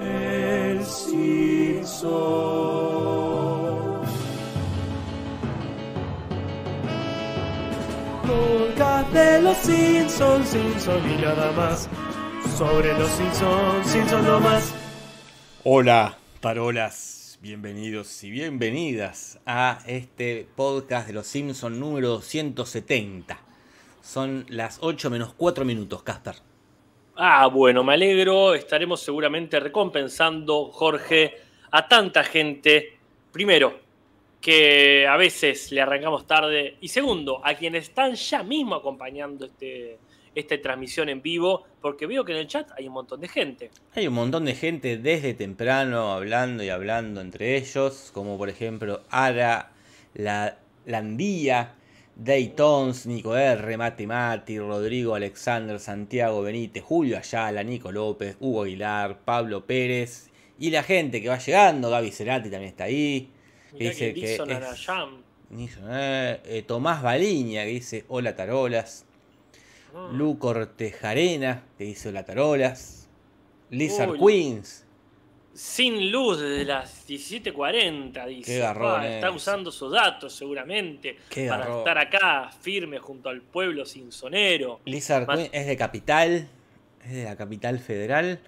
[0.00, 2.02] El Simpson.
[8.26, 11.88] Podcast de los Simpsons, Simpson y nada más.
[12.58, 14.74] Sobre los Simpsons, Simpson no más.
[15.64, 23.38] Hola, parolas, bienvenidos y bienvenidas a este podcast de los Simpsons número 170.
[24.02, 26.36] Son las 8 menos 4 minutos, Casper.
[27.16, 28.54] Ah, bueno, me alegro.
[28.54, 31.34] Estaremos seguramente recompensando, Jorge,
[31.70, 32.98] a tanta gente.
[33.32, 33.80] Primero,
[34.40, 36.76] que a veces le arrancamos tarde.
[36.80, 39.98] Y segundo, a quienes están ya mismo acompañando este,
[40.34, 43.70] esta transmisión en vivo, porque veo que en el chat hay un montón de gente.
[43.94, 49.00] Hay un montón de gente desde temprano hablando y hablando entre ellos, como por ejemplo
[49.08, 49.72] Ara,
[50.12, 51.74] la Landía,
[52.16, 59.18] Daytons, Nico R, Mati Mati, Rodrigo Alexander, Santiago Benítez, Julio Ayala, Nico López, Hugo Aguilar,
[59.24, 63.30] Pablo Pérez y la gente que va llegando, Gaby Cerati también está ahí.
[63.76, 64.40] que dice que es-
[65.90, 69.04] eh, eh, Tomás Baliña que dice hola tarolas,
[69.92, 70.16] Mm.
[70.16, 73.08] Lu Cortejarena que dice hola tarolas,
[73.68, 74.18] Lizard Uy.
[74.18, 74.85] Queens,
[75.56, 78.52] Sin luz desde las 17.40, dice.
[78.52, 81.78] Qué garrón Ah, está usando sus datos seguramente Qué para garrón.
[81.78, 84.80] estar acá firme junto al pueblo sinsonero.
[84.84, 86.48] Lizard Más- Queen es de capital,
[87.04, 88.38] es de la capital federal,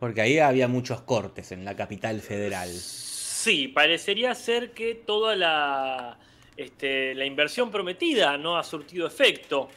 [0.00, 2.68] porque ahí había muchos cortes en la capital federal.
[2.68, 6.18] Sí, parecería ser que toda la,
[6.56, 9.68] este, la inversión prometida no ha surtido efecto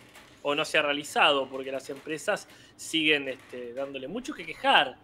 [0.42, 4.96] o no se ha realizado porque las empresas siguen este, dándole mucho que quejar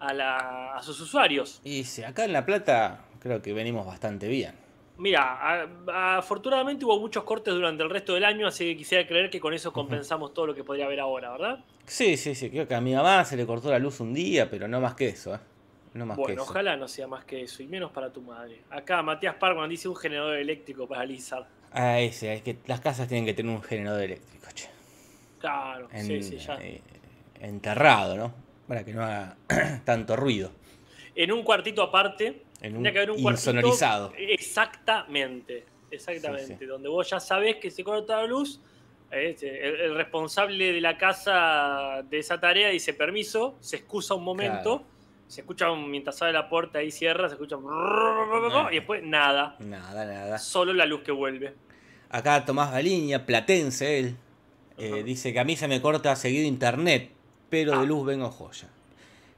[0.00, 1.60] a, la- a sus usuarios.
[1.64, 4.54] Y sí, acá en La Plata creo que venimos bastante bien.
[4.96, 9.30] Mira, a- afortunadamente hubo muchos cortes durante el resto del año, así que quisiera creer
[9.30, 11.64] que con eso compensamos todo lo que podría haber ahora, ¿verdad?
[11.86, 14.50] Sí, sí, sí, creo que a mi mamá se le cortó la luz un día,
[14.50, 15.38] pero no más que eso, ¿eh?
[15.94, 16.50] No más que Bueno, eso.
[16.52, 18.62] ojalá no sea más que eso, y menos para tu madre.
[18.70, 21.46] Acá Matías Parkman dice un generador eléctrico para Lizard.
[21.72, 24.68] Ah, ese, es que las casas tienen que tener un generador eléctrico, che.
[25.40, 26.56] Claro, En- sí, sí, ya.
[26.60, 26.80] eh,
[27.40, 28.34] enterrado, ¿no?
[28.70, 29.36] Para que no haga
[29.84, 30.52] tanto ruido.
[31.16, 33.50] En un cuartito aparte, En un que haber un cuartito.
[33.50, 34.12] insonorizado.
[34.16, 36.46] Exactamente, exactamente.
[36.46, 36.66] Sí, sí.
[36.66, 38.60] Donde vos ya sabés que se corta la luz.
[39.10, 44.22] eh, el, el responsable de la casa de esa tarea dice permiso, se excusa un
[44.22, 44.84] momento, Claro.
[45.26, 47.56] se escucha un- mientras abre la puerta y cierra, se escucha
[48.70, 50.38] y después nada, Nada, nada.
[50.38, 51.54] solo la luz que vuelve.
[52.08, 54.16] Acá Tomás Baliña, platense él,
[54.78, 57.10] eh, dice que a mí se me corta seguido internet,
[57.50, 57.80] pero Ah.
[57.80, 58.68] de luz vengo joya.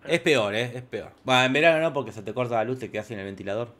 [0.07, 0.73] Es peor, ¿eh?
[0.75, 1.13] Es peor.
[1.25, 3.73] Bueno, en verano no, porque se te corta la luz, te quedas sin el ventilador.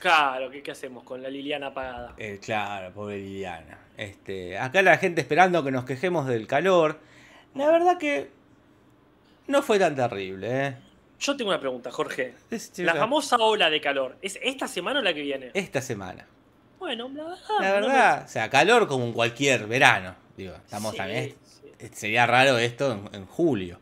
[0.00, 2.14] Claro, ¿qué, qué hacemos con la Liliana apagada?
[2.18, 3.78] Eh, claro, pobre Liliana.
[3.96, 6.98] Este, acá la gente esperando que nos quejemos del calor.
[7.54, 8.30] La verdad que
[9.46, 10.76] no fue tan terrible, ¿eh?
[11.18, 12.34] Yo tengo una pregunta, Jorge.
[12.78, 15.50] La famosa ola de calor, ¿es esta semana o la que viene?
[15.54, 16.26] Esta semana.
[16.78, 17.38] Bueno, la verdad.
[17.60, 20.14] La no me- verdad, o sea, calor como en cualquier verano.
[20.36, 21.34] Digo, estamos Sí, también.
[21.80, 21.88] Sí.
[21.92, 23.78] Sería raro esto en, en julio.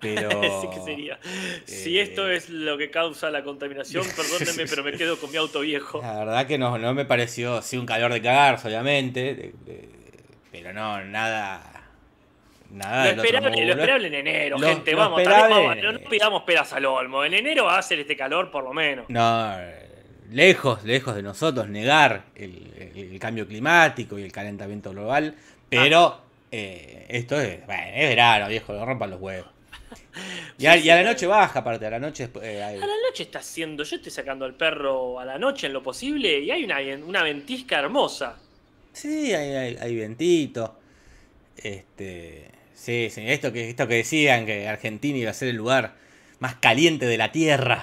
[0.00, 0.30] Pero.
[0.62, 1.18] sí que sería.
[1.64, 5.36] Si eh, esto es lo que causa la contaminación, perdónenme, pero me quedo con mi
[5.36, 6.00] auto viejo.
[6.02, 9.88] La verdad que no, no me pareció, sí, un calor de cagarse, obviamente, de- de-
[10.52, 11.62] pero no, nada,
[12.70, 14.92] nada Lo esperable, lo esperable en enero, Lo- gente.
[14.92, 17.24] lo vamos, esperable también vamos, no, pidamos peras al olmo.
[17.24, 19.06] En enero va a hacer este calor, por lo menos.
[19.08, 19.88] No, eh,
[20.30, 25.34] lejos, lejos de nosotros negar el, el- el cambio climático y el calentamiento global,
[25.68, 26.24] pero Ah.
[26.50, 29.48] Eh, esto es, bueno, es verano, viejo, lo rompan los huevos.
[30.58, 32.94] Y a, y a la noche baja, aparte, a la noche eh, hay- A la
[33.08, 36.50] noche está haciendo, yo estoy sacando al perro a la noche en lo posible y
[36.50, 38.36] hay una, una ventisca hermosa.
[38.92, 40.76] Sí, hay, hay, hay vientito.
[41.56, 42.50] Este.
[42.74, 45.94] Sí, sí, esto que, esto que decían que Argentina iba a ser el lugar
[46.40, 47.82] más caliente de la tierra.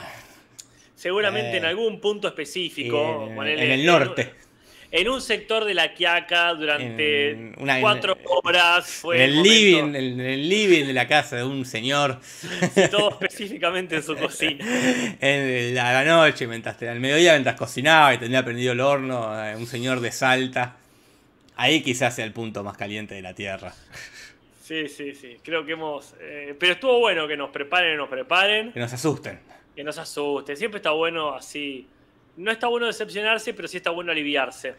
[0.95, 1.57] Seguramente Eh.
[1.57, 3.29] en algún punto específico.
[3.29, 4.33] En el norte.
[4.91, 9.43] En un sector de la Quiaca durante En una- cuatro en- horas fue En el
[9.43, 12.19] living, en el, living de la casa de un señor.
[12.75, 14.63] y todo específicamente en su cocina.
[15.19, 19.67] En la noche, mientras al mediodía, mientras cocinaba y tenía prendido el horno, eh, un
[19.67, 20.77] señor de Salta.
[21.57, 23.73] Ahí quizás sea el punto más caliente de la tierra.
[24.61, 25.37] Sí, sí, sí.
[25.43, 26.15] Creo que hemos.
[26.19, 29.39] eh, pero estuvo bueno que nos preparen, nos preparen, Que nos asusten.
[29.75, 30.57] que nos asusten.
[30.57, 31.87] Siempre está bueno así.
[32.37, 34.75] No está bueno decepcionarse, pero sí está bueno aliviarse.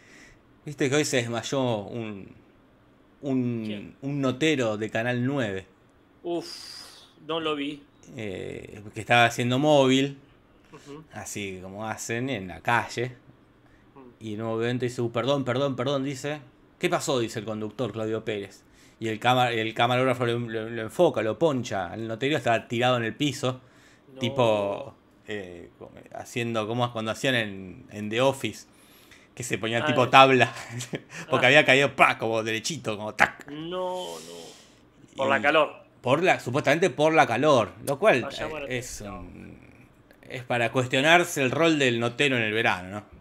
[0.64, 2.28] Viste que hoy se desmayó un,
[3.22, 5.66] un, notero de Canal 9
[6.22, 6.46] Uf,
[7.26, 7.82] no lo vi.
[8.16, 10.18] eh, que estaba haciendo móvil,
[11.12, 13.12] así como hacen en la calle.
[13.94, 14.00] Mm.
[14.24, 16.40] Y en un momento dice, "Uh, perdón, perdón, perdón, dice.
[16.78, 17.18] ¿Qué pasó?
[17.20, 18.62] Dice el conductor Claudio Pérez.
[19.00, 21.94] Y el, cámara, el camarógrafo lo, lo- lo enfoca, lo poncha.
[21.94, 23.60] El notero estaba tirado en el piso.
[24.14, 24.18] No.
[24.20, 24.94] Tipo,
[25.28, 28.66] eh, como- haciendo como cuando hacían en, en The Office,
[29.34, 30.08] que se ponían Ah, tipo eh.
[30.08, 30.52] tabla,
[31.30, 31.48] porque Ah.
[31.48, 33.46] había caído pa, como derechito, como tac.
[33.50, 35.16] No, no.
[35.16, 35.86] Por Y- la calor.
[36.00, 39.14] Por la, supuestamente por la calor, lo cual llamar la eh, es, atención.
[39.26, 39.58] un-
[40.28, 43.16] es para cuestionarse el rol del notero en el verano, ¿no?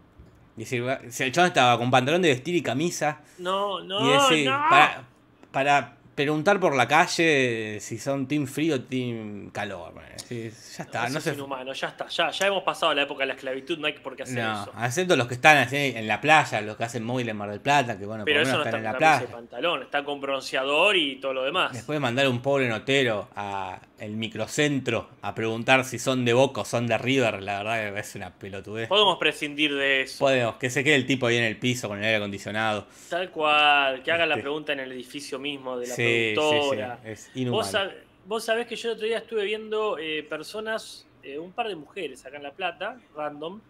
[0.56, 4.12] Y decir, si el chabón estaba con pantalón de vestir y camisa, No, no, y
[4.12, 4.56] decir, no.
[4.70, 5.04] para,
[5.50, 9.92] para preguntar por la calle si son team frío o team calor.
[10.16, 13.02] sí, ya está, Eso no es se inhumano, ya está, ya, ya hemos pasado la
[13.02, 14.72] época de la esclavitud, no hay por qué hacer No, eso.
[14.82, 17.60] excepto los que están así en la playa, los que hacen móvil en Mar del
[17.60, 19.32] Plata, que bueno, Pero por eso no menos está están con en la playa.
[19.32, 21.72] pantalón, está con bronceador y todo lo demás.
[21.74, 26.60] Después de mandar un pobre notero a el microcentro a preguntar si son de Boca
[26.60, 28.88] o son de River, la verdad que es una pelotudez.
[28.88, 30.18] Podemos prescindir de eso.
[30.18, 32.86] Podemos, que se quede el tipo ahí en el piso con el aire acondicionado.
[33.08, 34.42] Tal cual, que haga la Este.
[34.42, 37.00] pregunta en el edificio mismo de la Sí, sí, sí, productora.
[37.04, 37.68] es Vos, inhumano.
[37.72, 37.94] sab-
[38.26, 41.76] vos sabés que yo el otro día estuve viendo eh, personas, eh, un par de
[41.76, 43.60] mujeres acá en La Plata, random,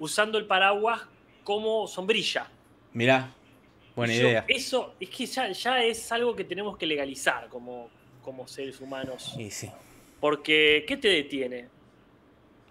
[0.00, 1.02] usando el paraguas
[1.44, 2.48] como sombrilla.
[2.92, 3.30] Mirá,
[3.94, 4.44] buena yo, idea.
[4.48, 7.90] Eso es que ya, ya es algo que tenemos que legalizar como,
[8.22, 9.34] como seres humanos.
[9.38, 9.70] Y sí.
[10.20, 11.68] Porque, ¿qué te detiene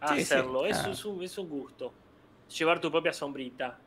[0.01, 0.65] a Sí, sí, hacerlo?
[0.65, 0.91] Eso ah.
[0.91, 1.93] es, un, es un gusto.
[2.57, 3.77] Llevar tu propia sombrita.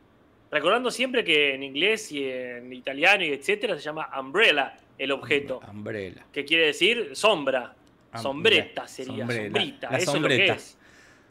[0.49, 5.61] Recordando siempre que en inglés y en italiano y etcétera se llama umbrella el objeto.
[5.71, 6.25] Umbrella.
[6.31, 7.73] que quiere decir sombra.
[8.13, 8.21] Umbrella.
[8.21, 9.89] Sombreta sería, sombrita.
[9.91, 10.43] La eso sombreta.
[10.43, 10.77] es lo que es.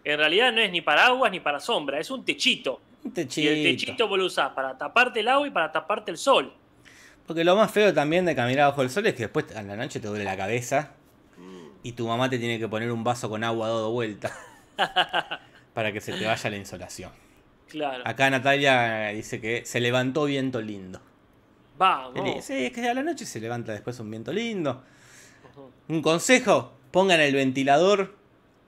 [0.02, 2.80] En realidad no es ni paraguas ni para sombra, es un techito.
[3.04, 3.50] Un Y techito.
[3.50, 6.52] el techito vos lo usás para taparte el agua y para taparte el sol.
[7.30, 9.76] Porque lo más feo también de caminar bajo el sol es que después a la
[9.76, 10.94] noche te duele la cabeza
[11.84, 14.36] y tu mamá te tiene que poner un vaso con agua dado vuelta
[15.72, 17.12] para que se te vaya la insolación.
[17.68, 18.02] Claro.
[18.04, 21.00] Acá Natalia dice que se levantó viento lindo.
[21.78, 22.44] Vamos.
[22.44, 24.82] Sí, es que a la noche se levanta después un viento lindo.
[25.86, 28.16] Un consejo, pongan el ventilador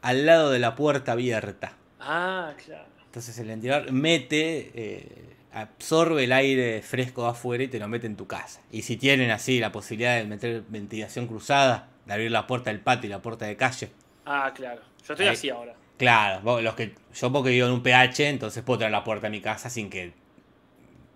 [0.03, 1.75] al lado de la puerta abierta.
[1.99, 2.87] Ah, claro.
[3.07, 8.07] Entonces el ventilador mete, eh, absorbe el aire fresco de afuera y te lo mete
[8.07, 8.61] en tu casa.
[8.71, 12.81] Y si tienen así la posibilidad de meter ventilación cruzada, de abrir la puerta del
[12.81, 13.91] patio y la puerta de calle.
[14.25, 14.81] Ah, claro.
[15.07, 15.35] Yo estoy Ahí.
[15.35, 15.75] así ahora.
[15.99, 19.31] Claro, los que, yo porque vivo en un PH, entonces puedo tener la puerta de
[19.31, 20.13] mi casa sin que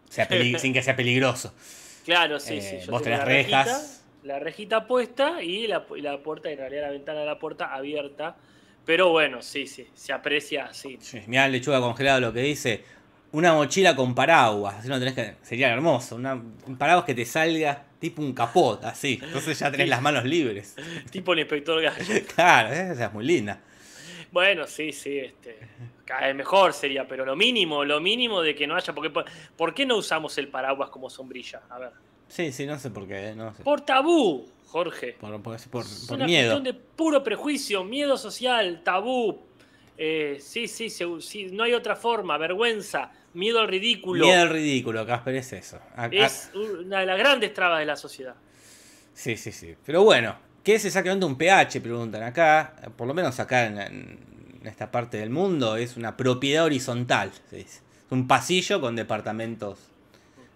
[0.09, 0.29] sea,
[0.59, 1.53] sin que sea peligroso.
[2.05, 2.87] Claro, sí, Eh, sí.
[2.87, 4.05] Yo vos tenés la rejita, rejas.
[4.23, 7.75] la rejita puesta y la, y la puerta, en realidad la ventana de la puerta
[7.75, 8.37] abierta.
[8.85, 9.88] Pero bueno, sí, sí.
[9.94, 10.99] Se aprecia así.
[11.27, 12.85] Mirá lechuga congelada lo que dice.
[13.32, 14.76] Una mochila con paraguas.
[14.76, 15.34] Así no tenés que.
[15.43, 16.17] Sería hermoso.
[16.17, 19.19] Una, un paraguas que te salga tipo un capot, así.
[19.23, 20.75] Entonces ya tenés las manos libres.
[21.11, 22.05] tipo el inspector Gallo.
[22.34, 23.61] Claro, esa es muy linda.
[24.32, 25.58] Bueno, sí, sí, este.
[26.05, 28.94] Cada vez mejor sería, pero lo mínimo, lo mínimo de que no haya.
[28.94, 29.11] Porque,
[29.56, 31.62] ¿Por qué no usamos el paraguas como sombrilla?
[31.69, 31.90] A ver.
[32.28, 33.34] Sí, sí, no sé por qué.
[33.37, 33.62] No sé.
[33.62, 35.17] Por tabú, Jorge.
[35.20, 36.52] Por, por- por- es por una miedo.
[36.55, 39.46] cuestión de puro prejuicio, miedo social, tabú.
[39.99, 44.25] Eh, sí, sí, sí, no hay otra forma, vergüenza, miedo al ridículo.
[44.27, 45.79] Miedo al ridículo, Casper, es eso.
[46.11, 48.35] Es una de las grandes trabas de la sociedad.
[49.15, 49.75] Sí, sí, sí.
[49.87, 51.81] Pero bueno, ¿qué es exactamente un pH?
[51.81, 52.75] Preguntan acá.
[52.97, 57.33] Por lo menos acá en, en esta parte del mundo es una propiedad horizontal.
[57.49, 57.79] se dice.
[58.07, 59.79] Es un pasillo con departamentos.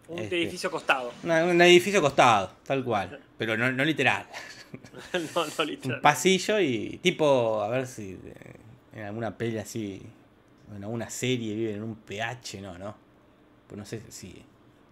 [0.09, 0.37] Un Este.
[0.43, 1.13] edificio costado.
[1.23, 3.19] Una- un edificio costado, tal cual.
[3.39, 4.27] Pero no, no literal.
[5.35, 6.01] no, no Un literal.
[6.03, 8.57] pasillo y tipo, a ver si eh,
[9.01, 10.03] en alguna peli así,
[10.75, 12.95] en alguna serie viven en un pH, no, no.
[13.67, 14.43] Pues no sé si.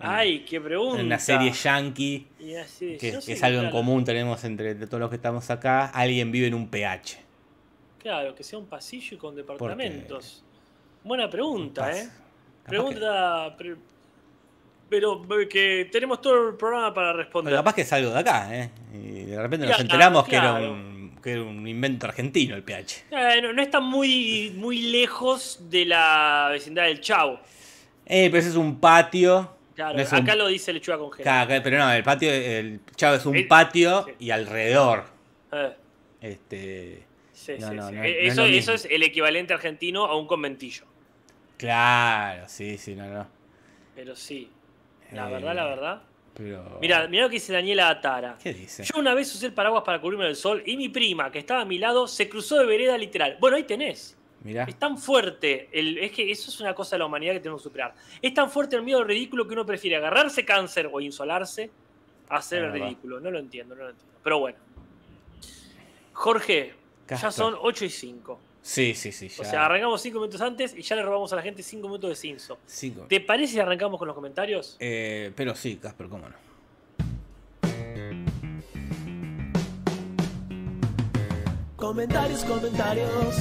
[0.00, 1.00] Ay, qué pregunta.
[1.00, 2.26] En una serie yankee,
[2.62, 6.46] así, que, es algo en común tenemos entre todos los que estamos acá, alguien vive
[6.46, 7.18] en un pH.
[7.98, 10.44] Claro, que sea un pasillo y con departamentos.
[11.02, 12.08] Buena pregunta, ¿eh?
[12.64, 13.54] Pregunta.
[13.56, 13.76] pre-
[14.88, 17.50] pero eh, que tenemos todo el programa para responder.
[17.50, 18.70] pero capaz que es algo de acá, ¿eh?
[18.94, 20.97] Y de repente nos enteramos que, era un,
[21.28, 23.04] que era un invento argentino el pH.
[23.10, 27.40] Eh, no, no está muy, muy lejos de la vecindad del Chavo.
[28.06, 29.54] Eh, pero ese es un patio.
[29.74, 31.46] Claro, no es un- acá lo dice Lechuga congelada.
[31.46, 34.12] Ca- pero no, el patio, el chavo es un El- patio sí.
[34.18, 35.04] y alrededor.
[35.52, 35.76] Eh,
[36.20, 37.02] Este.
[37.32, 37.96] sí, No, sí, no, sí.
[37.96, 40.84] Eh, es eso, eso es el equivalente argentino a un conventillo.
[41.58, 43.26] Claro, sí, sí, no, no.
[43.94, 44.50] Pero sí.
[45.12, 46.02] La verdad, la verdad.
[46.38, 46.78] Pero.
[46.80, 48.38] Mira, mira lo que dice Daniela Atara.
[48.40, 48.84] ¿Qué dice?
[48.84, 51.62] Yo una vez usé el paraguas para cubrirme del sol y mi prima, que estaba
[51.62, 53.36] a mi lado, se cruzó de vereda literal.
[53.40, 54.16] Bueno, ahí tenés.
[54.44, 54.62] Mirá.
[54.64, 57.60] Es tan fuerte, el, es que eso es una cosa de la humanidad que tenemos
[57.60, 57.92] que superar.
[58.22, 61.72] Es tan fuerte el miedo al ridículo que uno prefiere agarrarse cáncer o insolarse
[62.28, 63.18] a hacer el ridículo.
[63.18, 64.14] No lo entiendo, no lo entiendo.
[64.22, 64.58] Pero bueno.
[66.12, 66.74] Jorge,
[67.08, 68.40] ya son 8 y 5.
[68.62, 69.28] Sí, sí, sí.
[69.28, 69.42] Ya.
[69.42, 72.10] O sea, arrancamos 5 minutos antes y ya le robamos a la gente 5 minutos
[72.10, 72.58] de cinzo.
[72.66, 73.06] Cinco.
[73.08, 74.76] ¿Te parece si arrancamos con los comentarios?
[74.80, 76.48] Eh, pero sí, Casper, cómo no.
[81.76, 83.36] Comentarios, comentarios.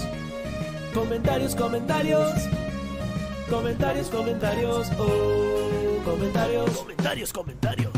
[0.93, 2.31] Comentarios, comentarios.
[3.49, 4.87] Comentarios, comentarios.
[4.99, 6.69] Oh, comentarios.
[6.71, 7.93] Comentarios, comentarios.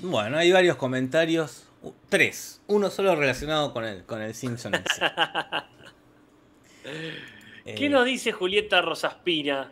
[0.00, 1.67] Bueno, hay varios comentarios.
[2.08, 2.60] Tres.
[2.66, 4.72] Uno solo relacionado con el, con el Simpson.
[4.74, 5.00] sí.
[7.64, 9.70] ¿Qué Eh, nos dice Julieta Rosaspina?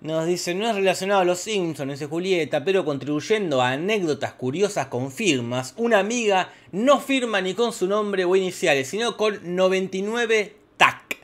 [0.00, 4.86] Nos dice, no es relacionado a los Simpsons, dice Julieta, pero contribuyendo a anécdotas curiosas
[4.86, 10.54] con firmas, una amiga no firma ni con su nombre o iniciales, sino con 99
[10.76, 11.18] TAC.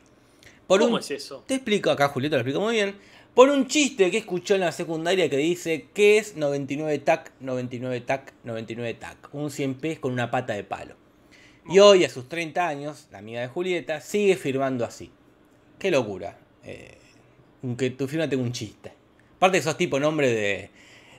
[0.66, 1.44] Por ¿Cómo un- es eso?
[1.46, 2.96] Te explico acá, Julieta lo explico muy bien.
[3.34, 8.00] Por un chiste que escuchó en la secundaria que dice, ¿qué es 99 TAC, 99
[8.02, 9.28] TAC, 99 TAC?
[9.34, 10.94] Un 100 pies con una pata de palo.
[11.68, 15.10] Y hoy, a sus 30 años, la amiga de Julieta sigue firmando así.
[15.80, 16.38] Qué locura.
[16.62, 16.98] Eh,
[17.76, 18.92] que tu firma tenga un chiste.
[19.36, 20.70] Aparte sos tipo nombre de,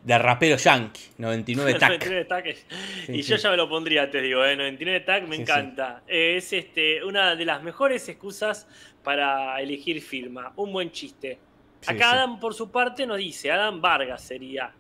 [0.04, 1.90] de rapero yankee, 99 TAC.
[1.90, 2.66] 99 TAC es-
[3.08, 3.30] Sí, y sí.
[3.32, 4.56] yo ya me lo pondría, te digo, ¿eh?
[4.56, 6.04] 99 TAC me Sí, encanta.
[6.08, 8.68] Eh, es este, una de las mejores excusas
[9.04, 10.54] para elegir firma.
[10.56, 11.40] Un buen chiste.
[11.86, 12.16] Sí, Acá sí.
[12.18, 14.72] Adam, por su parte, nos dice, Adam Vargas sería.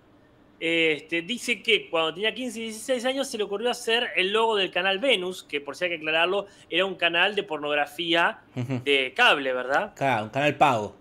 [0.59, 4.55] Este, dice que cuando tenía 15 y 16 años se le ocurrió hacer el logo
[4.55, 9.13] del canal Venus, que por si hay que aclararlo, era un canal de pornografía de
[9.15, 9.93] cable, ¿verdad?
[9.95, 10.95] Claro, un canal pago.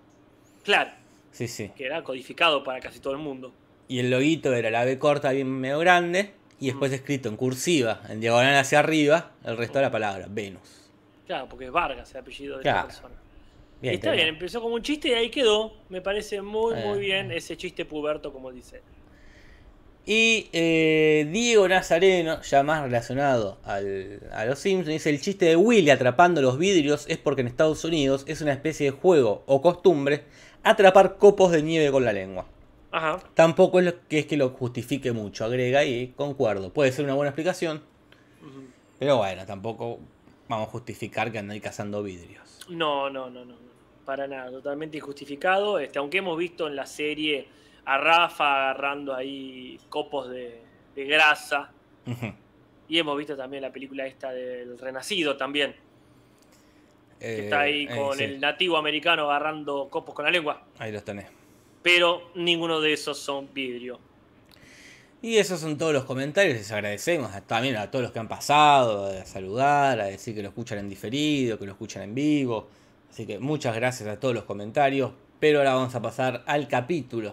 [0.64, 0.90] Claro,
[1.30, 1.70] Sí, sí.
[1.76, 3.52] que era codificado para casi todo el mundo.
[3.86, 6.34] Y el loguito era la B corta bien medio grande.
[6.60, 10.90] Y después escrito en cursiva, en diagonal hacia arriba, el resto de la palabra, Venus.
[11.26, 12.86] Claro, porque es Vargas el apellido de Claro.
[12.86, 13.14] persona.
[13.84, 15.74] Bien, Está bien, empezó como un chiste y ahí quedó.
[15.90, 18.80] Me parece muy, muy bien ese chiste puberto, como dice.
[20.06, 25.56] Y eh, Diego Nazareno, ya más relacionado al- a los Simpsons, dice el chiste de
[25.56, 29.60] Willy atrapando los vidrios es porque en Estados Unidos es una especie de juego o
[29.60, 30.24] costumbre
[30.62, 32.46] atrapar copos de nieve con la lengua.
[32.90, 33.18] Ajá.
[33.34, 36.72] Tampoco es lo que es que lo justifique mucho, agrega y concuerdo.
[36.72, 37.82] Puede ser una buena explicación,
[38.98, 39.98] pero bueno, tampoco
[40.48, 42.60] vamos a justificar que andáis cazando vidrios.
[42.68, 43.73] No, no, no, no.
[44.04, 45.78] Para nada, totalmente injustificado.
[45.78, 47.46] Este, aunque hemos visto en la serie
[47.86, 50.60] a Rafa agarrando ahí copos de,
[50.94, 51.70] de grasa.
[52.88, 55.74] Y hemos visto también la película esta del Renacido también.
[57.18, 60.64] Que Eh, está ahí eh, con sí, el nativo americano agarrando copos con la lengua.
[60.78, 61.26] Ahí los tenés.
[61.82, 63.98] Pero ninguno de esos son vidrio.
[65.22, 69.06] Y esos son todos los comentarios, les agradecemos también a todos los que han pasado,
[69.06, 72.68] a saludar, a decir que lo escuchan en diferido, que lo escuchan en vivo.
[73.14, 77.32] Así que muchas gracias a todos los comentarios, pero ahora vamos a pasar al capítulo.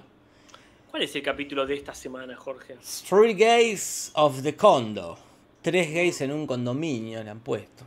[0.91, 2.75] ¿Cuál es el capítulo de esta semana, Jorge?
[3.09, 5.17] Three Gays of the Condo.
[5.63, 7.83] Tres gays en un condominio le han puesto.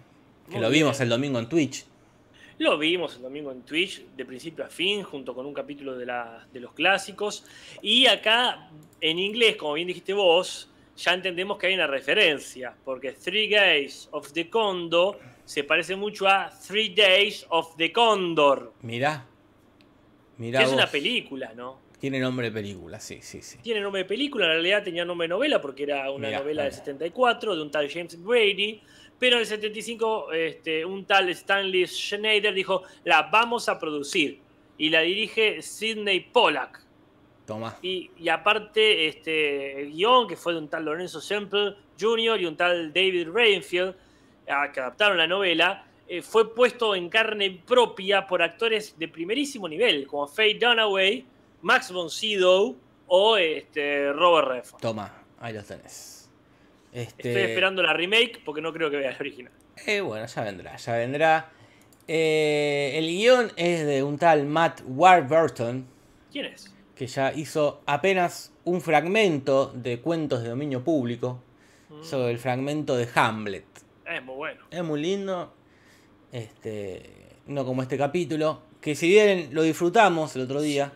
[0.46, 1.02] Que Muy lo vimos bien.
[1.04, 1.84] el domingo en Twitch.
[2.58, 6.06] Lo vimos el domingo en Twitch, de principio a fin, junto con un capítulo de,
[6.06, 7.44] la- de los clásicos.
[7.80, 8.70] Y acá,
[9.00, 14.08] en inglés, como bien dijiste vos, ya entendemos que hay una referencia, porque Three Days
[14.10, 19.26] of the Condo se parece mucho a Three Days of the Condor, Mirá.
[20.38, 21.78] Mirá que es una película, ¿no?
[21.98, 23.58] Tiene nombre de película, sí, sí, sí.
[23.62, 26.62] Tiene nombre de película, en realidad tenía nombre de novela porque era una Mirá, novela
[26.64, 26.84] del mirá.
[26.84, 28.82] 74 de un tal James Brady,
[29.18, 34.40] pero en el 75 este, un tal Stanley Schneider dijo, la vamos a producir
[34.76, 36.82] y la dirige Sidney Pollack.
[37.46, 37.78] Toma.
[37.82, 42.40] Y, y aparte este, el guion que fue de un tal Lorenzo Semple Jr.
[42.40, 43.94] y un tal David Rainfield,
[44.48, 49.68] ah, que adaptaron la novela, eh, fue puesto en carne propia por actores de primerísimo
[49.68, 51.24] nivel, como Faye Dunaway,
[51.62, 54.80] Max von Sydow o este, Robert Redford.
[54.80, 56.30] Toma, ahí los tenés.
[56.92, 57.28] Este...
[57.30, 59.52] Estoy esperando la remake porque no creo que vea la original.
[59.86, 61.50] Eh, bueno, ya vendrá, ya vendrá.
[62.06, 65.86] Eh, el guion es de un tal Matt Warburton,
[66.30, 66.72] ¿Quién es?
[66.94, 71.40] que ya hizo apenas un fragmento de cuentos de dominio público.
[71.88, 73.64] Mm, Hizo el fragmento de Hamlet.
[74.06, 74.64] Es muy bueno.
[74.70, 75.52] Es muy lindo.
[76.32, 78.62] Este, no como este capítulo.
[78.80, 80.92] Que si bien lo disfrutamos el otro día,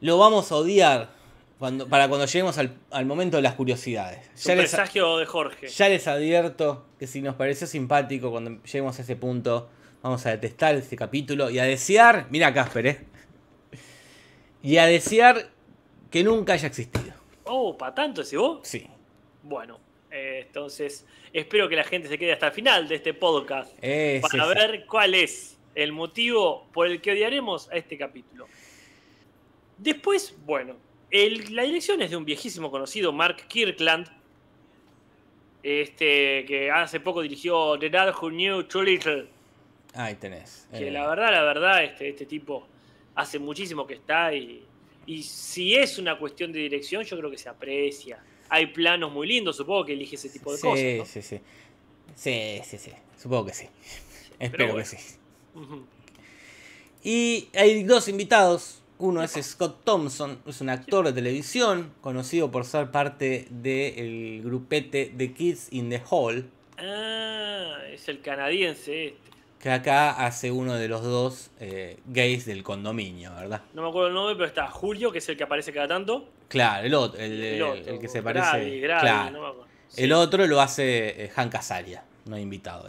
[0.00, 1.10] lo vamos a odiar
[1.58, 4.28] cuando, para cuando lleguemos al, al momento de las curiosidades.
[4.34, 5.68] Es un Ya les, presagio de Jorge.
[5.68, 9.68] ya les advierto que si nos pareció simpático cuando lleguemos a ese punto,
[10.02, 13.00] vamos a detestar este capítulo y a desear, mira Casper, ¿eh?
[14.62, 15.50] Y a desear
[16.10, 17.14] que nunca haya existido.
[17.44, 18.60] Oh, ¿para tanto ese vos?
[18.64, 18.86] Sí.
[19.44, 19.78] Bueno,
[20.10, 24.20] eh, entonces espero que la gente se quede hasta el final de este podcast Eh,
[24.22, 24.54] para sí.
[24.54, 28.46] ver cuál es el motivo por el que odiaremos a este capítulo.
[29.78, 30.76] Después, bueno,
[31.10, 34.06] el- la dirección es de un viejísimo conocido, Mark Kirkland,
[35.62, 39.26] este, que hace poco dirigió The Dad Who Knew Too Little.
[39.94, 40.68] Ahí tenés.
[40.70, 42.66] Que Eh, la verdad, la verdad, este, este tipo
[43.14, 44.62] hace muchísimo que está y,
[45.06, 48.22] y si es una cuestión de dirección, yo creo que se aprecia.
[48.48, 50.84] Hay planos muy lindos, supongo que elige ese tipo de sí, cosas.
[50.98, 51.04] ¿no?
[51.06, 51.40] sí, sí.
[52.14, 52.92] Sí, sí, sí.
[53.20, 53.66] Supongo que sí.
[54.38, 54.88] pero Espero bueno.
[54.90, 55.16] que sí.
[57.02, 58.82] Y hay dos invitados.
[58.98, 65.12] Uno es Scott Thompson, es un actor de televisión conocido por ser parte del grupete
[65.14, 69.35] The Kids in the Hall, Ah, es el canadiense este.
[69.66, 73.62] Que acá hace uno de los dos eh, gays del condominio, ¿verdad?
[73.74, 76.28] No me acuerdo el nombre, pero está Julio, que es el que aparece cada tanto.
[76.48, 78.80] Claro, el otro, el, El, el- otro, el que se parece.
[78.80, 79.30] Claro.
[79.32, 79.66] no me acuerdo.
[79.88, 82.88] Sí, El otro lo hace eh, Hank Azaria, no invitado.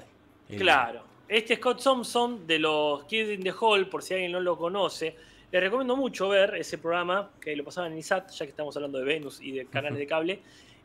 [0.50, 0.56] eh.
[0.58, 1.02] Claro.
[1.28, 5.16] Este Scott Thompson de los Kids in the Hall, por si alguien no lo conoce,
[5.52, 9.00] le recomiendo mucho ver ese programa que lo pasaban en ISAT, ya que estamos hablando
[9.00, 10.40] de Venus y de canales de cable.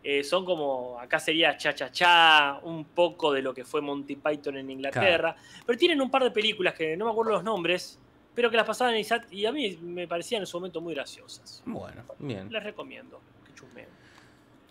[0.04, 4.16] Eh, son como, acá sería Cha Cha Cha, un poco de lo que fue Monty
[4.16, 5.36] Python en Inglaterra.
[5.64, 7.98] Pero tienen un par de películas que no me acuerdo los nombres,
[8.34, 10.94] pero que las pasaban en ISAT y a mí me parecían en su momento muy
[10.94, 11.62] graciosas.
[11.66, 12.50] Bueno, bien.
[12.50, 13.88] Les recomiendo que chusmeen.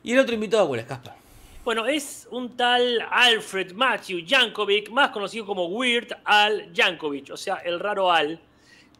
[0.03, 1.13] ¿Y el otro invitado cuál es, Casper?
[1.63, 7.57] Bueno, es un tal Alfred Matthew Jankovic, más conocido como Weird Al Jankovic, o sea,
[7.57, 8.39] el raro Al,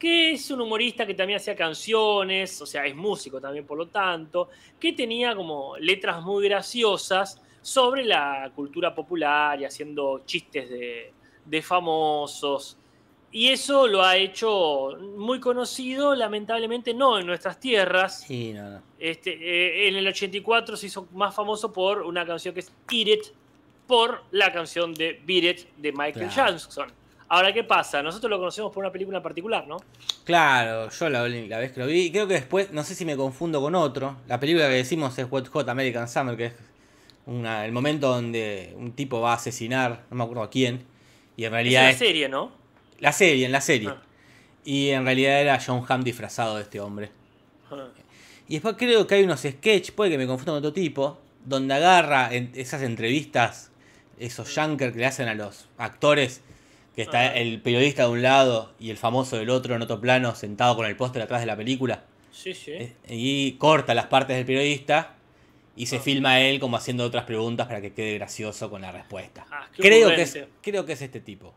[0.01, 3.85] que es un humorista que también hacía canciones, o sea, es músico también por lo
[3.87, 11.13] tanto, que tenía como letras muy graciosas sobre la cultura popular y haciendo chistes de,
[11.45, 12.77] de famosos.
[13.31, 18.81] Y eso lo ha hecho muy conocido, lamentablemente no en nuestras tierras, Sí, no, no.
[18.97, 23.07] este, eh, en el 84 se hizo más famoso por una canción que es Eat
[23.07, 23.21] It,
[23.85, 26.53] por la canción de Beat It de Michael Claro.
[26.53, 26.91] Jackson.
[27.33, 28.03] Ahora, ¿qué pasa?
[28.03, 29.77] Nosotros lo conocemos por una película en particular, ¿no?
[30.25, 33.15] Claro, yo la, la vez que lo vi, creo que después, no sé si me
[33.15, 34.17] confundo con otro.
[34.27, 36.53] La película que decimos es Wet Hot American Summer, que es
[37.25, 40.83] una- el momento donde un tipo va a asesinar, no me acuerdo a quién,
[41.37, 42.51] y en Es realidad una es, serie, ¿no?
[42.99, 43.87] la serie, en la serie.
[43.89, 44.01] Ah.
[44.65, 47.11] Y en realidad era John Hamm disfrazado de este hombre.
[47.71, 47.87] Ah.
[48.49, 51.75] Y después creo que hay unos sketches, puede que me confunda con otro tipo, donde
[51.75, 53.71] agarra en esas entrevistas,
[54.19, 56.41] esos yankers que le hacen a los actores,
[56.95, 60.35] que está el periodista de un lado y el famoso del otro en otro plano,
[60.35, 62.03] sentado con el póster atrás de la película.
[62.31, 62.71] Sí, sí.
[62.73, 65.15] Eh, Y corta las partes del periodista
[65.75, 66.01] y se Ah.
[66.01, 69.45] filma a él como haciendo otras preguntas para que quede gracioso con la respuesta.
[69.51, 71.53] Ah, creo, que es, creo que es este tipo.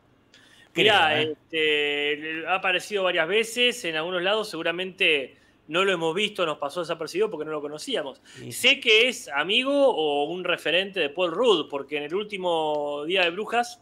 [0.75, 1.33] Mirá, ¿eh?
[1.33, 5.37] este, ha aparecido varias veces en algunos lados, seguramente
[5.69, 8.21] no lo hemos visto, nos pasó desapercibido porque no lo conocíamos.
[8.51, 13.23] Sé que es amigo o un referente de Paul Rudd, porque en el último día
[13.23, 13.81] de Brujas,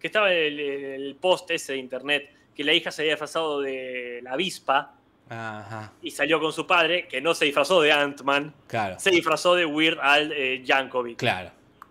[0.00, 4.20] que estaba el, el post ese de internet, que la hija se había disfrazado de
[4.22, 4.94] la avispa
[5.28, 8.98] Ajá, y salió con su padre, que no se disfrazó de Ant-Man, claro.
[8.98, 11.18] se disfrazó de Weird Al eh, Yankovic.
[11.18, 11.50] Claro.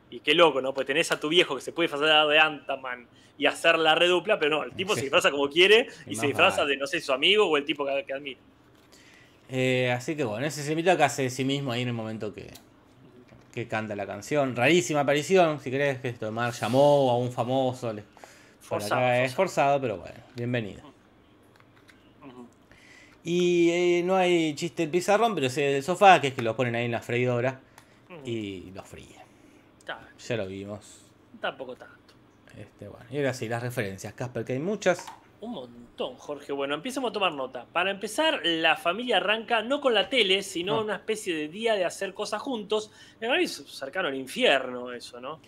[0.09, 0.73] Y qué loco, ¿no?
[0.73, 4.37] Pues tenés a tu viejo que se puede disfrazar de Ant-Man y hacer la redupla,
[4.39, 4.99] pero no, el tipo Sí.
[4.99, 6.71] se disfraza como quiere Y se disfraza vale.
[6.71, 8.39] de, no sé, su amigo o el tipo que, que admira.
[9.51, 11.93] Eh, así que bueno, ese se invita que hace de sí mismo ahí en el
[11.93, 12.47] momento que,
[13.53, 14.55] que canta la canción.
[14.55, 17.91] Rarísima aparición, si crees que esto Mar llamó a un famoso.
[17.93, 18.03] le-
[18.61, 19.81] Forzado, acá es forzado.
[19.81, 20.81] pero bueno, bienvenido.
[23.23, 26.55] Y eh, no hay chiste del pizarrón, pero sí del sofá, que es que lo
[26.55, 27.59] ponen ahí en la freidora
[28.25, 29.19] y lo fríen.
[29.85, 31.01] Ya lo vimos.
[31.41, 31.95] Tampoco tanto.
[32.57, 35.05] Este, bueno, y ahora sí, las referencias, Casper, que hay muchas.
[35.41, 36.51] Un montón, Jorge.
[36.53, 37.65] Bueno, empecemos a tomar nota.
[37.71, 40.81] Para empezar, la familia arranca no con la tele, sino No.
[40.83, 42.91] una especie de día de hacer cosas juntos.
[43.21, 45.39] En realidad es cercano al infierno eso, ¿no?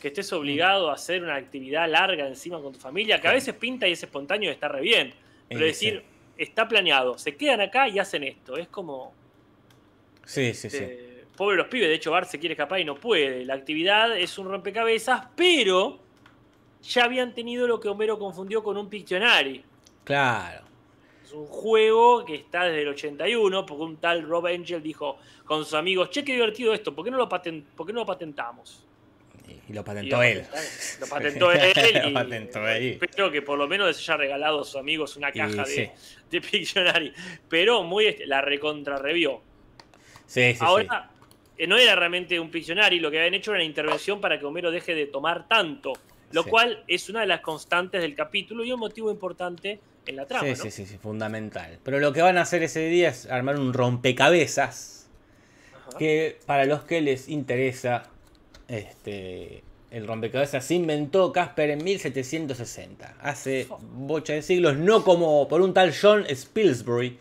[0.00, 3.54] Que estés obligado a hacer una actividad larga encima con tu familia, que a veces
[3.54, 5.12] pinta y es espontáneo y está re bien.
[5.48, 6.04] Pero Eh, decir,
[6.36, 8.56] está planeado, se quedan acá y hacen esto.
[8.56, 9.12] Es como,
[10.24, 10.78] Sí, sí, sí.
[10.80, 13.44] eh, pobre los pibes, de hecho Bart se quiere escapar y no puede.
[13.44, 15.98] La actividad es un rompecabezas, pero
[16.82, 19.64] ya habían tenido lo que Homero confundió con un Pictionary.
[20.08, 20.64] Claro.
[21.22, 25.62] Es un juego que está desde el 81, porque un tal Rob Angel dijo con
[25.64, 28.06] sus amigos, che, qué divertido esto, ¿por qué no lo, paten- por qué no lo
[28.06, 28.86] patentamos?
[29.46, 30.46] Y, y lo patentó él.
[31.00, 31.60] Lo patentó él.
[32.02, 32.98] Lo y patentó él.
[33.02, 35.92] Espero que por lo menos les haya regalado a sus amigos una caja de,
[36.30, 37.12] de Pictionary.
[37.46, 39.42] Pero muy este, la recontra revió.
[40.26, 40.58] Sí, sí, sí.
[40.60, 41.10] Ahora,
[41.58, 44.46] eh, no era realmente un Pictionary, lo que habían hecho era una intervención para que
[44.46, 45.92] Homero deje de tomar tanto.
[46.32, 46.50] Lo Sí.
[46.50, 50.44] cual es una de las constantes del capítulo y un motivo importante en la trama.
[50.46, 50.62] Sí, ¿no?
[50.64, 51.78] sí, sí, sí, fundamental.
[51.82, 55.08] Pero lo que van a hacer ese día es armar un rompecabezas
[55.88, 55.98] Ajá.
[55.98, 58.04] que para los que les interesa,
[58.68, 65.62] este, el rompecabezas se inventó Casper en 1760, hace bocha de siglos, no como por
[65.62, 67.18] un tal John Spilsbury,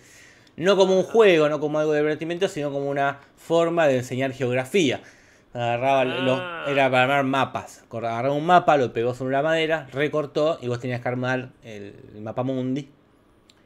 [0.57, 4.33] no como un juego, no como algo de divertimento, sino como una forma de enseñar
[4.33, 5.01] geografía.
[5.61, 6.65] Agarraba los- Ah.
[6.67, 7.83] era para armar mapas.
[7.91, 11.95] Agarraba un mapa, lo pegó sobre la madera, recortó y vos tenías que armar el,
[12.15, 12.89] el mapa mundi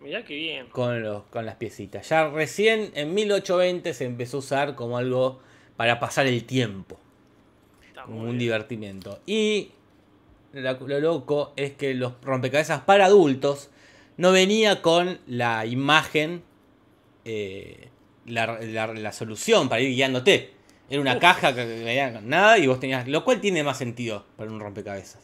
[0.01, 0.67] Mirá qué bien.
[0.67, 2.07] con, los, con las piecitas.
[2.09, 5.39] Ya recién en 1820 se empezó a usar como algo
[5.75, 6.97] para pasar el tiempo,
[7.87, 8.39] Está como un bien.
[8.39, 9.19] divertimiento.
[9.25, 9.71] Y
[10.53, 13.69] lo loco es que los rompecabezas para adultos
[14.17, 16.41] no venía con la imagen,
[17.25, 17.89] eh,
[18.25, 20.53] la, la- la solución para ir guiándote.
[20.91, 21.21] Era una Uf.
[21.21, 23.07] caja que venía con nada y vos tenías.
[23.07, 25.21] Lo cual tiene más sentido para un rompecabezas.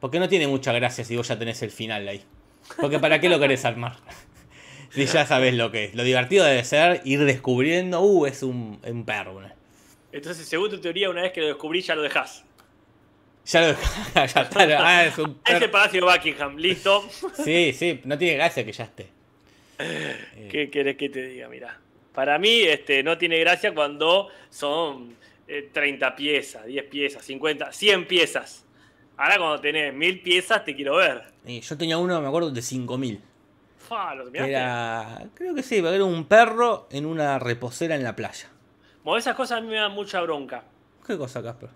[0.00, 2.22] Porque no tiene mucha gracia si vos ya tenés el final ahí.
[2.78, 3.96] Porque ¿para qué lo querés armar?
[4.90, 5.94] si ya sabés lo que es.
[5.94, 9.40] Lo divertido debe ser ir descubriendo, uh, es un, un perro.
[9.40, 9.48] ¿no?
[10.12, 12.44] Entonces, según tu teoría, una vez que lo descubrí, ya lo dejás.
[13.46, 13.76] Ya lo
[14.14, 14.48] ya está.
[14.78, 15.70] Ah, es un perro.
[15.70, 17.08] Palacio de Buckingham, listo.
[17.42, 19.08] Sí, sí, no tiene gracia que ya esté.
[19.78, 21.48] Eh, ¿Qué querés que te diga?
[21.48, 21.80] Mira.
[22.18, 25.14] Para mí, este, no tiene gracia cuando son
[25.46, 28.66] eh, 30 piezas, 10 piezas, 50, 100 piezas.
[29.16, 31.22] Ahora cuando tenés 1000 piezas, te quiero ver.
[31.46, 33.20] eh, yo tenía uno, me acuerdo, de 5000.
[33.88, 34.50] Fa, ¿lo terminaste?
[34.50, 35.28] Era.
[35.32, 38.48] Creo que sí, era un perro en una reposera en la playa.
[39.04, 40.64] Bueno, esas cosas a mí me dan mucha bronca.
[41.06, 41.68] ¿Qué cosa, Casper?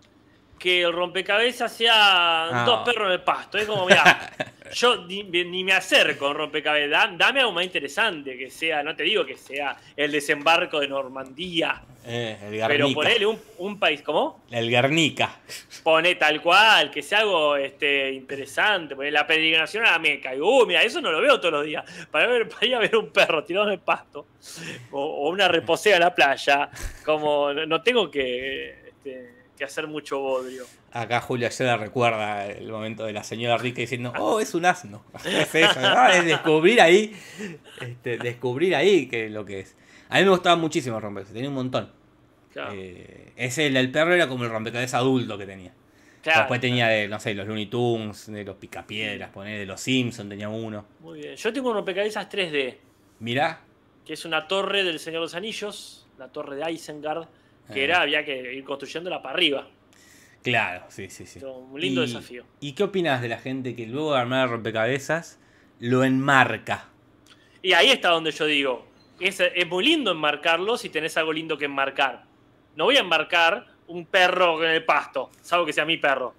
[0.62, 1.92] Que el rompecabezas sea
[2.44, 2.64] Ah.
[2.64, 3.59] dos perros en el pasto.
[3.59, 4.31] Es como, mira,
[4.75, 6.90] yo ni, ni me acerco a rompecabezas.
[6.90, 10.87] Da- Dame algo más interesante, que sea, no te digo que sea el desembarco de
[10.87, 12.94] Normandía, Eh, el pero Guernica.
[12.94, 14.44] ponele un, un país, ¿cómo?
[14.53, 15.37] El Guernica.
[15.83, 18.94] Pone tal cual, que sea algo este, interesante.
[18.94, 20.33] Pone la peregrinación a la Meca.
[20.35, 21.85] Y, uh, mira, eso no lo veo todos los días.
[22.11, 24.27] Para, ver, para ir a ver un perro tirado en el pasto
[24.92, 26.70] o, o una reposera en la playa,
[27.05, 30.64] como no, no tengo que, este, que hacer mucho bodrio.
[30.90, 35.05] Acá Julia ya recuerda el momento de la señora rica diciendo, oh, es un asno.
[35.25, 36.09] Es eso, ¿no?
[36.09, 37.14] es descubrir ahí,
[37.81, 39.77] este, descubrir ahí que lo que es.
[40.09, 41.92] A mí me gustaba muchísimo el rompecabezas, tenía un montón.
[42.53, 45.72] Claro, Eh, ese, el del perro, era como el rompecabezas adulto que tenía.
[46.22, 46.40] claro.
[46.40, 50.29] Después tenía de, no sé, los Looney Tunes, de los Picapiedras, poner de los Simpsons,
[50.29, 50.85] tenía uno.
[51.01, 51.37] Muy bien.
[51.37, 52.77] Yo tengo un rompecabezas 3D,
[53.20, 53.61] Mirá,
[54.05, 57.29] que es una torre del Señor de los Anillos, la torre de Isengard,
[57.72, 57.85] que Ah.
[57.85, 59.68] era, había que ir construyéndola para arriba.
[60.42, 61.38] claro, sí, sí, sí.
[61.44, 62.44] Un lindo Y- desafío.
[62.61, 65.38] ¿Y qué opinas de la gente que luego de armar el rompecabezas
[65.79, 66.88] lo enmarca?
[67.62, 68.87] Y ahí está donde yo digo,
[69.20, 72.25] es, es muy lindo enmarcarlo si tenés algo lindo que enmarcar.
[72.75, 76.35] No voy a enmarcar un perro en el pasto, salvo que sea mi perro.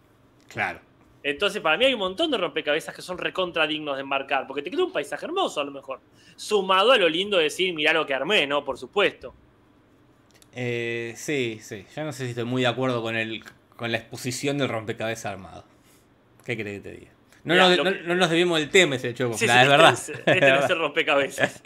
[0.49, 0.79] Claro.
[1.25, 4.61] Entonces, para mí hay un montón de rompecabezas que son recontra dignos de enmarcar, porque
[4.61, 6.01] te queda un paisaje hermoso a lo mejor.
[6.35, 8.65] Sumado a lo lindo de decir, mirá lo que armé, ¿no?
[8.65, 9.33] Por supuesto.
[10.55, 11.85] Eh, sí, sí.
[11.95, 13.43] Yo no sé si estoy muy de acuerdo con el
[13.75, 15.65] con la exposición del rompecabezas armado.
[16.45, 17.11] ¿Qué crees que te diga?
[17.43, 19.33] No, nos, no, que- no nos debimos del tema ese choco.
[19.37, 19.93] Sí, sí, es verdad.
[19.93, 21.61] Este, es- este no es el rompecabezas.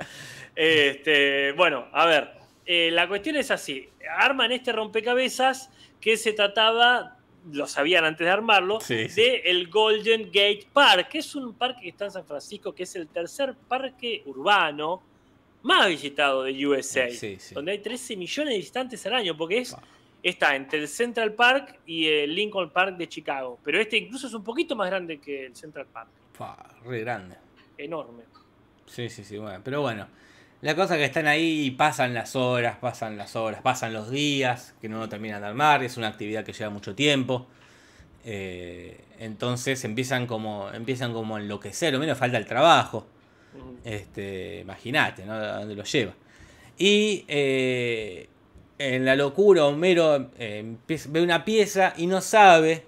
[0.56, 2.32] Este, bueno, a ver.
[2.66, 3.88] eh, la cuestión es así.
[4.18, 5.70] Arman este rompecabezas
[6.02, 7.18] que se trataba,
[7.52, 9.22] lo sabían antes de armarlo, Sí, sí.
[9.22, 12.84] de el Golden Gate Park, que es un parque que está en San Francisco, que
[12.84, 15.02] es el tercer parque urbano
[15.64, 17.10] más visitado de USA.
[17.10, 17.56] Sí, sí.
[17.56, 19.82] Donde hay 13 millones de visitantes al año, porque es, Wow.
[20.24, 23.60] está entre el Central Park y el Lincoln Park de Chicago.
[23.64, 26.10] Pero este incluso es un poquito más grande que el Central Park.
[26.86, 27.36] Re grande.
[27.78, 28.24] Enorme.
[28.86, 29.62] Sí, sí, sí, bueno.
[29.64, 30.08] Pero bueno.
[30.62, 34.10] La cosa es que están ahí y pasan las horas, pasan las horas, pasan los
[34.10, 37.46] días, que no lo terminan de armar, es una actividad que lleva mucho tiempo.
[38.26, 43.08] Eh, entonces empiezan como, empiezan como a enloquecer, o menos falta el trabajo.
[43.84, 45.34] Este, imagínate, ¿no?
[45.34, 46.14] A dónde lo lleva.
[46.78, 48.28] Y eh,
[48.78, 50.76] en la locura, Homero eh,
[51.10, 52.84] ve una pieza y no sabe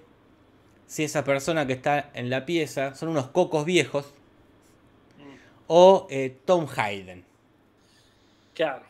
[0.86, 4.12] si esa persona que está en la pieza son unos cocos viejos
[5.18, 5.34] Mm.
[5.68, 7.24] o eh, Tom Hayden.
[8.54, 8.82] Claro.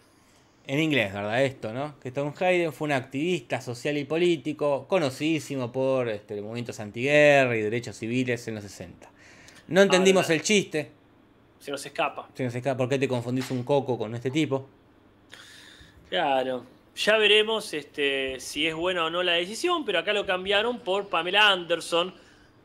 [0.66, 1.42] En inglés, ¿verdad?
[1.44, 1.98] Esto, ¿no?
[2.00, 7.62] Que Tom Hayden fue un activista social y político conocidísimo por este, movimientos antiguerra y
[7.62, 9.11] derechos civiles en los 60.
[9.68, 10.90] No entendimos el chiste.
[11.61, 12.29] Se nos escapa.
[12.35, 14.66] Se nos escapa, ¿Por qué te confundís un coco con este tipo?
[16.09, 16.64] Claro.
[16.96, 21.09] Ya veremos este, si es buena o no la decisión, pero acá lo cambiaron por
[21.09, 22.12] Pamela Anderson,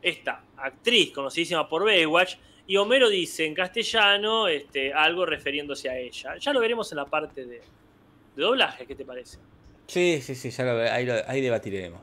[0.02, 2.34] esta actriz conocidísima por Baywatch,
[2.66, 6.36] y Homero dice en castellano este, algo refiriéndose a ella.
[6.38, 7.60] Ya lo veremos en la parte de,
[8.34, 9.38] de doblaje, ¿qué te parece?
[9.86, 12.00] Sí, sí, sí, ya lo, ahí, lo- ahí debatiremos.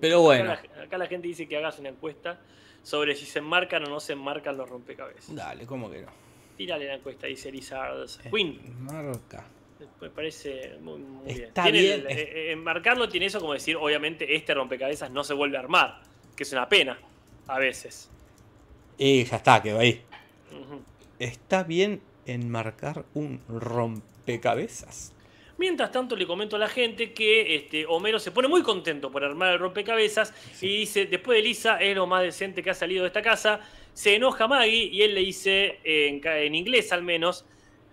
[0.00, 0.52] Pero bueno.
[0.52, 2.38] Acá la, acá la gente dice que hagas una encuesta
[2.82, 5.34] sobre si se enmarcan o no se enmarcan los rompecabezas.
[5.34, 6.08] Dale, ¿cómo que no?
[6.56, 8.60] Tírale la encuesta, dice Elizabeth Eh, Quinn.
[8.84, 9.44] Marca.
[10.00, 11.44] Me parece muy, muy bien.
[11.46, 15.34] Está bien, el- eh, eh, enmarcarlo tiene eso como decir, obviamente, este rompecabezas no se
[15.34, 16.02] vuelve a armar,
[16.36, 16.98] que es una pena,
[17.48, 18.08] a veces.
[18.98, 20.02] Y ya está, quedó ahí.
[21.18, 25.12] Está bien enmarcar un rompecabezas.
[25.62, 29.22] Mientras tanto, le comento a la gente que este, Homero se pone muy contento por
[29.22, 33.02] armar el rompecabezas y dice: Después de Lisa, es lo más decente que ha salido
[33.04, 33.60] de esta casa.
[33.92, 37.44] Se enoja Maggie y él le dice, en, inglés al menos: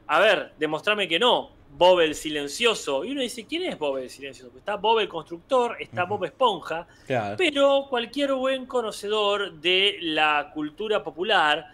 [0.08, 1.52] A ver, demostrame que no.
[1.78, 3.06] Bob el Silencioso.
[3.06, 4.58] Y uno dice, ¿quién es Bob el Silencioso?
[4.58, 6.06] Está Bob el Constructor, está.
[6.06, 7.36] Bob Esponja, Claro.
[7.38, 11.68] pero cualquier buen conocedor de la cultura popular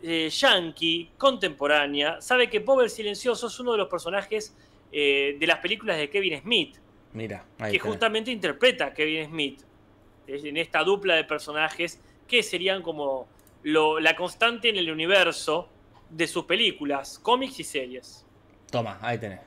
[0.00, 4.54] eh, yankee contemporánea sabe que Bob el Silencioso es uno de los personajes
[4.92, 6.76] eh, de las películas de Kevin Smith,
[7.12, 7.92] Mira, ahí que tenés.
[7.92, 9.60] justamente interpreta a Kevin Smith
[10.26, 13.26] Es en esta dupla de personajes que serían como
[13.64, 15.68] lo- la constante en el universo
[16.08, 18.24] de sus películas, cómics y series.
[18.70, 19.40] Toma, ahí tenés.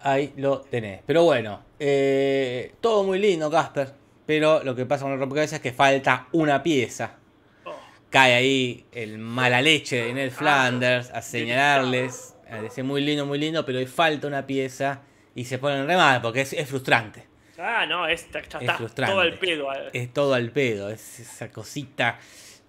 [0.00, 1.00] Ahí lo tenés.
[1.06, 3.92] Pero bueno, eh, todo muy lindo, Casper.
[4.26, 7.18] Pero lo que pasa con el rompecabezas es que falta una pieza.
[7.64, 7.72] Oh,
[8.10, 12.33] Cae ahí el mala leche de Ned Flanders a señalarles.
[12.62, 15.02] Decir muy lindo, muy lindo, pero hoy falta una pieza.
[15.34, 17.26] Y se ponen re mal porque es, es frustrante.
[17.58, 19.12] Ah, no, es, ya está, frustrante.
[19.12, 19.72] todo el pedo.
[19.72, 19.90] eh.
[19.92, 20.90] Es todo al pedo.
[20.90, 22.18] Es esa cosita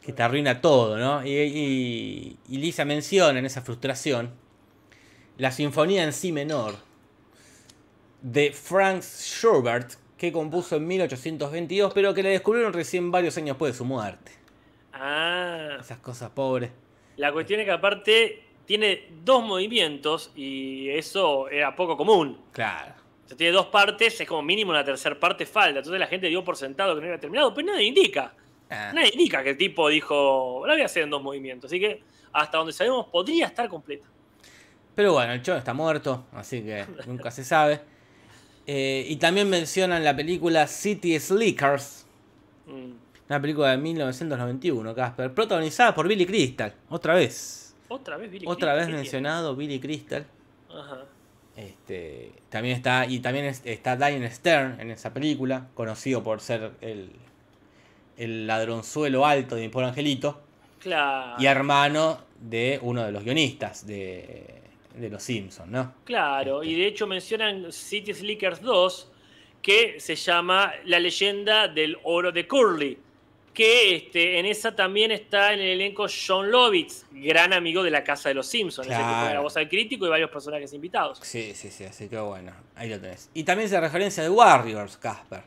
[0.03, 1.25] que te arruina todo, ¿no?
[1.25, 4.31] Y, y- y Lisa menciona en esa frustración
[5.37, 6.75] la sinfonía en si menor
[8.21, 13.73] de Frank Schubert que compuso en 1822, pero que le descubrieron recién varios años después
[13.73, 14.31] de su muerte.
[14.93, 16.71] Ah, Esas cosas pobres.
[17.17, 22.37] la cuestión es que aparte tiene dos movimientos y eso era poco común.
[22.51, 22.93] Claro.
[23.25, 25.79] O sea, tiene dos partes, es como mínimo la tercera parte falta.
[25.79, 28.33] Entonces la gente dio por sentado que no había terminado, pero nadie indica.
[28.69, 31.69] Ah, Nadie indica que el tipo dijo, la voy a hacer en dos movimientos.
[31.69, 32.01] Así que
[32.33, 34.07] hasta donde sabemos podría estar completa.
[34.95, 37.81] Pero bueno, el chon está muerto, así que nunca se sabe.
[38.67, 42.03] Eh, y también mencionan la película City Slickers,
[42.67, 42.93] Mm.
[43.29, 47.64] una película de 1991, Casper, protagonizada por Billy Crystal, otra vez.
[47.87, 50.25] Otra vez Billy Otra Crystal, vez ¿qué mencionado Billy Crystal.
[50.69, 51.05] Ajá.
[51.55, 56.71] Este, también está, y también es- está Diane Stern en esa película, conocido por ser
[56.81, 57.11] el,
[58.17, 60.41] el ladronzuelo alto de Mi Pobre Angelito,
[60.79, 61.41] Claro.
[61.41, 64.61] y hermano de uno de los guionistas de,
[64.95, 65.93] de Los Simpsons, ¿no?
[66.03, 69.11] Claro, y de hecho mencionan City Slickers 2,
[69.61, 72.97] que se llama La leyenda del oro de Curly.
[73.55, 78.03] Que este, en esa también está en el elenco John Lovitz, gran amigo de la
[78.03, 78.87] casa de los Simpsons.
[78.87, 81.19] Ese que la voz al crítico y varios personajes invitados.
[81.23, 83.31] Sí, sí, sí, así que bueno, ahí lo tenés.
[83.33, 85.43] Y también se referencia de Warriors, Casper.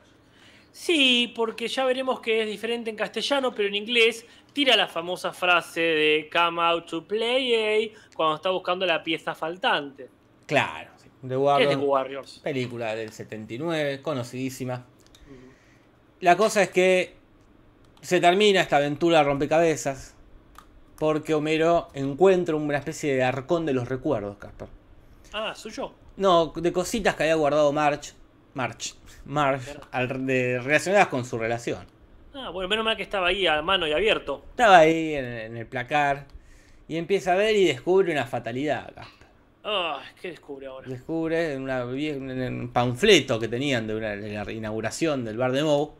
[0.73, 5.35] Sí, porque ya veremos que es diferente en castellano, pero en inglés tira la famosa
[5.35, 10.09] frase de Come out to play eh", cuando está buscando la pieza faltante.
[10.47, 11.71] Claro, sí, The ¿Qué es Warriors.
[11.71, 12.41] de Warriors?
[12.43, 14.87] Película del 79, conocidísima.
[16.21, 17.18] La cosa es que
[18.01, 20.15] se termina esta aventura rompecabezas
[20.99, 24.69] porque Homero encuentra una especie de arcón de los recuerdos, Casper.
[25.33, 25.93] Ah, suyo.
[26.17, 28.15] No, de cositas que había guardado March,
[28.55, 31.87] March, March, al- de- relacionadas con su relación.
[32.35, 34.43] Ah, bueno, menos mal que estaba ahí a mano y abierto.
[34.51, 36.27] Estaba ahí en, en el placar
[36.89, 39.29] y empieza a ver y descubre una fatalidad, Casper.
[39.65, 40.89] Ah, ¿qué descubre ahora?
[40.89, 45.53] Descubre en, una en un panfleto que tenían de, una, de la inauguración del bar
[45.53, 45.91] de Moe.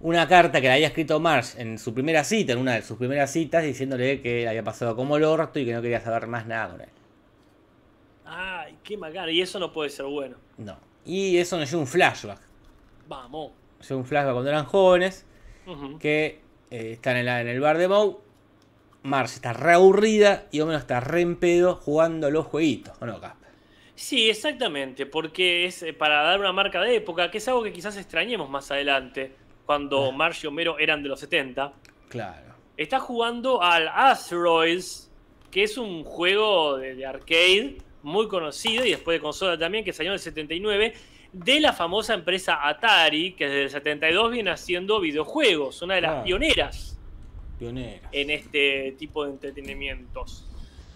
[0.00, 2.96] Una carta que le había escrito Marsh en su primera cita, en una de sus
[2.96, 6.46] primeras citas, diciéndole que había pasado como el orto y que no quería saber más
[6.46, 6.88] nada con él.
[8.24, 9.30] Ay, qué macana.
[9.30, 10.36] Y eso no puede ser bueno.
[10.58, 10.76] No.
[11.04, 12.40] Y eso nos lleva un flashback.
[13.08, 13.52] Vamos.
[13.78, 15.26] Nos lleva un flashback cuando eran jóvenes,
[15.98, 18.16] que eh, están en, la- en el bar de Moe.
[19.02, 22.94] Marsh está re aburrida y Homero está re en pedo jugando los jueguitos.
[23.00, 23.39] ¿O no, Casper?
[24.00, 27.70] Sí, exactamente, porque es eh, para dar una marca de época, que es algo que
[27.70, 29.30] quizás extrañemos más adelante,
[29.66, 31.70] cuando Marge y Homero eran de los 70.
[32.08, 32.54] Claro.
[32.78, 35.10] Está jugando al Asteroids,
[35.50, 39.92] que es un juego de, de arcade muy conocido y después de consola también, que
[39.92, 40.94] salió en el 79,
[41.34, 46.10] de la famosa empresa Atari, que desde el 72 viene haciendo videojuegos, una de las
[46.12, 46.24] Claro.
[46.24, 46.98] pioneras
[47.58, 48.08] Pionera.
[48.12, 50.46] en este tipo de entretenimientos.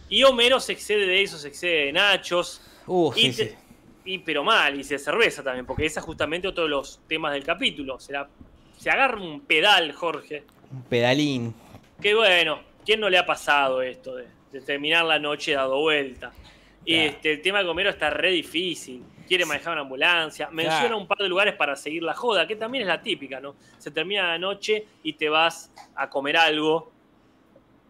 [0.09, 3.57] Y Homero se excede de eso, se excede de nachos, Uh, y, sí, te- sí.
[4.05, 7.33] y pero mal, y se cerveza también, porque ese es justamente otro de los temas
[7.33, 7.99] del capítulo.
[8.01, 8.29] Se, la-
[8.77, 10.45] se agarra un pedal, Jorge.
[10.71, 11.55] Un pedalín.
[12.01, 16.33] Que bueno, ¿quién no le ha pasado esto de, de terminar la noche dado vuelta?
[16.85, 17.11] Y Claro.
[17.11, 19.03] este, el tema de Homero está re difícil.
[19.27, 20.51] Quiere manejar una ambulancia.
[20.51, 20.99] Menciona Claro.
[20.99, 23.55] un par de lugares para seguir la joda, que también es la típica, ¿no?
[23.79, 26.93] Se termina la noche y te vas a comer algo.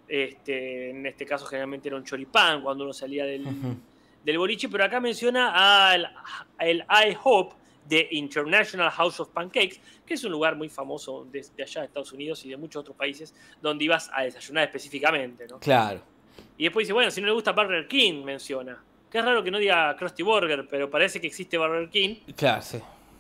[0.07, 3.45] Este, en este caso generalmente era un choripán cuando uno salía del.
[4.25, 6.11] Del boliche, pero acá menciona al
[6.59, 7.53] el IHOP
[7.87, 11.87] de International House of Pancakes, que es un lugar muy famoso de, de allá de
[11.89, 15.59] Estados Unidos y de muchos otros países, donde ibas a desayunar específicamente, ¿no?
[15.59, 16.01] Claro.
[16.57, 18.83] Y después dice, bueno, si no le gusta Burger King, menciona.
[19.11, 22.63] Que es raro que no diga Krusty Burger, pero parece que existe Burger King, Claro,
[22.63, 22.79] sí.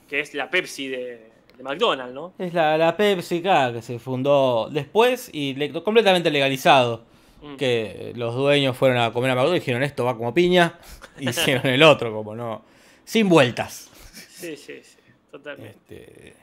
[0.08, 2.32] que es la Pepsi de, de McDonald's, ¿no?
[2.38, 7.04] Es la, la Pepsi claro, que se fundó después y le- completamente legalizado
[7.44, 7.56] Mm.
[7.56, 10.78] que los dueños fueron a comer a McDonald's y dijeron esto va como piña,
[11.18, 12.64] y hicieron el otro, como no,
[13.04, 13.90] sin vueltas.
[14.30, 14.98] Sí, sí, sí,
[15.30, 16.04] totalmente.
[16.04, 16.34] Este,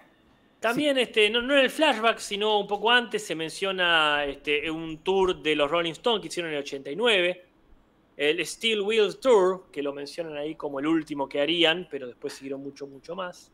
[0.59, 4.99] También, este, no, no en el flashback, sino un poco antes, se menciona este, un
[4.99, 7.45] tour de los Rolling Stones que hicieron en el 89.
[8.17, 12.33] El Steel Wheels Tour, que lo mencionan ahí como el último que harían, pero después
[12.33, 13.51] siguieron mucho, mucho más.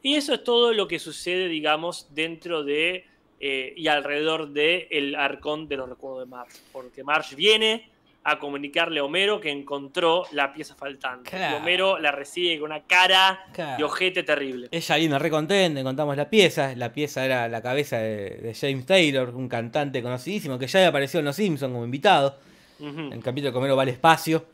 [0.00, 3.04] Y eso es todo lo que sucede, digamos, dentro de
[3.40, 6.58] eh, y alrededor de el arcón de los recuerdos de Marge.
[6.72, 7.90] Porque Marge viene
[8.28, 11.30] a comunicarle a Homero que encontró la pieza faltante.
[11.30, 11.56] Claro.
[11.56, 13.76] Y Homero la recibe con una cara Claro.
[13.78, 14.66] de ojete terrible.
[14.72, 16.74] ella vino re contenta, contamos la pieza.
[16.74, 20.88] La pieza era la cabeza de, de James Taylor, un cantante conocidísimo que ya había
[20.88, 22.36] aparecido en Los Simpsons como invitado.
[22.80, 24.44] En el capítulo que Homero va al espacio.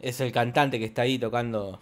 [0.00, 1.78] Es el cantante que está ahí tocando,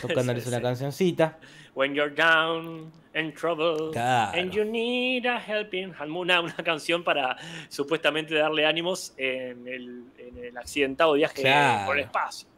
[0.00, 0.62] tocándoles Sí, una sí.
[0.62, 1.38] cancioncita.
[1.74, 4.38] When you're down and trouble Claro.
[4.38, 6.10] and you need a helping hand.
[6.10, 7.36] Una, una canción para
[7.68, 11.86] supuestamente darle ánimos en el, en el accidentado viaje Claro.
[11.86, 12.48] por el espacio.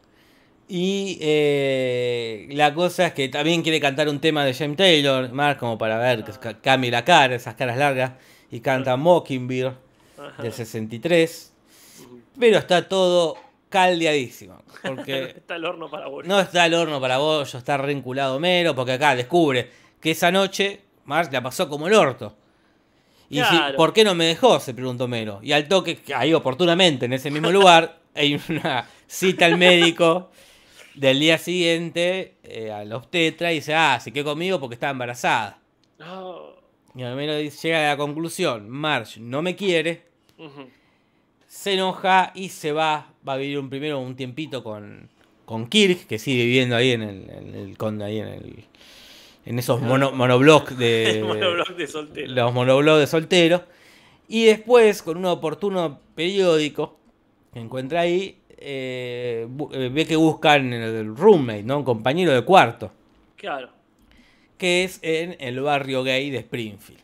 [0.71, 5.57] Y eh, la cosa es que también quiere cantar un tema de James Taylor, más
[5.57, 8.11] como para ver que ca- cambie la cara, esas caras largas.
[8.51, 9.73] Y canta Mockingbird
[10.17, 10.41] Ajá.
[10.43, 11.53] del 63.
[12.39, 13.35] Pero está todo
[13.69, 14.61] caldeadísimo.
[14.83, 16.25] Porque Está el horno para vos.
[16.25, 19.69] no está el horno para bollo, está reenculado Homero, porque acá descubre
[20.01, 22.35] que esa noche Marge la pasó como el orto.
[23.29, 23.59] Y si-.
[23.77, 24.59] ¿por qué no me dejó?
[24.59, 25.39] Se preguntó Homero.
[25.41, 30.31] Y al toque, ahí oportunamente, en ese mismo lugar, hay una cita al médico
[30.95, 35.59] del día siguiente, eh, al obstetra, y dice, ah, se quedó conmigo porque estaba embarazada.
[36.03, 36.53] Oh.
[36.95, 40.69] Y Homero llega a la conclusión, Marge no me quiere, Ujú.
[41.49, 43.07] Se enoja y se va.
[43.27, 45.09] Va a vivir un primero un tiempito con,
[45.45, 48.63] con Kirk, que sigue viviendo ahí en el, en el- con- ahí en el-
[49.45, 51.19] en esos mono, monoblocks de.
[51.87, 52.27] Soltero.
[52.33, 53.63] Los monoblogs de soltero.
[54.27, 56.97] Y después, con un oportuno periódico
[57.51, 61.77] que encuentra ahí, eh, eh, ve que buscan el roommate, ¿no?
[61.79, 62.91] Un compañero de cuarto.
[63.35, 63.69] Claro,
[64.57, 67.01] Que es en el barrio gay de Springfield.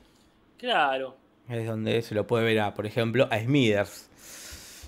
[0.60, 1.16] claro.
[1.50, 4.10] Es donde se lo puede ver a, por ejemplo, a Smithers.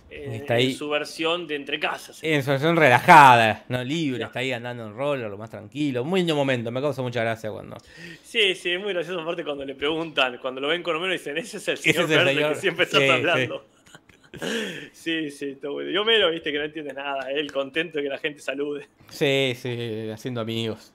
[0.10, 2.20] En, Está en su versión de entre casas.
[2.24, 6.04] En su versión relajada, no libre, está ahí andando en roller, lo más tranquilo.
[6.06, 7.76] Muy lindo momento, me causa mucha gracia cuando.
[8.24, 11.38] Sí, sí, es muy gracioso aparte cuando le preguntan, cuando lo ven con Homero dicen,
[11.38, 12.54] ese es el señor es el verde señor".
[12.54, 13.66] que siempre estás Sí, hablando.
[14.92, 15.90] Sí, sí, está bueno.
[15.90, 18.88] Y Homero, viste que no entiende nada, él contento de que la gente salude.
[19.10, 20.94] Sí, sí, haciendo amigos.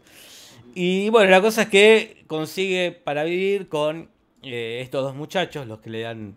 [0.75, 4.11] Y bueno, la cosa es que consigue para vivir con
[4.43, 6.37] eh, estos dos muchachos, los que le dan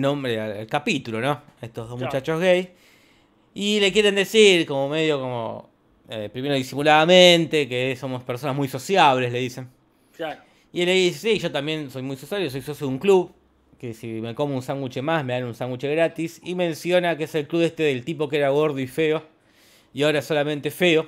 [0.00, 1.42] nombre al, al capítulo, ¿no?
[1.60, 2.12] Estos dos Claro.
[2.12, 2.70] muchachos gay.
[3.54, 5.70] Y le quieren decir, como medio como,
[6.08, 9.68] eh, primero disimuladamente, que somos personas muy sociables, le dicen.
[10.16, 10.42] Claro.
[10.72, 13.32] Y él le dice, sí, yo también soy muy sociable, soy socio de un club,
[13.78, 16.40] que si me como un sándwich más me dan un sándwich gratis.
[16.44, 19.22] Y menciona que es el club este del tipo que era gordo y feo,
[19.94, 21.06] y ahora es solamente feo.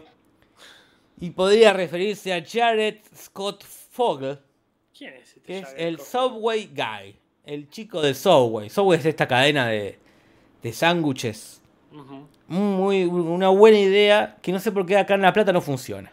[1.20, 4.38] Y podría referirse a Jared Scott Fogel,
[4.96, 5.40] ¿Quién es este?
[5.42, 5.98] que es el?
[5.98, 7.16] Subway Guy,
[7.48, 8.68] el chico del Subway.
[8.68, 9.98] Subway es esta cadena de,
[10.62, 11.62] de sándwiches.
[12.46, 16.12] Muy, una buena idea, que no sé por qué acá en La Plata no funciona.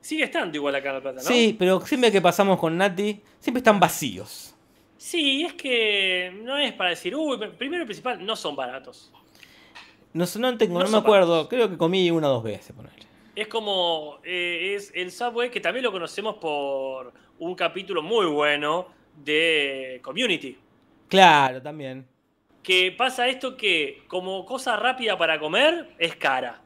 [0.00, 1.28] Sigue estando igual acá en La Plata, ¿no?
[1.28, 4.54] Sí, pero siempre que pasamos con Nati, siempre están vacíos.
[4.96, 9.12] Sí, es que no es para decir, uy, primero y principal, no son baratos.
[10.12, 11.48] No, no, tengo, No no, me acuerdo.
[11.48, 12.96] Creo que comí una o dos veces, ponele.
[13.36, 18.99] Es como, eh, es el Subway, que también lo conocemos por un capítulo muy bueno
[19.16, 20.56] de Community.
[21.08, 22.06] Claro, también.
[22.62, 26.60] Que pasa esto que como cosa rápida para comer es cara.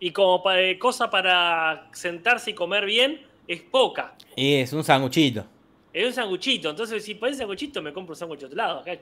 [0.00, 4.14] Y como eh, cosa para sentarse y comer bien es poca.
[4.36, 5.44] Y es un sanguchito.
[5.98, 6.70] Es un sanguchito.
[6.70, 8.78] Entonces, si por ese sanguchito me compro un sándwich de otro lado.
[8.80, 8.92] Acá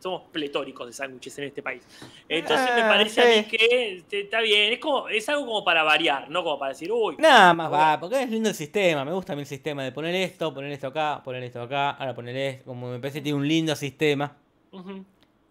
[0.00, 1.82] somos pletóricos de sándwiches en este país.
[2.28, 4.72] Entonces me Ah, parece a mí que este, está bien.
[4.72, 8.00] Es, como, es algo como para variar, no como para decir, uy, Nada más va,
[8.00, 9.04] porque es lindo el sistema.
[9.04, 11.90] Me gusta a mí el sistema de poner esto, poner esto acá, poner esto acá,
[11.90, 12.64] ahora poner esto.
[12.64, 14.34] Como me parece que tiene un lindo sistema.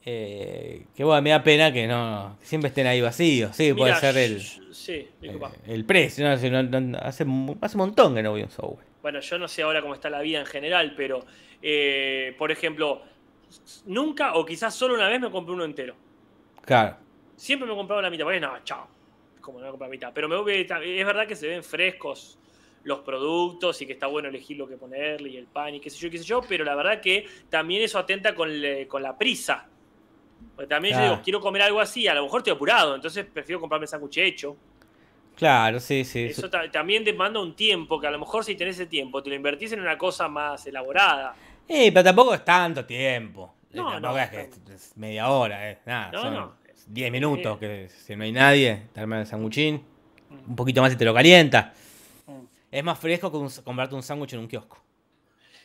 [0.08, 3.56] eh, que bueno, me da pena que no siempre estén ahí vacíos.
[3.56, 4.41] Sí, puede ser el,
[4.72, 6.28] Sí, eh, el precio.
[6.28, 6.38] ¿no?
[6.38, 7.26] Si no- no- hace,
[7.62, 8.86] hace un montón que no voy a un Subway.
[9.06, 11.23] Bueno, yo no sé ahora cómo está la vida en general, pero,
[11.62, 13.03] eh, por ejemplo,
[13.85, 15.95] nunca o quizás solo una vez me compré uno entero.
[16.65, 16.97] Claro.
[17.35, 18.87] Siempre me compraba la mitad, porque no, chao.
[19.41, 20.12] Como no me compré la mitad.
[20.12, 22.39] Pero me voy, es verdad que se ven frescos
[22.83, 25.91] los productos y que está bueno elegir lo que ponerle y el pan y qué
[25.91, 29.03] sé yo, qué sé yo, pero la verdad que también eso atenta con, le- con
[29.03, 29.67] la prisa.
[30.56, 33.60] Porque también yo digo, quiero comer algo así, a lo mejor estoy apurado, entonces prefiero
[33.60, 34.58] comprarme el sándwich hecho.
[35.36, 36.25] Claro, sí, sí.
[36.25, 39.29] Eso ta- también demanda un tiempo, que a lo mejor si tenés ese tiempo, te
[39.29, 41.36] lo invertís en una cosa más elaborada.
[41.67, 43.54] Eh, pero tampoco es tanto tiempo.
[43.73, 45.79] No, Tampoco no, es que es- es media hora, eh.
[45.86, 46.56] Nada, No, son no.
[46.88, 49.83] 10 minutos que si no hay nadie, te arman el sanguchín.
[50.48, 51.73] Un poquito más y te lo calienta.
[52.27, 52.40] Mm.
[52.71, 54.81] Es más fresco que un- comprarte un sándwich en un kiosco.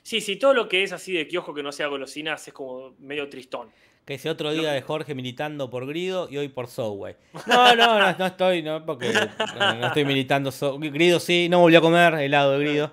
[0.02, 2.94] Sí, sí, todo lo que es así de kiosco que no sea golosinas es como
[2.98, 3.68] medio tristón.
[4.04, 7.14] Que ese otro día de Jorge militando por Grido y hoy por Subway.
[7.46, 9.12] No, no, no, no estoy, no, porque
[9.58, 10.50] no, no estoy militando.
[10.50, 12.92] So- Grido sí, no volví a comer helado de Grido.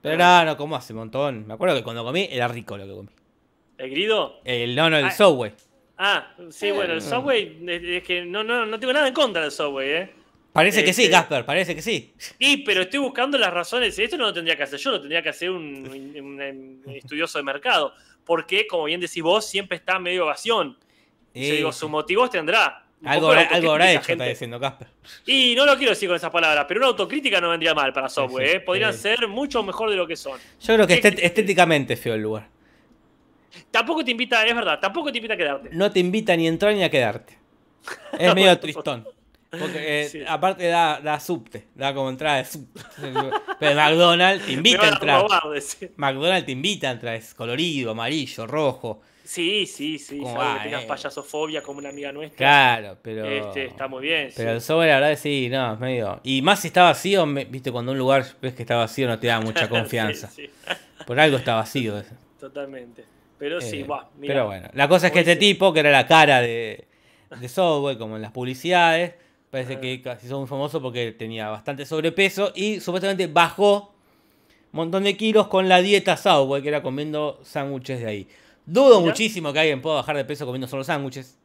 [0.00, 1.46] Pero no, no, como hace un montón.
[1.46, 3.08] Me acuerdo que cuando comí era rico lo que comí.
[3.78, 4.40] ¿El grido?
[4.44, 5.10] El, no, no, el Ah.
[5.12, 5.52] Subway.
[5.98, 7.02] Ah, sí, bueno, el Eh.
[7.02, 10.12] Subway, es, que no, no, no tengo nada en contra del Subway, ¿eh?
[10.52, 12.12] Parece que sí, Este- Casper, parece que sí.
[12.18, 13.96] Sí, pero estoy buscando las razones.
[13.98, 17.38] Esto no lo tendría que hacer yo, lo tendría que hacer un, un- un estudioso
[17.38, 17.94] de mercado.
[18.24, 20.78] Porque, como bien decís vos, siempre está medio evasión.
[21.34, 22.84] Y yo digo, sus motivos tendrá.
[23.00, 24.28] Un algo, habrá- algo habrá hecho, está gente.
[24.28, 24.86] diciendo Casper.
[25.26, 28.08] Y no lo quiero decir con esas palabras, pero una autocrítica no vendría mal para
[28.08, 28.56] Subway, sí.
[28.56, 28.60] ¿eh?
[28.60, 30.38] Podrían ser mucho mejor de lo que son.
[30.60, 32.48] Yo creo que ¿Qué- estet- estéticamente es feo el lugar.
[33.70, 35.70] Tampoco te invita, es verdad, tampoco te invita a quedarte.
[35.72, 37.36] No te invita ni a entrar ni a quedarte.
[38.18, 39.06] Es medio tristón.
[39.58, 40.22] Porque eh, Sí.
[40.26, 42.80] aparte da, da subte, da como entrada de subte.
[43.60, 45.20] Pero McDonald's te invita a entrar.
[45.22, 45.42] robar.
[45.96, 49.02] McDonald's te invita a entrar, es colorido, amarillo, rojo.
[49.24, 50.18] Sí, sí, sí.
[50.18, 50.86] ¿Cómo Salvo va, que tengas eh?
[50.88, 52.36] payasofobia como una amiga nuestra.
[52.38, 53.24] Claro, pero.
[53.24, 54.30] Este, está muy bien.
[54.34, 54.54] Pero sí.
[54.56, 56.20] el sobre, la verdad, sí, no, es medio.
[56.24, 59.26] Y más si está vacío, viste, cuando un lugar ves que está vacío no te
[59.28, 60.28] da mucha confianza.
[60.28, 60.50] Sí,
[61.06, 61.98] Por algo está vacío.
[62.00, 62.14] eso.
[62.40, 63.04] totalmente.
[63.38, 64.08] Pero sí, Eh, va.
[64.20, 66.86] Pero bueno, la cosa es que como este tipo, que era la cara de,
[67.38, 69.14] de Subway, como en las publicidades,
[69.52, 73.92] parece que casi hizo muy famoso porque tenía bastante sobrepeso y supuestamente bajó
[74.72, 78.28] un montón de kilos con la dieta Subway, que era comiendo sándwiches de ahí.
[78.64, 79.10] Dudo Mira.
[79.10, 81.38] muchísimo que alguien pueda bajar de peso comiendo solo sándwiches.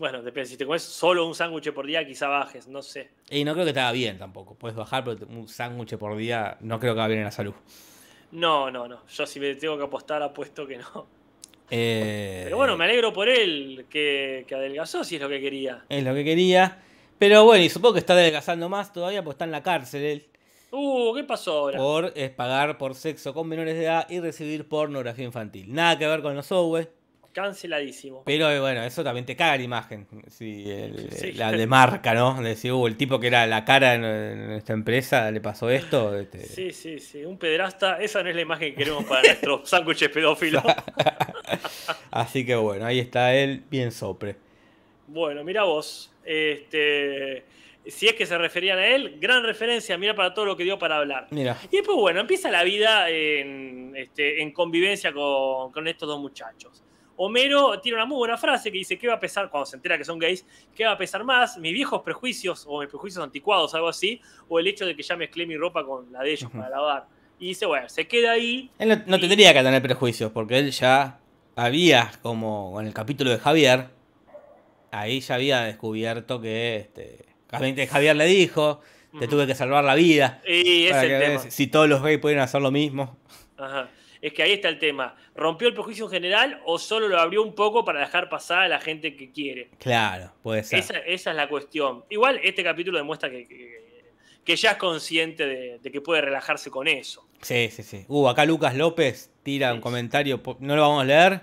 [0.00, 0.48] Bueno, depende.
[0.48, 3.10] Si te comes solo un sándwich por día, quizá bajes, no sé.
[3.30, 4.56] Y no creo que te haga bien tampoco.
[4.56, 7.54] Puedes bajar, pero un sándwich por día no creo que haga bien en la salud.
[8.32, 9.06] No, no, no.
[9.06, 11.06] Yo si me tengo que apostar, apuesto que no.
[11.70, 15.84] Eh, Pero bueno, me alegro por él que, que adelgazó si es lo que quería.
[15.88, 16.82] Es lo que quería.
[17.18, 20.26] Pero bueno, y supongo que está adelgazando más todavía porque está en la cárcel él.
[20.70, 21.78] Uh, ¿qué pasó ahora?
[21.78, 25.72] por eh, pagar por sexo con menores de edad y recibir pornografía infantil.
[25.74, 26.86] Nada que ver con los Subway,
[27.32, 28.22] Canceladísimo.
[28.26, 30.06] pero eh, bueno, eso también te caga la imagen.
[30.40, 31.32] El- Sí.
[31.32, 32.40] La de marca, ¿no?
[32.42, 35.70] De decir, uh, el tipo que era la cara de nue- nuestra empresa le pasó
[35.70, 36.14] esto.
[36.18, 37.24] este, Sí, sí, sí.
[37.24, 40.62] Un pederasta, esa no es la imagen que queremos para nuestros sándwiches pedófilos.
[42.10, 44.36] Así que bueno, ahí está él, bien sopre.
[45.08, 46.12] Bueno, mira vos.
[46.24, 47.44] Este,
[47.86, 50.78] si es que se referían a él, gran referencia, mira para todo lo que dio
[50.78, 51.26] para hablar.
[51.30, 56.20] Mira, Y después, bueno, empieza la vida en, este, en convivencia con, con estos dos
[56.20, 56.82] muchachos.
[57.20, 59.98] Homero tiene una muy buena frase que dice, ¿qué va a pesar cuando se entera
[59.98, 60.46] que son gays?
[60.74, 61.58] ¿Qué va a pesar más?
[61.58, 64.20] ¿Mis viejos prejuicios o mis prejuicios anticuados, algo así?
[64.48, 67.06] ¿O el hecho de que ya mezclé mi ropa con la de ellos para lavar?
[67.40, 68.70] Y dice, bueno, se queda ahí.
[68.78, 71.18] él no, no Y- tendría que tener prejuicios porque él ya
[71.56, 73.86] había, como en el capítulo de Javier,
[74.90, 77.24] ahí ya había descubierto que este,
[77.86, 78.80] Javier le dijo,
[79.18, 80.40] te tuve que salvar la vida.
[80.46, 81.50] Y es el tema.
[81.50, 83.16] si todos los gays pueden hacer lo mismo.
[83.56, 83.88] Ajá.
[84.20, 85.14] Es que ahí está el tema.
[85.36, 88.68] ¿Rompió el prejuicio en general o solo lo abrió un poco para dejar pasar a
[88.68, 89.70] la gente que quiere?
[89.78, 90.80] Claro, puede ser.
[90.80, 92.04] Esa, esa es la cuestión.
[92.10, 94.10] Igual este capítulo demuestra que, que,
[94.44, 97.28] que ya es consciente de, de que puede relajarse con eso.
[97.42, 98.04] Sí, sí, sí.
[98.08, 101.40] Uh, acá Lucas López tira un comentario, no lo vamos a leer,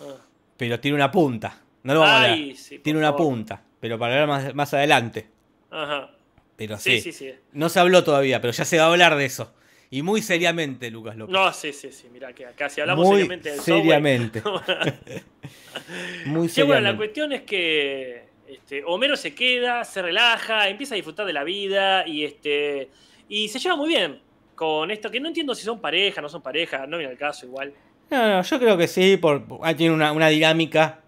[0.00, 0.16] Ah.
[0.56, 1.60] pero tiene una punta.
[1.84, 3.26] No lo vamos a sí, por tiene una favor.
[3.26, 5.28] punta, pero para hablar más, más adelante.
[5.70, 6.10] Ajá.
[6.56, 7.34] Pero Sí, sí, sí, sí.
[7.52, 9.54] no se habló todavía, pero ya se va a hablar de eso.
[9.90, 11.32] Y muy seriamente, Lucas López.
[11.32, 12.08] No, sí, sí, sí.
[12.12, 14.42] Mira, que acá si hablamos muy seriamente del software- seriamente.
[16.26, 16.96] muy Sí, bueno, la seriamente.
[16.96, 22.06] cuestión es que este, Homero se queda, se relaja, empieza a disfrutar de la vida
[22.06, 22.88] y este
[23.28, 24.20] y se lleva muy bien
[24.54, 27.46] con esto, que no entiendo si son pareja, no son pareja, no viene al caso
[27.46, 27.72] igual.
[28.10, 29.42] No, no, yo creo que sí, por,
[29.76, 31.00] tiene una, una dinámica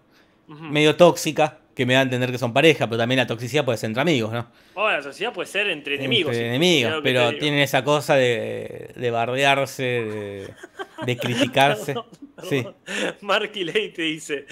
[0.47, 3.77] Medio tóxica que me da a entender que son pareja, pero también la toxicidad puede
[3.77, 4.47] ser entre amigos, ¿no?
[4.73, 6.31] Ahora, la sociedad puede ser entre enemigos.
[6.31, 10.53] Entre sí, enemigos, pero tienen esa cosa de, de bardearse, de,
[11.05, 11.93] de criticarse.
[12.49, 12.65] Sí.
[13.21, 14.47] Marky Ley te dice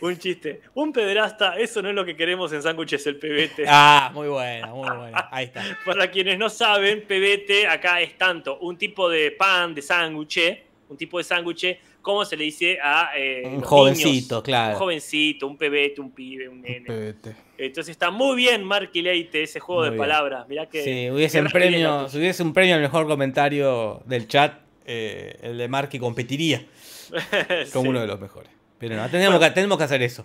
[0.00, 0.62] un chiste.
[0.74, 3.64] Un pederasta, eso no es lo que queremos en sándwiches el pebete.
[3.68, 5.28] Ah, muy buena, muy buena.
[5.30, 5.62] Ahí está.
[5.84, 10.96] Para quienes no saben, pebete acá es tanto un tipo de pan, de sándwich, un
[10.96, 14.42] tipo de sándwich, como se le dice a eh, Un jovencito, niños.
[14.44, 14.72] claro.
[14.74, 16.86] Un jovencito, un pebete, un pibe, un nene.
[16.86, 17.34] Pebete.
[17.58, 20.00] Entonces está muy bien Marky Leite, ese juego Muy de bien.
[20.02, 20.48] palabras.
[20.48, 20.82] Mirá que.
[20.82, 24.54] Si hubiese que un premio, si hubiese un premio al mejor comentario del chat,
[24.86, 26.64] eh, el de Marky competiría
[27.72, 27.88] como Sí.
[27.88, 28.50] uno de los mejores.
[28.78, 30.24] Pero no, tenemos, que, tenemos que hacer eso.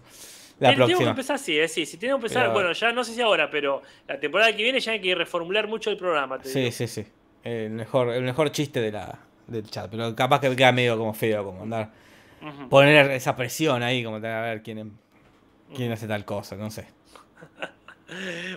[0.59, 1.09] La Ten- Tenemos que próxima.
[1.09, 1.85] empezar así, eh, sí.
[1.85, 4.63] Si tenemos que empezar, Pero- bueno, ya no sé si ahora, pero la temporada que
[4.63, 6.39] viene ya hay que reformular mucho el programa.
[6.39, 6.71] te Sí, digo.
[6.71, 7.05] sí, sí.
[7.43, 9.89] El mejor, el mejor chiste de la, del chat.
[9.89, 11.91] Pero capaz que queda medio como feo, como andar
[12.69, 14.97] poner esa presión ahí, como a ver quién,
[15.75, 16.87] quién hace tal cosa, no sé.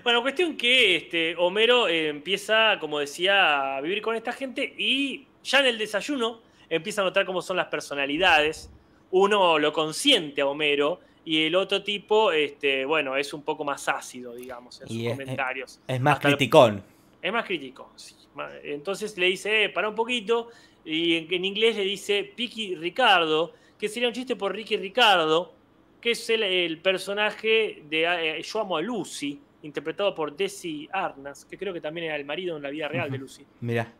[0.04, 5.26] Bueno, cuestión que este, Homero eh, empieza, como decía, a vivir con esta gente y
[5.42, 8.70] ya en el desayuno empieza a notar cómo son las personalidades.
[9.10, 13.88] Uno lo consiente a Homero y el otro tipo, este, bueno, es un poco más
[13.88, 15.80] ácido, digamos, en sus Y es- comentarios.
[15.86, 16.82] Es más Hasta criticón.
[17.22, 17.90] Es más crítico.
[17.96, 18.14] sí.
[18.62, 20.50] Entonces le dice, eh, para un poquito,
[20.88, 25.52] y en, en inglés le dice Picky Ricardo, que sería un chiste por Ricky Ricardo,
[26.00, 28.04] que es el, el personaje de
[28.38, 32.24] eh, Yo amo a Lucy, interpretado por Desi Arnas, que creo que también era el
[32.24, 33.18] marido en la vida real de.
[33.18, 33.44] Lucy.
[33.60, 33.92] Mirá,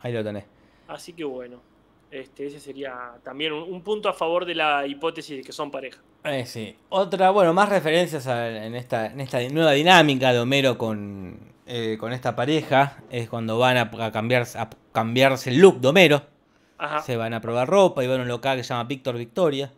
[0.00, 0.44] ahí lo tenés.
[0.88, 1.60] Así que bueno,
[2.10, 5.70] este, ese sería también un, un punto a favor de la hipótesis de que son
[5.70, 6.00] pareja.
[6.24, 6.74] Eh, sí.
[6.88, 11.96] Otra, bueno, más referencias a- en, esta, en esta nueva dinámica de Homero con, eh,
[11.98, 16.22] con esta pareja es cuando van a, a cambiarse, a cambiarse el look de Homero.
[16.78, 17.02] Ajá.
[17.02, 19.72] Se van a probar ropa y van a un local que se llama Víctor Victoria.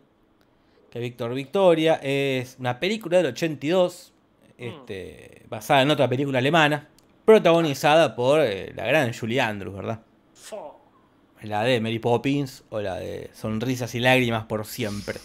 [0.91, 4.13] Que Víctor Victoria es una película del 82,
[4.57, 6.87] este, basada en otra película alemana,
[7.25, 10.01] protagonizada por eh, la gran Julie Andrews, ¿verdad?
[11.43, 15.19] La de Mary Poppins o la de Sonrisas y Lágrimas por siempre.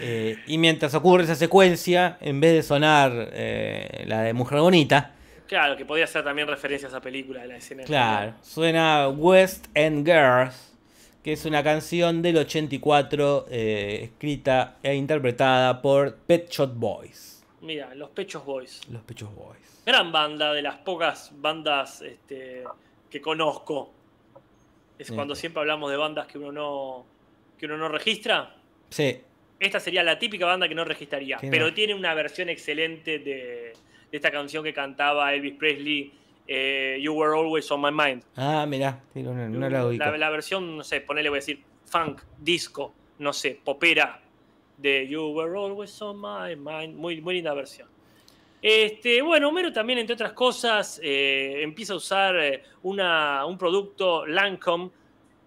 [0.00, 5.14] Eh, y mientras ocurre esa secuencia, en vez de sonar eh, la de Mujer Bonita,
[5.46, 7.82] Claro, que podía ser también referencia a esa película de la escena.
[7.82, 10.72] claro, suena West End Girls,
[11.24, 17.42] que es una canción del 84 eh, escrita e interpretada por Pet Shop Boys.
[17.62, 18.80] Mira, Los Pechos Boys.
[18.90, 19.82] Los Pechos Boys.
[19.84, 22.62] Gran banda, de las pocas bandas este,
[23.10, 23.90] que conozco.
[24.98, 25.14] Es Sí.
[25.14, 27.04] cuando siempre hablamos de bandas que uno no,
[27.58, 28.54] que uno no registra.
[28.88, 29.20] Sí,
[29.60, 31.50] Esta sería la típica banda que no registraría, no.
[31.50, 33.74] pero tiene una versión excelente de,
[34.10, 36.12] de esta canción que cantaba Elvis Presley,
[36.48, 38.24] eh, You Were Always on My Mind.
[38.36, 42.22] ah, mirá, no, no la la, la versión, no sé, ponele, voy a decir, funk,
[42.38, 44.20] disco, no sé, popera,
[44.78, 46.96] de You Were Always on My Mind.
[46.96, 47.86] Muy, muy linda versión.
[48.62, 54.26] Este, bueno, Homero también, entre otras cosas, eh, empieza a usar eh, una, un producto
[54.26, 54.90] Lancome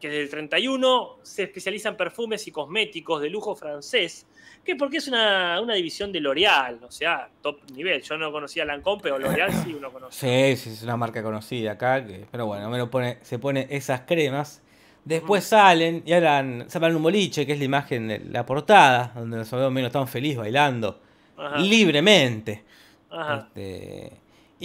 [0.03, 4.27] que desde el 31 se especializa en perfumes y cosméticos de lujo francés,
[4.61, 8.01] que porque es una, una división de L'Oreal, o sea, top nivel.
[8.01, 10.57] Yo no conocía Lancome, pero L'Oreal sí uno conoce.
[10.57, 14.61] Sí, sí, es una marca conocida acá, que, pero bueno, pone, se pone esas cremas.
[15.05, 19.37] Después salen y hablan, sacan un boliche, que es la imagen de la portada, donde
[19.37, 20.99] vemos menos tan feliz bailando
[21.37, 22.61] Ajá, libremente.
[23.09, 23.47] ajá.
[23.47, 24.11] Este,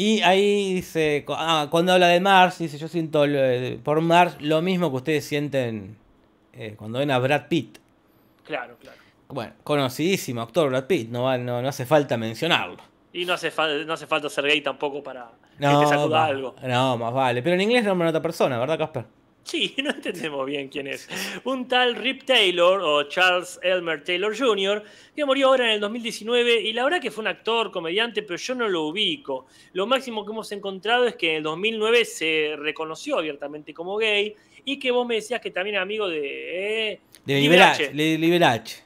[0.01, 4.62] y ahí dice, ah, cuando habla de Mars, dice, yo siento lo- por Mars lo
[4.62, 5.96] mismo que ustedes sienten
[6.53, 7.78] eh, cuando ven a Brad Pitt.
[8.44, 8.96] Claro, claro.
[9.28, 12.78] Bueno, conocidísimo actor Brad Pitt, no, no, no hace falta mencionarlo.
[13.12, 13.53] Y no hace,
[13.86, 16.55] no hace falta ser gay tampoco para No, que te sacuda algo.
[16.62, 17.42] no, más vale.
[17.42, 19.05] Pero en inglés nombra a otra persona, ¿verdad, Casper?
[19.49, 21.09] Sí, no entendemos bien quién es.
[21.44, 24.84] Un tal Rip Taylor o Charles Elmer Taylor Jr.,
[25.16, 28.36] que murió ahora en el 2019 y la verdad que fue un actor, comediante, pero
[28.36, 29.46] yo no lo ubico.
[29.72, 34.34] Lo máximo que hemos encontrado es que en el 2009 se reconoció abiertamente como gay
[34.66, 36.90] y que vos me decías que también es amigo de...
[36.92, 37.94] eh, De Liberace.
[37.94, 38.82] Liberace.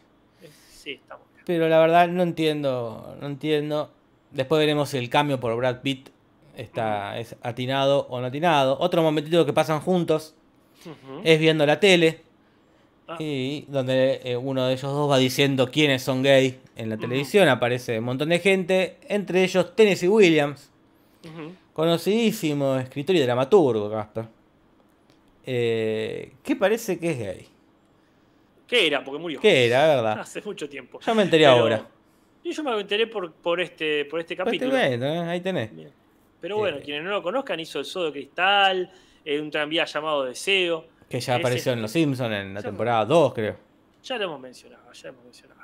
[0.70, 1.42] Sí, estamos bien.
[1.44, 3.90] Pero la verdad no entiendo, no entiendo.
[4.30, 6.08] Después veremos el cambio por Brad Pitt
[6.56, 8.78] está es atinado o no atinado.
[8.78, 10.36] Otro momentito que pasan juntos
[11.24, 12.20] Es viendo la tele
[13.08, 13.16] Ah.
[13.18, 17.48] y donde eh, uno de ellos dos va diciendo quiénes son gay en la televisión.
[17.48, 20.70] Aparece un montón de gente, entre ellos Tennessee Williams,
[21.72, 24.24] conocidísimo escritor y dramaturgo, Casper.
[25.44, 27.46] Eh, que parece que es gay.
[28.66, 29.02] ¿Qué era?
[29.02, 29.40] Porque murió.
[29.40, 30.20] ¿Qué era, verdad?
[30.20, 31.00] Hace mucho tiempo.
[31.00, 31.86] Ya me enteré Pero- ahora.
[32.44, 34.72] Y yo me enteré por, por, este, por este Ahí capítulo.
[34.72, 35.18] tenés, ¿eh?
[35.28, 35.74] Ahí tenés.
[35.74, 35.90] Bien.
[36.40, 36.82] Pero bueno, Eh.
[36.84, 38.90] quienes no lo conozcan, hizo El Sodo Cristal,
[39.24, 40.86] eh, un tranvía llamado Deseo.
[41.08, 43.56] Que ya Ese- apareció en Los Simpsons en la temporada 2, creo.
[44.02, 45.60] Ya lo hemos mencionado, ya lo hemos mencionado.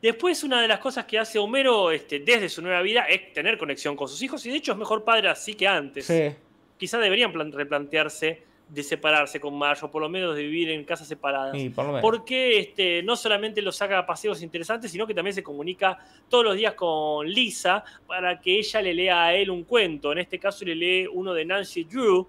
[0.00, 3.56] Después, una de las cosas que hace Homero este, desde su nueva vida es tener
[3.56, 6.06] conexión con sus hijos, y de hecho es mejor padre así que antes.
[6.06, 6.30] Sí.
[6.76, 10.84] Quizás deberían plan- replantearse de separarse con Marge, o por lo menos de vivir en
[10.84, 11.54] casas separadas.
[11.56, 12.02] Y por lo menos.
[12.02, 15.98] Porque este, no solamente los saca a paseos interesantes, sino que también se comunica
[16.28, 20.12] todos los días con Lisa para que ella le lea a él un cuento.
[20.12, 22.26] En este caso le lee uno de Nancy Drew,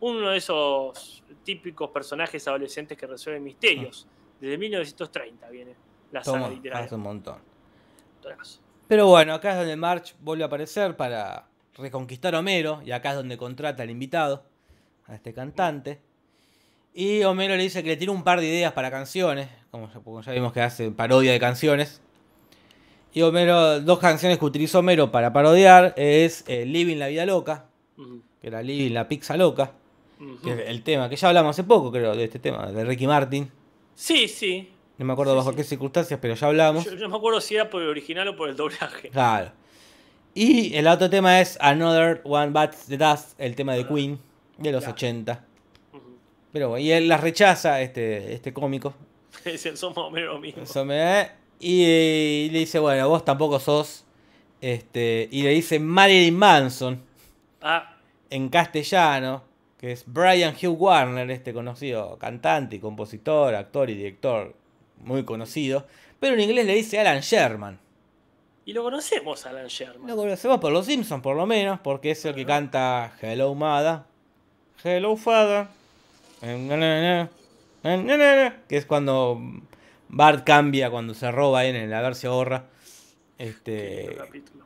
[0.00, 4.06] uno de esos típicos personajes adolescentes que resuelven misterios.
[4.40, 5.74] Desde 1930 viene
[6.12, 6.86] la saga Toma, literaria.
[6.86, 7.38] hace un montón.
[8.86, 12.80] Pero bueno, acá es donde March vuelve a aparecer para reconquistar a Homero.
[12.84, 14.44] Y acá es donde contrata al invitado,
[15.06, 16.00] a este cantante.
[16.94, 19.48] Y Homero le dice que le tiene un par de ideas para canciones.
[19.70, 22.00] Como ya, como ya vimos que hace parodia de canciones.
[23.12, 27.66] Y Homero, dos canciones que utilizó Homero para parodiar es eh, Living la vida loca,
[27.96, 29.72] que era Living la pizza loca,
[30.42, 33.50] Que el tema que ya hablamos hace poco, creo, de este tema, de Ricky Martin.
[33.94, 34.68] Sí, sí.
[34.96, 35.56] No me acuerdo Sí, bajo sí.
[35.56, 36.84] qué circunstancias, pero ya hablamos.
[36.84, 39.10] Yo, no me acuerdo si era por el original o por el doblaje.
[39.10, 39.52] Claro.
[40.34, 44.18] Y el otro tema es Another One Bites the Dust, el tema de Queen
[44.58, 44.94] de los Claro.
[44.96, 45.44] 80.
[45.92, 46.02] Ujú.
[46.52, 48.94] Pero bueno, y él la rechaza, este, este cómico.
[49.44, 49.74] Dicen,
[50.12, 50.62] menos lo mismo.
[50.62, 54.04] Eso me- y, le dice, bueno, vos tampoco sos.
[54.60, 57.00] Este, y le dice Marilyn Manson
[57.62, 57.96] Ah,
[58.30, 59.42] en castellano,
[59.78, 64.54] que es Brian Hugh Warner, este conocido cantante y compositor, actor y director
[64.98, 65.86] muy conocido.
[66.18, 67.78] Pero en inglés le dice Alan Sherman.
[68.64, 70.08] y lo conocemos, Alan Sherman.
[70.08, 74.00] Lo conocemos por los Simpsons, por lo menos, porque es el que canta Hello Mother,
[74.82, 75.66] Hello Father,
[78.68, 79.40] que es cuando
[80.08, 82.64] Bart cambia, cuando se roba en la Gorra,
[83.38, 84.18] Qué este,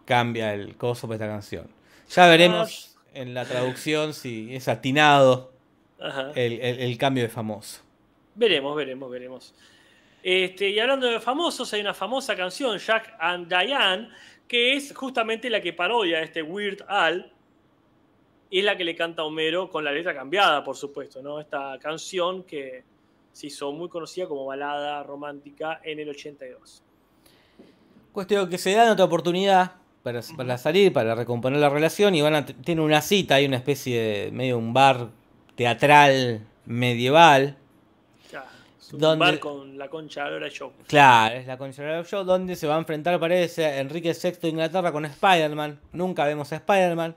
[0.07, 1.69] cambia el coso para esta canción.
[2.09, 5.53] Ya veremos en la traducción si es atinado
[6.35, 7.83] el, el- el cambio de famoso.
[8.35, 9.55] Veremos, veremos, veremos.
[10.23, 14.09] Este, y hablando de famosos, hay una famosa canción, Jack and Diane,
[14.49, 17.33] que es justamente la que parodia a este Weird Al.
[18.51, 21.41] Es la que le canta a Homero con la letra cambiada, por supuesto, ¿no?
[21.41, 22.85] Esta canción que
[23.33, 26.83] se hizo muy conocida como balada romántica en el 82.
[28.13, 29.73] Cuestión que se dan otra oportunidad
[30.03, 33.47] para, para salir, para recomponer la relación y van a t- tienen una cita, hay
[33.47, 35.09] una especie de medio un bar
[35.55, 37.57] teatral medieval.
[38.81, 40.73] Es un ¿Dónde- bar con la concha de show.
[40.87, 44.93] Claro, es la Constitutional Show donde se va a enfrentar, parece, Enrique VI de Inglaterra
[44.93, 45.81] con Spider-Man.
[45.93, 47.15] Nunca vemos a Spider-Man,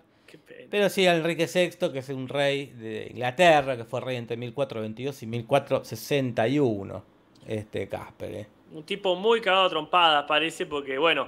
[0.70, 4.38] pero sí a Enrique VI, que es un rey de Inglaterra, que fue rey entre
[4.38, 7.04] 1422 y 1461.
[7.48, 8.48] Este Casper, eh.
[8.74, 11.28] Un tipo muy cagado a trompadas, parece, porque, bueno,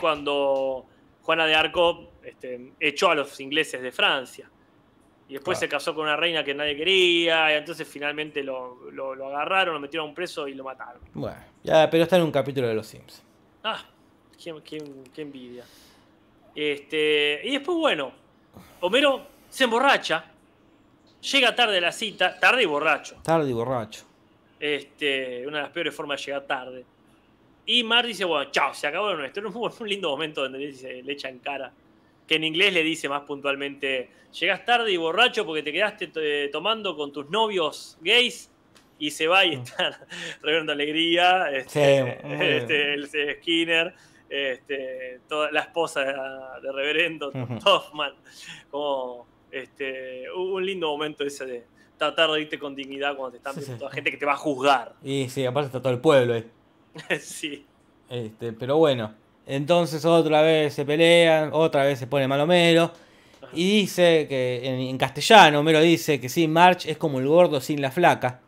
[0.00, 0.86] cuando
[1.22, 4.50] Juana de Arco este, echó a los ingleses de Francia.
[5.28, 5.70] Y después Claro.
[5.70, 9.74] se casó con una reina que nadie quería, y entonces finalmente lo, lo- lo agarraron,
[9.74, 11.00] lo metieron a un preso y lo mataron.
[11.14, 13.22] Bueno, ya, pero está en un capítulo de Los Sims.
[13.62, 13.82] Ah,
[14.42, 15.64] qué, qué- qué envidia.
[16.54, 18.12] Este, y después, bueno,
[18.80, 20.26] Homero se emborracha,
[21.32, 23.16] llega tarde a la cita, tarde y borracho.
[23.22, 24.04] Tarde y borracho.
[24.60, 26.84] Este, una de las peores formas de llegar tarde.
[27.66, 29.48] Y Mar dice, bueno, chao, se acabó lo nuestro.
[29.48, 31.72] Un, un lindo momento donde le, dice- le echa en cara.
[32.26, 34.08] Que en inglés le dice más puntualmente,
[34.38, 38.50] llegas tarde y borracho porque te quedaste eh, tomando con tus novios gays.
[38.98, 40.00] Y se va y está
[40.42, 41.70] Reverendo Alegría, este,
[42.22, 43.08] Sí, este, el
[43.40, 43.94] Skinner,
[44.30, 46.12] este, toda la esposa de,
[46.66, 47.30] de Reverendo.
[47.64, 48.12] Hoffman.
[48.70, 51.64] Como este, un lindo momento ese de
[51.98, 53.78] tratar de irte con dignidad cuando te están viendo sí.
[53.78, 54.94] toda gente que te va a juzgar.
[55.02, 56.44] Y sí, aparte está todo el pueblo ahí.
[57.20, 57.64] sí.
[58.08, 59.12] Este, pero bueno,
[59.46, 62.92] entonces otra vez se pelean, otra vez se pone mal Homero.
[63.52, 67.60] Y dice que en, en castellano, Homero dice que sí, March es como el gordo
[67.60, 68.40] sin la flaca.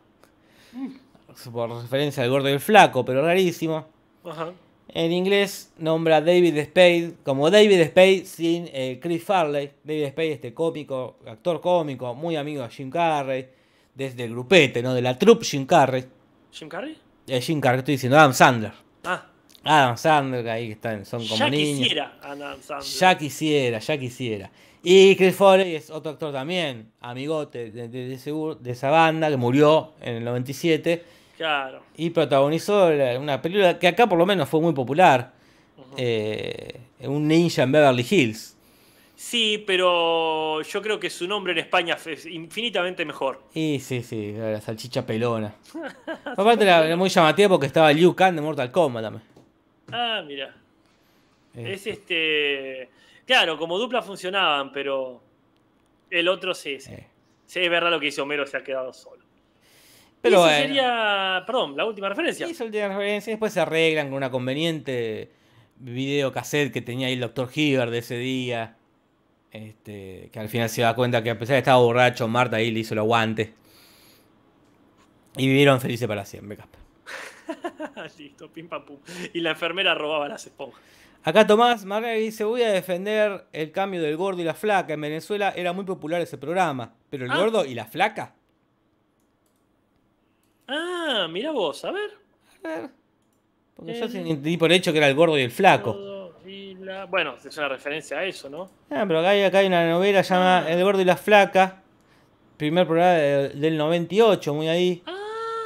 [1.51, 3.85] Por referencia al gordo y el flaco, pero rarísimo.
[4.25, 4.51] Ajá.
[4.89, 9.71] En inglés nombra a David Spade como David Spade sin eh, Chris Farley.
[9.83, 13.47] David Spade, este cómico, actor cómico, muy amigo de Jim Carrey.
[13.93, 14.93] Desde el grupete, ¿no?
[14.93, 16.05] De la troupe Jim Carrey.
[16.51, 16.97] ¿Jim Carrey?
[17.27, 18.71] Eh, Jim Carrey, estoy diciendo Adam Sandler.
[19.03, 19.25] Ah,
[19.63, 21.79] Adam Sandler, que ahí que están, son como ya niños.
[21.79, 22.89] quisiera Adam Sandler.
[22.99, 24.51] Ya quisiera, ya quisiera.
[24.83, 28.13] Y Chris Farley es otro actor también, amigote de, de-
[28.71, 31.03] esa banda que murió en el 97
[31.35, 31.81] Claro.
[31.97, 32.87] y protagonizó
[33.19, 35.33] una película que acá por lo menos fue muy popular,
[35.97, 38.56] eh, Un ninja en Beverly Hills.
[39.19, 43.41] Sí, pero yo creo que su nombre en España es infinitamente mejor.
[43.51, 45.55] Y sí, sí, la salchicha pelona.
[46.37, 49.23] Aparte era, era muy llamativa porque estaba Liu Kang de Mortal Kombat también.
[49.91, 50.55] Ah, mira.
[51.55, 52.89] Eh, Es este.
[53.25, 55.19] Claro, como dupla funcionaban, pero
[56.11, 56.91] el otro sí, sí.
[56.93, 57.07] eh.
[57.47, 59.23] Sí, es verdad lo que hizo Homero, se ha quedado solo.
[60.21, 60.57] Pero bueno.
[60.57, 62.45] sería, perdón, la última referencia.
[62.45, 65.31] El día de referencia y después se arreglan con una conveniente
[65.77, 67.49] video cassette que tenía ahí el Dr.
[67.53, 68.76] Hibbert de ese día.
[69.51, 72.57] Este, que al final se da cuenta que a pesar de que estaba borracho, Marta
[72.57, 73.53] ahí le hizo el aguante.
[75.37, 76.79] Y vivieron felices para siempre, Casper.
[78.17, 78.97] Listo, pim pam pum.
[79.33, 80.81] Y la enfermera robaba las esponjas.
[81.23, 84.93] Acá Tomás Marrero dice, voy a defender el cambio del gordo y la flaca.
[84.93, 86.93] En Venezuela era muy popular ese programa.
[87.09, 87.37] Pero el Ah.
[87.37, 88.33] gordo y la flaca.
[90.67, 92.11] Ah, mira vos, a ver.
[92.63, 92.89] A ver.
[93.75, 95.95] Porque yo El- sí di por hecho que era el gordo y el flaco.
[97.09, 98.69] Bueno, es una referencia a eso, ¿no?
[98.89, 101.81] Ah, pero acá hay, acá hay una novela llamada El gordo y la flaca.
[102.57, 105.03] Primer programa de- del 98, muy ahí.
[105.05, 105.13] Ah,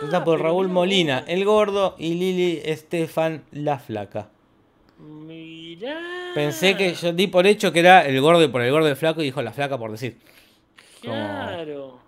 [0.04, 1.24] Está por Raúl Molina.
[1.28, 4.30] El gordo y Lili Estefan la flaca.
[4.98, 6.00] Mirá.
[6.34, 8.92] Pensé que yo di por hecho que era el gordo y por el gordo y
[8.92, 10.18] el flaco y dijo la flaca por decir.
[11.02, 12.00] como- Claro.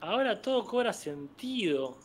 [0.00, 1.96] Ahora todo cobra sentido.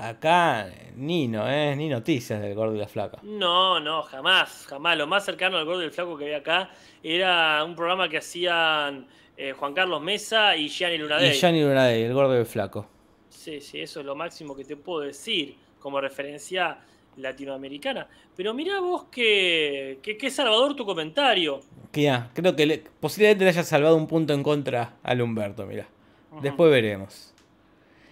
[0.00, 1.74] Acá, Nino, ¿eh?
[1.76, 3.18] Ni noticias del gordo y la flaca.
[3.22, 4.96] No, no, jamás, jamás.
[4.96, 6.70] Lo más cercano al gordo y el flaco que había acá
[7.02, 11.30] era un programa que hacían eh, Juan Carlos Mesa y Gianni Lunadei.
[11.30, 12.86] Y Gianni Lunadei, el gordo y el flaco.
[13.28, 16.78] Sí, sí, eso es lo máximo que te puedo decir como referencia
[17.16, 18.08] latinoamericana.
[18.36, 21.60] Pero mirá vos que, que, que salvador tu comentario.
[21.92, 25.66] Que ya, creo que le- posiblemente le haya salvado un punto en contra al Humberto,
[25.66, 25.86] mira.
[26.32, 26.40] Ujú.
[26.40, 27.34] Después veremos.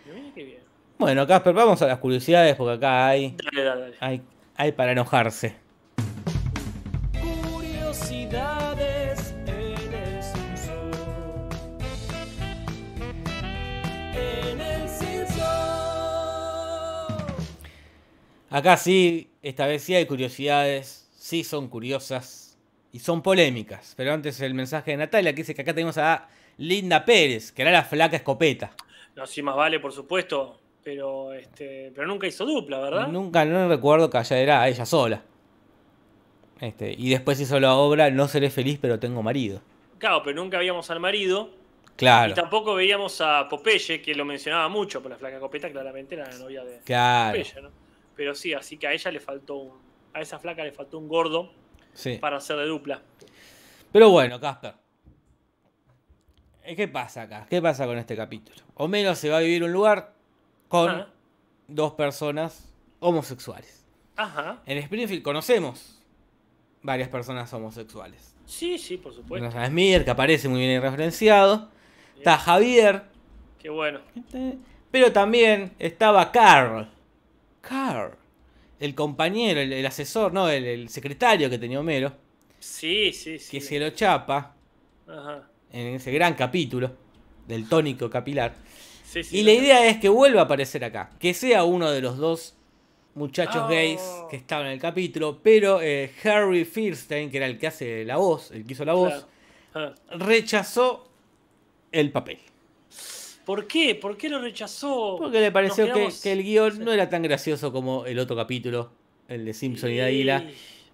[0.07, 0.68] Mirá qué bien.
[0.99, 3.96] Bueno, Casper, vamos a las curiosidades porque acá hay, Dale, dale, dale.
[4.01, 4.22] hay,
[4.57, 5.55] hay para enojarse.
[7.53, 10.90] Curiosidades en el Simpson.
[14.14, 15.46] En el Simpson.
[18.51, 22.59] Acá sí, esta vez sí hay curiosidades, sí son curiosas
[22.90, 23.94] y son polémicas.
[23.96, 26.26] Pero antes el mensaje de Natalia que dice que acá tenemos a
[26.57, 28.72] Linda Pérez, que era la flaca escopeta.
[29.14, 30.61] No, sí, más vale, por supuesto.
[30.89, 33.09] Pero, este, pero nunca hizo dupla, ¿verdad?
[33.09, 35.22] Nunca, no recuerdo que allá era ella sola.
[36.62, 39.61] Este, y después hizo la obra No seré feliz pero tengo marido.
[39.99, 41.51] Claro, pero nunca veíamos al marido.
[41.95, 46.14] Claro, Y tampoco veíamos a Popeye, que lo mencionaba mucho, por la flaca copeta claramente
[46.14, 47.36] era la novia de claro.
[47.39, 47.68] Popeye, ¿no?
[48.16, 49.72] Pero sí, así que a ella le faltó un.
[50.14, 51.53] A esa flaca le faltó un gordo
[51.93, 52.16] Sí.
[52.16, 53.03] para hacer de dupla.
[53.93, 54.72] Pero bueno, Casper.
[56.64, 57.47] Eh, ¿Qué pasa acá?
[57.51, 58.57] ¿Qué pasa con este capítulo?
[58.76, 60.16] Homero se va a vivir un lugar
[60.69, 61.09] con Ajá.
[61.66, 62.69] dos personas
[63.01, 63.85] homosexuales.
[64.16, 64.62] Ajá.
[64.66, 66.01] En Springfield conocemos
[66.83, 68.35] varias personas homosexuales.
[68.47, 69.59] Sí, sí, por supuesto.
[69.59, 71.69] A Smith, que aparece muy bien referenciado.
[72.16, 73.03] Está Javier.
[73.59, 74.01] Qué bueno.
[74.16, 74.59] este,
[74.91, 76.89] Pero también estaba Carl.
[77.61, 78.14] Carl.
[78.81, 82.12] El compañero, el, el asesor, no, el, el secretario que tenía Homero.
[82.59, 83.51] Sí, sí, sí.
[83.59, 84.55] Que se lo chapa
[85.07, 85.49] Ajá.
[85.73, 86.91] en ese gran capítulo
[87.47, 88.55] del tónico capilar.
[89.09, 91.11] Sí, sí, Y la idea es que vuelva a aparecer acá.
[91.18, 92.54] Que sea uno de los dos
[93.14, 93.68] muchachos Oh.
[93.68, 95.38] gays que estaban en el capítulo.
[95.42, 98.92] Pero eh, Harry Firstein, que era el que hace la voz, el que hizo la
[98.92, 99.26] voz,
[99.72, 99.94] Claro.
[100.11, 100.16] Ah.
[100.16, 101.09] rechazó
[101.90, 102.38] el papel.
[103.46, 103.94] ¿Por qué?
[103.94, 105.16] ¿Por qué lo rechazó?
[105.18, 106.78] Porque le pareció que, el guion sí.
[106.80, 108.90] no era tan gracioso como el otro capítulo,
[109.26, 110.00] el de Simpson y.
[110.00, 110.44] Águila.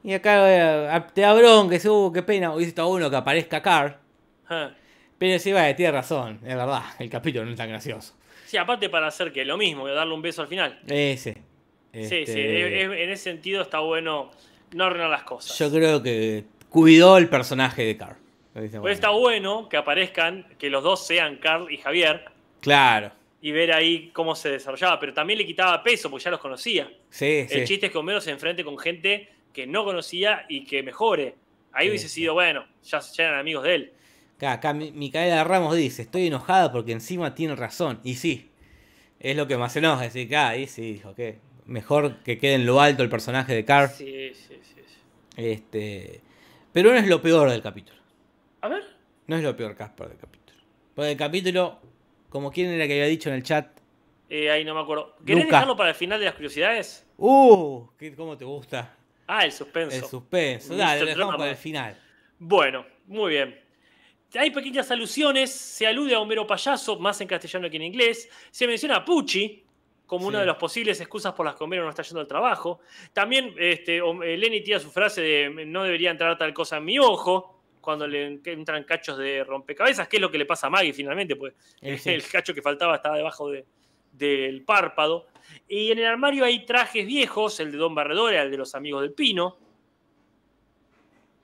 [0.04, 3.16] Y acá eh, te da bronca, que dice, uh, qué pena, hubiese estado bueno que
[3.16, 3.96] aparezca Carl.
[4.48, 4.70] Ah.
[5.18, 8.14] Pero sí, vaya, tiene razón, es verdad, el capítulo no es tan gracioso.
[8.46, 10.80] Sí, aparte para hacer que lo mismo, darle un beso al final.
[10.86, 11.32] Ese.
[11.92, 14.30] Sí, Este, sí, es- es- en ese sentido está bueno
[14.72, 15.56] no arruinar las cosas.
[15.58, 18.16] Yo creo que cuidó el personaje de Carl.
[18.54, 22.24] Dice, Pues bueno, está bueno que aparezcan, que los dos sean Carl y Javier,
[22.60, 23.12] Claro.
[23.40, 26.90] y ver ahí cómo se desarrollaba, pero también le quitaba peso, porque ya los conocía.
[27.10, 27.64] Sí, El sí.
[27.64, 31.34] chiste es que Homero se enfrente con gente que no conocía y que mejore.
[31.72, 32.14] Ahí Sí, hubiese sí.
[32.20, 33.92] sido, bueno, ya, ya eran amigos de él.
[34.45, 38.01] Acá, acá Mi- Micaela Ramos dice, estoy enojada porque encima tiene razón.
[38.05, 38.51] Y sí,
[39.20, 40.03] es lo que más enoja.
[40.03, 43.55] Decir, que, ah, y sí, dijo que mejor que quede en lo alto el personaje
[43.55, 43.88] de Carl.
[43.88, 44.74] Sí, sí, sí.
[44.86, 45.01] sí.
[45.36, 46.20] Este,
[46.72, 47.99] pero no es lo peor del capítulo.
[48.61, 48.82] A ver.
[49.26, 50.59] No es lo peor, Casper, del capítulo.
[50.95, 51.78] Porque el capítulo,
[52.28, 53.68] como quien era que había dicho en el chat,
[54.28, 55.16] Eh, ahí no me acuerdo.
[55.24, 55.57] ¿Querés Luca.
[55.57, 57.07] dejarlo para el final de las curiosidades?
[57.18, 57.86] ¡Uh!
[57.99, 58.95] ¿qué- ¿Cómo te gusta?
[59.26, 59.97] Ah, el suspenso.
[59.97, 60.76] El suspenso.
[60.76, 61.97] Dale, lo dejamos para el final.
[62.38, 63.63] Bueno, muy bien.
[64.37, 68.28] Hay pequeñas alusiones, se alude a Homero Payaso, más en castellano que en inglés.
[68.51, 69.62] Se menciona a Pucci
[70.07, 72.80] como una de las posibles excusas por las que Homero no está yendo al trabajo.
[73.12, 76.99] También este, eh, Lenny tira su frase de no debería entrar tal cosa en mi
[76.99, 80.70] ojo cuando le en- entran cachos de rompecabezas, que es lo que le pasa a
[80.70, 82.11] Maggie finalmente, pues Eh, sí.
[82.14, 83.64] el cacho que faltaba estaba debajo de-
[84.12, 85.26] del párpado.
[85.68, 89.03] Y en el armario hay trajes viejos, el de Don Barredora, el de los amigos
[89.03, 89.59] del Pino.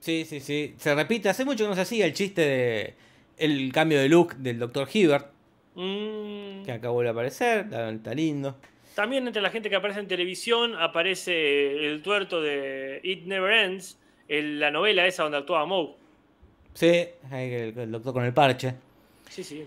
[0.01, 0.75] Sí, sí, sí.
[0.79, 2.95] Se repite, hace mucho que no se hacía el chiste de
[3.39, 4.89] el cambio de look del Dr.
[4.93, 5.27] Hibbert,
[5.75, 8.57] Mm, que acá vuelve a aparecer, está, lindo.
[8.95, 13.97] También entre la gente que aparece en televisión aparece el tuerto de It Never Ends,
[14.29, 15.95] el- la novela esa donde actuaba Moe.
[16.75, 18.75] Sí, el, el doctor con el parche.
[19.29, 19.65] Sí, sí.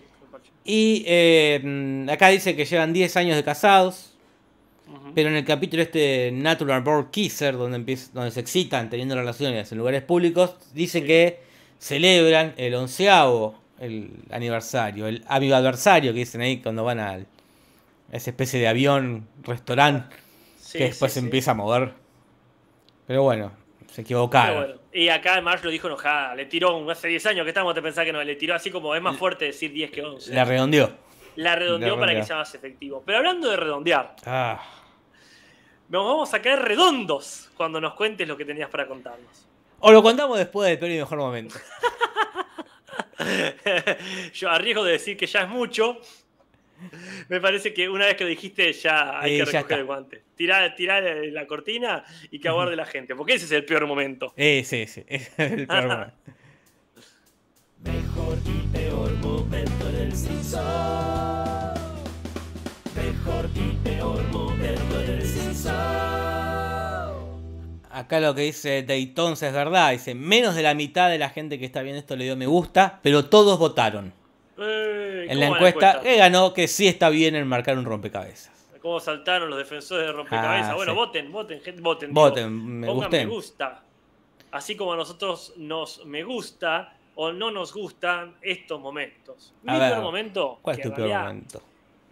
[0.66, 4.13] Y eh, acá dice que llevan 10 años de casados,
[5.16, 9.72] Pero en el capítulo este Natural Born Kisser, donde, empieza- donde se excitan teniendo relaciones
[9.72, 11.06] en lugares públicos, dice Sí.
[11.08, 11.40] que
[11.80, 17.28] celebran el onceavo el aniversario, el aniversario que dicen ahí cuando van al
[18.12, 20.16] a esa especie de avión, restaurante,
[20.58, 21.94] Sí, que después sí, se empieza a mover.
[23.08, 23.52] Pero bueno,
[23.92, 24.56] se equivocaron.
[24.58, 24.74] bueno.
[24.94, 26.36] Y acá Marge lo dijo enojada.
[26.36, 28.24] Le tiró hace 10 años que estamos, te pensás que no.
[28.24, 30.34] Le tiró así como es más fuerte decir 10 que 11.
[30.34, 30.92] La redondeó.
[31.36, 32.28] La redondeó la para que redondeó.
[32.28, 33.04] sea más efectivo.
[33.06, 34.62] Pero hablando de redondear, Ah,
[35.94, 39.48] nos vamos a caer redondos cuando nos cuentes lo que tenías para contarnos.
[39.80, 41.56] O lo contamos después del peor y mejor momento.
[44.34, 46.00] Yo arriesgo de decir que ya es mucho,
[47.30, 50.24] Me parece que una vez que lo dijiste ya hay Eh, que recoger el guante.
[50.36, 54.34] Tirar, tirar la cortina y que aguarde la gente, porque ese es el peor momento.
[54.36, 55.04] Eh, sí, sí.
[55.08, 56.14] Es el peor momento.
[57.84, 61.33] Mejor y peor momento en el Simpson.
[68.04, 69.92] Acá lo que dice Dayton es verdad.
[69.92, 72.48] Dice, menos de la mitad de la gente que está viendo esto le dio me
[72.48, 74.14] gusta, pero todos votaron.
[74.58, 78.52] Eh, En ¿cómo la encuesta que ganó que sí está bien en marcar un rompecabezas.
[78.82, 80.72] ¿Cómo saltaron los defensores de rompecabezas?
[80.72, 80.98] Ah, bueno, sí.
[80.98, 82.10] voten, voten, gente, voten.
[82.10, 82.22] digo.
[82.22, 83.82] Voten, me me gusta.
[84.52, 89.54] Así como a nosotros nos me gusta o no nos gustan estos momentos.
[89.64, 90.60] Mi A ver, peor momento.
[90.62, 91.62] ¿Cuál es tu peor realidad momento?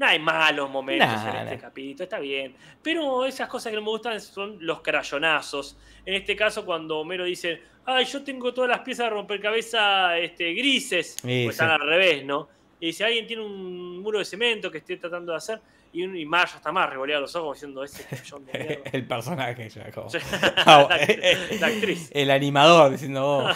[0.02, 1.62] No hay malos momentos Nah, en este nah.
[1.62, 2.56] capítulo, está bien.
[2.82, 5.78] Pero esas cosas que no me gustan son los crayonazos.
[6.04, 10.56] En este caso, cuando Homero dice, ay, yo tengo todas las piezas de rompecabezas este,
[10.56, 12.49] grises, Sí, pues están al revés, ¿no?
[12.82, 15.61] Y dice, alguien tiene un muro de cemento que esté tratando de hacer,
[15.93, 18.89] y, un, y Marge está más revoleada los ojos diciendo, ese crayón de mierda.
[18.91, 20.17] el personaje ya como- Sí.
[20.65, 22.09] Ah, la, eh, la actriz.
[22.13, 23.49] El animador diciendo, oh,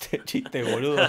[0.00, 1.02] este chiste boludo.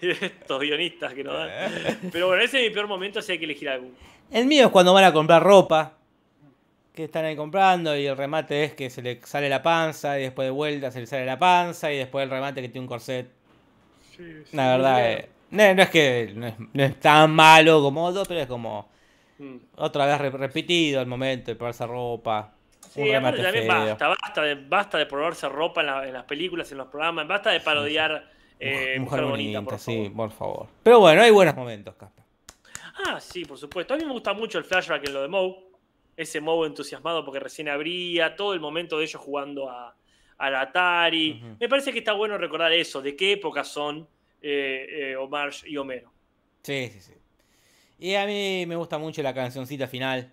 [0.00, 1.70] Estos guionistas que no dan.
[2.10, 3.94] Pero bueno, ese es mi peor momento si hay que elegir algún.
[4.30, 5.92] El mío es cuando van a comprar ropa.
[6.94, 10.22] Que están ahí comprando y el remate es que se le sale la panza y
[10.22, 12.88] después de vuelta se le sale la panza y después el remate que tiene un
[12.88, 13.28] corset.
[14.52, 18.22] La verdad, eh, no, no es que no es, no es tan malo como otro,
[18.26, 18.88] pero es como
[19.38, 19.56] Mm.
[19.76, 22.52] otra vez re- repetido el momento de probarse ropa.
[22.90, 23.86] Sí, aparte también feo.
[23.86, 27.26] basta, basta de, basta de probarse ropa en, la- en las películas, en los programas,
[27.26, 30.12] basta de parodiar eh, Mujer, Mujer, Bonita, por sí, favor.
[30.14, 30.66] por favor.
[30.82, 32.24] Pero bueno, hay buenos momentos, Casper.
[33.06, 33.94] Ah, sí, por supuesto.
[33.94, 35.56] A mí me gusta mucho el flashback en lo de Moe.
[36.16, 39.94] Ese Moe entusiasmado porque recién abría, todo el momento de ellos jugando a,
[40.36, 41.42] al Atari.
[41.58, 44.06] Me parece que está bueno recordar eso, de qué época son
[44.42, 46.12] eh, eh, Omar y Homero.
[46.62, 47.12] Sí, sí, sí.
[47.98, 50.32] Y a mí me gusta mucho la cancioncita final,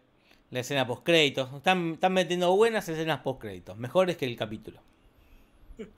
[0.52, 1.54] la escena post créditos.
[1.54, 4.80] Están, están metiendo buenas escenas post créditos, mejores que el capítulo.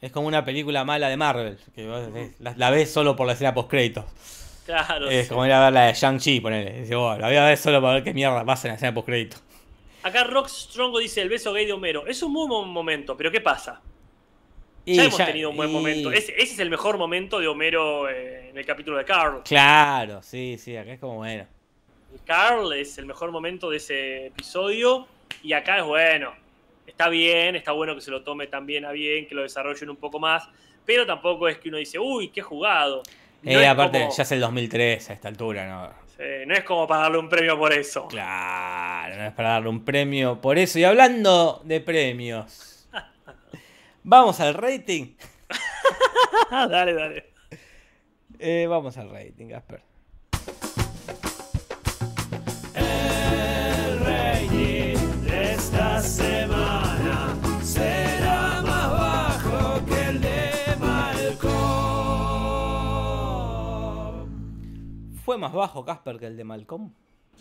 [0.02, 3.26] Es como una película mala de Marvel, que vos ves- la, la ves solo por
[3.28, 4.06] la escena post créditos.
[4.66, 5.10] Claro.
[5.10, 5.30] Es sí.
[5.30, 6.82] como ir a ver la de Shang-Chi, ponele.
[6.82, 8.94] Dice, "Oh, la voy a ver solo para ver qué mierda pasa en la escena
[8.94, 9.42] post créditos.
[10.04, 12.08] Acá Rock Strongo dice el beso gay de Homero.
[12.08, 13.82] Es un muy buen momento, pero ¿qué pasa?
[14.92, 16.12] Y Ya hemos ya- tenido un buen y- momento.
[16.12, 19.44] Ese, ese es el mejor momento de Homero eh, en el capítulo de Carl.
[19.44, 21.46] Claro, sí, sí, acá es como bueno.
[22.26, 25.08] Carl es el mejor momento de ese episodio.
[25.44, 26.34] Y acá es bueno.
[26.88, 29.98] Está bien, está bueno que se lo tome también a bien, que lo desarrollen un
[29.98, 30.48] poco más.
[30.86, 33.04] Pero tampoco es que uno dice, uy, qué jugado.
[33.44, 35.94] No Eh, aparte, como- ya es el 2003 a esta altura, ¿no?
[36.18, 38.08] sí, no es como para darle un premio por eso.
[38.08, 40.80] Claro, no es para darle un premio por eso.
[40.80, 42.79] Y hablando de premios,
[44.04, 45.16] vamos al rating.
[46.52, 47.34] dale, dale.
[48.40, 49.82] Eh, vamos al rating, Gasper.
[52.76, 61.50] El rating de esta semana será más bajo que el de Malcolm.
[65.26, 66.94] ¿Fue más bajo Casper que el de Malcolm?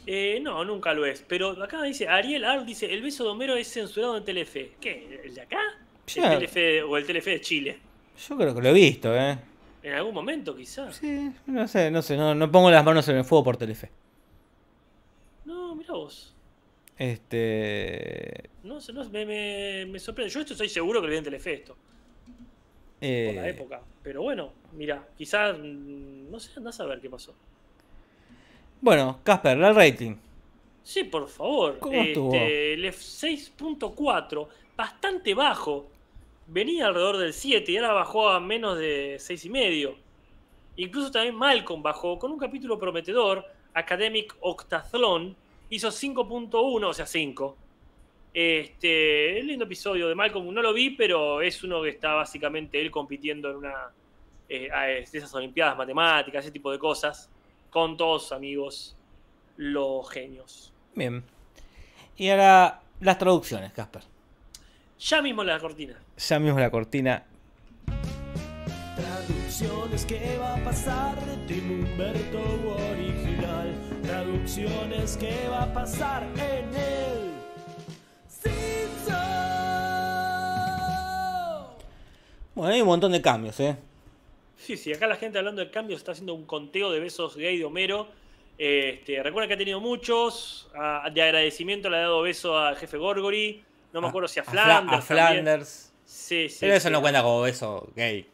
[0.07, 1.23] Eh, no, nunca lo es.
[1.29, 4.73] Pero acá dice, Ariel Art dice, el beso de Homero es censurado en Telefe.
[4.81, 5.21] ¿Qué?
[5.25, 5.61] ¿El de acá?
[6.09, 6.21] Sí.
[6.21, 7.79] El Telefe, o el Telefe de Chile.
[8.29, 9.39] Yo creo que lo he visto, ¿eh?
[9.83, 10.97] En algún momento, quizás.
[10.97, 13.91] Sí, no sé, no sé, no, no pongo las manos en el fuego por Telefe.
[15.45, 16.35] No, mira vos.
[16.97, 18.51] Este.
[18.65, 20.33] No sé, no, me, me, me sorprende.
[20.33, 23.81] Yo esto estoy seguro que lo vi en Telefe esto, por la eh, época.
[24.03, 27.35] Pero bueno, mira, quizás, mm, no sé, andás a ver qué pasó.
[28.81, 30.17] bueno, Casper, el rating.
[30.83, 31.79] Sí, por favor.
[31.79, 32.35] ¿Cómo estuvo?
[32.35, 35.87] Este, el F6.4, bastante bajo.
[36.49, 39.95] Venía alrededor del 7 y ahora bajó a menos de 6,5.
[40.77, 43.45] Incluso también Malcolm bajó con un capítulo prometedor,
[43.75, 45.37] Academic Octathlon,
[45.71, 47.57] hizo 5.1, o sea, 5.
[48.33, 52.91] Este, lindo episodio de Malcolm, no lo vi, pero es uno que está básicamente él
[52.91, 53.91] compitiendo en una
[54.49, 57.29] eh, de esas olimpiadas matemáticas, ese tipo de cosas,
[57.69, 58.97] con todos sus amigos,
[59.57, 60.73] los genios.
[60.95, 61.23] Bien.
[62.17, 64.03] Y ahora las traducciones, Casper.
[64.99, 65.97] Ya mismo la cortina.
[66.17, 67.25] Ya mismo la cortina.
[68.97, 72.41] Traducciones, ¿qué va a pasar de Tim Humberto
[72.91, 73.75] original?
[74.03, 77.31] Traducciones, ¿qué va a pasar en el
[78.29, 79.15] Simpson?
[82.55, 83.77] Bueno, hay un montón de cambios, ¿eh?
[84.57, 87.57] Sí, sí, acá la gente hablando de cambios está haciendo un conteo de besos gay
[87.57, 88.09] de Homero.
[88.59, 90.69] Este, recuerda que ha tenido muchos.
[90.75, 93.63] ah, de agradecimiento le ha dado beso al jefe Gorgory.
[94.01, 94.99] No me acuerdo si a Fla- Flanders.
[94.99, 95.93] a Flanders.
[96.05, 96.57] Sí, sí.
[96.61, 96.93] Pero eso sí.
[96.93, 98.29] no cuenta como beso gay.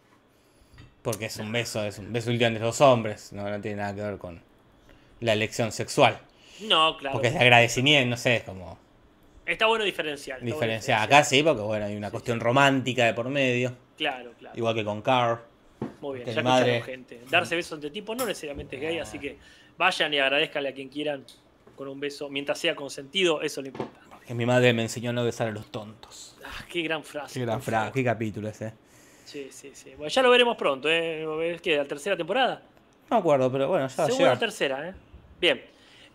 [1.02, 3.32] Porque es un beso, es un beso entre los hombres.
[3.32, 4.40] No, no tiene nada que ver con
[5.20, 6.18] la elección sexual.
[6.60, 7.12] No, claro.
[7.14, 8.78] Porque es de agradecimiento, no sé, es como
[9.44, 10.38] Está bueno diferenciar.
[10.38, 11.02] está diferenciar.
[11.02, 13.76] Acá sí, porque bueno, hay una cuestión romántica de por medio.
[13.98, 14.56] Claro, claro.
[14.56, 15.44] Igual que con Carr.
[16.00, 17.20] Muy bien, ya madre- gente.
[17.30, 19.36] Darse besos entre tipos no necesariamente es gay, así que
[19.76, 21.24] vayan y agradezcanle a quien quieran
[21.76, 22.30] con un beso.
[22.30, 24.00] Mientras sea consentido, eso le importa.
[24.26, 26.36] Que mi madre me enseñó a no besar a los tontos.
[26.44, 27.34] Ah, qué gran frase.
[27.38, 28.72] Qué gran frase, qué capítulo ese.
[29.24, 29.90] Sí, sí, sí.
[29.96, 31.26] Bueno, ya lo veremos pronto, ¿eh?
[31.54, 32.62] ¿Es que ¿La tercera temporada?
[33.10, 34.38] No me acuerdo, pero bueno, ya va a Segunda llegar.
[34.38, 34.94] tercera, ¿eh?
[35.40, 35.62] Bien.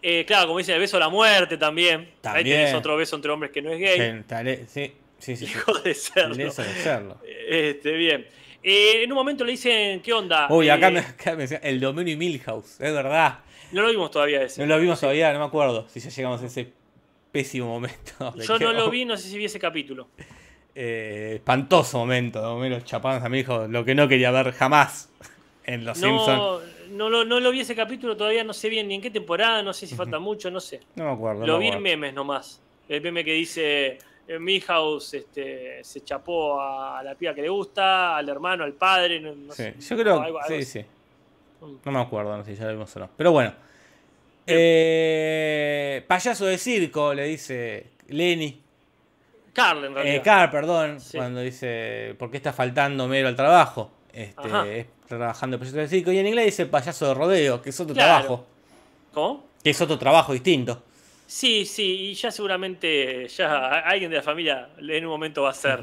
[0.01, 1.99] Eh, claro, como dicen, el beso a la muerte también.
[2.01, 2.45] Ahí También.
[2.45, 3.99] tenés otro beso entre hombres que no es gay.
[4.17, 5.45] Sí, tale- sí, sí, sí.
[5.45, 5.51] sí.
[5.51, 6.35] Hijo de serlo.
[6.35, 7.17] De serlo.
[7.49, 8.25] Este, bien.
[8.63, 10.47] Eh, en un momento le dicen, ¿qué onda?
[10.49, 13.39] Uy, acá Eh, me, acá me decía, el dominio y Milhouse, es verdad.
[13.71, 14.61] No lo vimos todavía ese.
[14.61, 16.71] No lo vimos todavía, no me acuerdo si ya llegamos a ese
[17.31, 18.33] pésimo momento.
[18.47, 20.07] Yo no lo vi, no sé si vi ese capítulo.
[20.75, 25.09] Eh, espantoso momento de Homero chapando a mi hijo, lo que no quería ver jamás
[25.65, 26.37] en Los Simpsons.
[26.37, 26.59] No,
[26.91, 29.61] no, lo, no lo vi ese capítulo todavía, no sé bien ni en qué temporada,
[29.61, 30.79] no sé si falta mucho, no sé.
[30.95, 31.45] No me acuerdo.
[31.45, 32.61] lo no me vi en memes nomás.
[32.87, 38.15] El meme que dice, eh, Milhouse este, se chapó a la piba que le gusta,
[38.17, 39.19] al hermano, al padre.
[39.19, 40.65] No, no Sí, sé, yo creo algo- algo sí, así.
[40.65, 40.85] sí.
[41.61, 41.75] Mm.
[41.85, 43.09] No me acuerdo, no sé si ya lo vimos o no.
[43.17, 43.53] Pero bueno.
[44.47, 48.61] Eh, payaso de circo, le dice Lenny.
[49.53, 50.15] Carl, en realidad.
[50.15, 51.17] Eh, Carl, perdón, Sí.
[51.17, 53.91] cuando dice, ¿por qué está faltando Homero al trabajo?
[54.13, 56.11] Este, es trabajando de payaso de circo.
[56.11, 58.09] Y en inglés dice payaso de rodeo, que es otro Claro.
[58.25, 58.47] trabajo.
[59.13, 59.45] ¿Cómo?
[59.63, 60.83] Que es otro trabajo distinto.
[61.25, 65.53] Sí, sí, y ya seguramente ya alguien de la familia en un momento va a
[65.53, 65.81] ser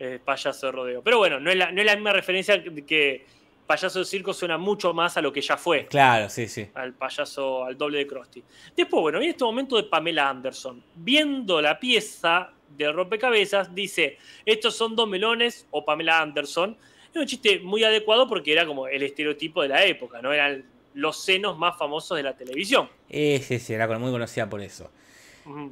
[0.00, 1.02] eh, payaso de rodeo.
[1.02, 3.26] Pero bueno, no es la, no es la misma referencia que
[3.68, 5.86] payaso de circo suena mucho más a lo que ya fue.
[5.86, 6.66] Claro, sí, sí.
[6.74, 8.42] al payaso, al doble de Krusty.
[8.76, 10.82] Después, bueno, viene este momento de Pamela Anderson.
[10.96, 16.76] Viendo la pieza de rompecabezas, dice, estos son dos melones o Pamela Anderson.
[17.12, 20.32] Es un chiste muy adecuado porque era como el estereotipo de la época, ¿no?
[20.32, 20.64] Eran
[20.94, 22.88] los senos más famosos de la televisión.
[23.08, 24.90] Eh, sí, sí, era muy conocida por eso.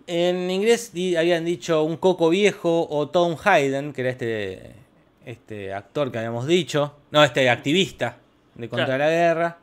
[0.06, 4.72] En inglés habían dicho un coco viejo o Tom Hayden, que era este,
[5.26, 6.96] este actor que habíamos dicho.
[7.10, 8.16] No, este activista
[8.54, 9.04] de contra Claro.
[9.04, 9.58] la guerra.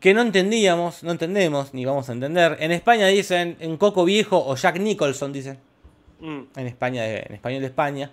[0.00, 2.56] Que no entendíamos, no entendemos, ni vamos a entender.
[2.60, 5.58] En España dicen un coco viejo o Jack Nicholson, dicen.
[6.20, 6.40] Mm.
[6.56, 8.10] En, España, en español de España.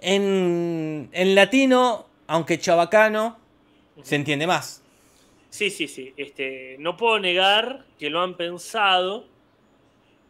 [0.00, 3.38] En, en latino, aunque chabacano,
[4.02, 4.82] se entiende más.
[5.50, 6.12] Sí, sí, sí.
[6.16, 9.26] Este, no puedo negar que lo han pensado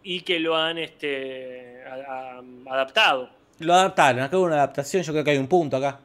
[0.03, 2.43] y que lo han este, a- a-
[2.73, 3.31] adaptado.
[3.59, 6.01] Lo adaptaron, acá hubo una adaptación, yo creo que hay un punto acá.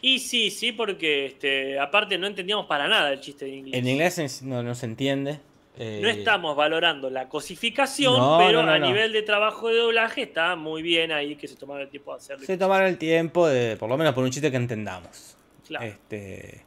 [0.00, 3.74] Y sí, sí, porque este, aparte no entendíamos para nada el chiste de inglés.
[3.80, 5.40] En inglés no, no se entiende.
[5.76, 10.22] eh, No estamos valorando la cosificación, No, pero no, a nivel de trabajo de doblaje
[10.22, 12.46] está muy bien ahí que se tomaron el tiempo de hacerlo.
[12.46, 15.36] Se tomaron el tiempo de, por lo menos por un chiste que entendamos.
[15.66, 15.84] Claro.
[15.84, 16.62] Este,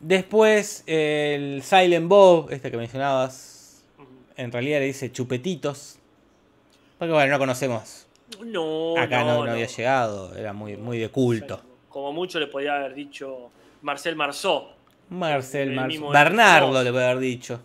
[0.00, 3.84] después, el Silent Bob, este que mencionabas,
[4.36, 5.98] en realidad le dice chupetitos.
[6.98, 8.06] Porque bueno, no conocemos.
[8.40, 11.60] No, Acá no, no, no había llegado, era muy, muy de culto.
[11.88, 13.50] Como mucho le podía haber dicho
[13.82, 14.68] Marcel Marceau.
[15.10, 17.60] Marcel, El Mar- mismo Bernardo le puede haber dicho.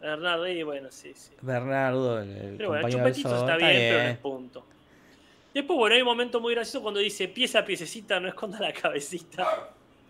[0.00, 1.32] Bernardo, y bueno, sí, sí.
[1.40, 4.66] Bernardo, el, Pero bueno, Sol, está bien, pero no es punto.
[5.54, 8.72] Después, bueno, hay un momento muy gracioso cuando dice pieza a piececita, no esconda la
[8.72, 9.42] cabecita.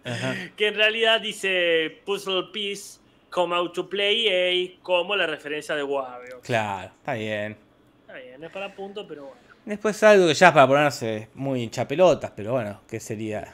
[0.04, 0.34] Ajá.
[0.56, 2.98] Que en realidad dice puzzle piece,
[3.30, 6.40] come out to play, como la referencia de Wario.
[6.42, 7.56] Claro, está bien.
[8.00, 9.45] Está bien, no es para punto, pero bueno.
[9.66, 13.52] Después algo que ya es para ponerse muy hinchapelotas, pero bueno, ¿qué sería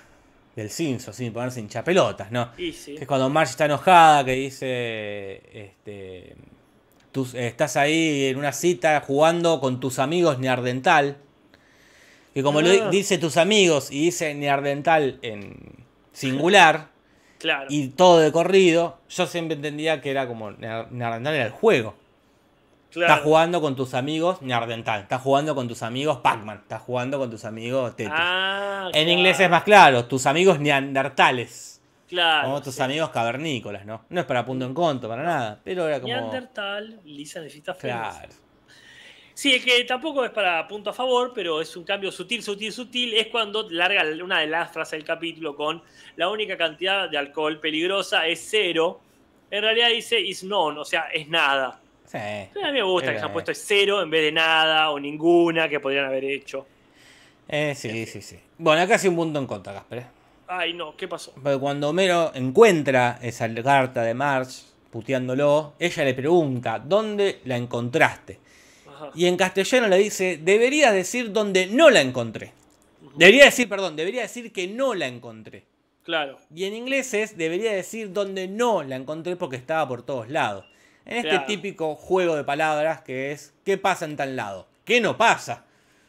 [0.55, 2.51] del Simpson sin ponerse hinchapelotas, no?
[2.57, 2.95] Sí.
[2.97, 6.37] Que es cuando Marge está enojada, que dice, este,
[7.13, 11.17] tú estás ahí en una cita jugando con tus amigos Neardental.
[12.35, 12.91] Que como lo Ah.
[12.91, 16.89] di- dice tus amigos y dice Neardental en singular
[17.39, 17.67] Claro.
[17.71, 21.95] y todo de corrido, yo siempre entendía que era como Near- Neardental era el juego.
[22.93, 23.13] Claro.
[23.13, 27.31] Estás jugando con tus amigos Neardental, estás jugando con tus amigos Pac-Man, estás jugando con
[27.31, 28.15] tus amigos Tetris.
[28.17, 31.81] Ah, en claro, inglés es más claro, tus amigos neandertales.
[32.09, 32.49] Claro.
[32.49, 32.83] Como tus sí.
[32.83, 34.05] amigos cavernícolas, ¿no?
[34.11, 35.61] No es para punto en conto, para nada.
[35.65, 36.13] Pero era como.
[36.13, 37.75] Neandertal, Lisa necesita.
[37.75, 38.29] Claro.
[39.35, 42.71] Sí, es que tampoco es para punto a favor, pero es un cambio sutil, sutil,
[42.73, 43.15] sutil.
[43.15, 45.83] Es cuando larga una de las frases del capítulo con
[46.17, 49.01] la única cantidad de alcohol peligrosa es cero.
[49.51, 51.81] En realidad dice is none, o sea, es nada.
[52.13, 52.19] Sí.
[52.19, 55.01] A mí me gusta que se han puesto es cero en vez de nada o
[55.01, 56.67] ninguna que podrían haber hecho.
[57.49, 58.39] Eh, sí, sí, sí.
[58.59, 59.99] Bueno, acá sí un punto en contra, Casper.
[60.01, 60.07] ¿eh?
[60.47, 61.33] Ay, no, ¿qué pasó?
[61.33, 68.39] Porque cuando Homero encuentra esa carta de Marge, puteándolo, ella le pregunta, ¿dónde la encontraste?
[68.87, 69.11] Ajá.
[69.15, 72.53] Y en castellano le dice, deberías decir dónde no la encontré.
[73.17, 75.65] Debería decir, perdón, debería decir que no la encontré.
[76.03, 76.39] Claro.
[76.55, 80.67] Y en inglés es, debería decir dónde no la encontré porque estaba por todos lados.
[81.07, 81.47] En este Claro.
[81.47, 84.67] típico juego de palabras que es ¿qué pasa en tal lado?
[84.85, 85.65] ¿Qué no pasa?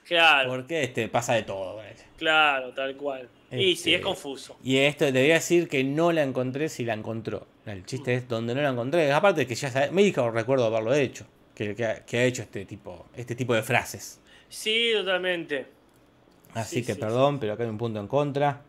[0.06, 1.82] Claro, Porque este pasa de todo.
[1.82, 1.96] él.
[2.18, 3.30] claro, tal cual.
[3.52, 4.58] Y sí, Este, es confuso.
[4.64, 7.46] Y esto debería decir que no la encontré si la encontró.
[7.66, 9.12] El chiste es donde no la encontré.
[9.14, 11.26] Aparte de que ya sabe, me dijo, recuerdo haberlo hecho.
[11.56, 14.20] Que, que ha, que ha hecho este tipo, este tipo de frases.
[14.50, 15.68] Sí, totalmente.
[16.56, 18.62] Así Sí, que sí, perdón, pero acá hay un punto en contra.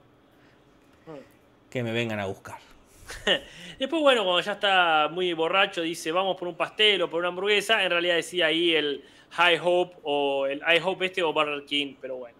[1.06, 1.70] Mm.
[1.70, 2.58] Que me vengan a buscar.
[3.78, 7.28] Después, bueno, cuando ya está muy borracho, dice vamos por un pastel o por una
[7.28, 7.82] hamburguesa.
[7.82, 11.94] En realidad decía ahí el High Hope o el I Hope este o Burger King,
[12.00, 12.36] pero bueno.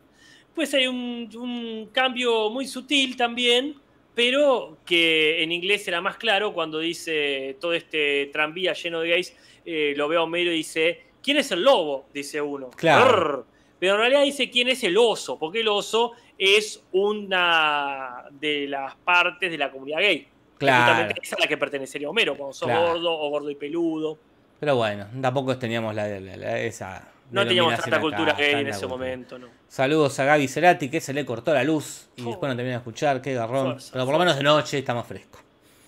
[0.54, 3.74] Pues hay un, un cambio muy sutil también,
[4.14, 9.36] pero que en inglés era más claro cuando dice todo este tranvía lleno de gays.
[9.64, 12.06] eh, lo veo a Homero y dice: ¿Quién es el lobo?
[12.14, 12.70] Dice uno.
[12.70, 13.46] Claro.
[13.80, 15.38] Pero en realidad dice: ¿Quién es el oso?
[15.38, 20.28] Porque el oso es una de las partes de la comunidad gay.
[20.58, 21.10] Claro.
[21.10, 22.88] Esa es a la que pertenecería Homero, cuando sos Claro.
[22.92, 24.18] gordo o gordo y peludo.
[24.60, 27.08] Pero bueno, tampoco teníamos la, la- la- esa.
[27.30, 28.88] No teníamos tanta acá, cultura gay en ese cultura.
[28.88, 29.48] momento, ¿no?
[29.68, 32.26] Saludos a Gaby Cerati, que se le cortó la luz y Oh.
[32.28, 33.78] después no termina de escuchar, qué garrón.
[33.92, 35.40] Pero por lo menos de noche está más fresco.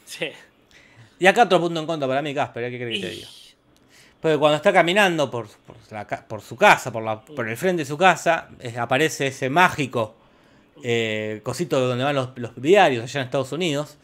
[0.05, 0.31] Sí.
[1.19, 3.29] Y acá otro punto en contra para mí, Casper, ¿qué crees que te diga?
[4.21, 7.57] Porque cuando está caminando por, por, la ca- por su casa, por, la, por el
[7.57, 10.17] frente de su casa, eh, aparece ese mágico
[10.83, 13.99] eh, cosito donde van los, los diarios allá en Estados Unidos.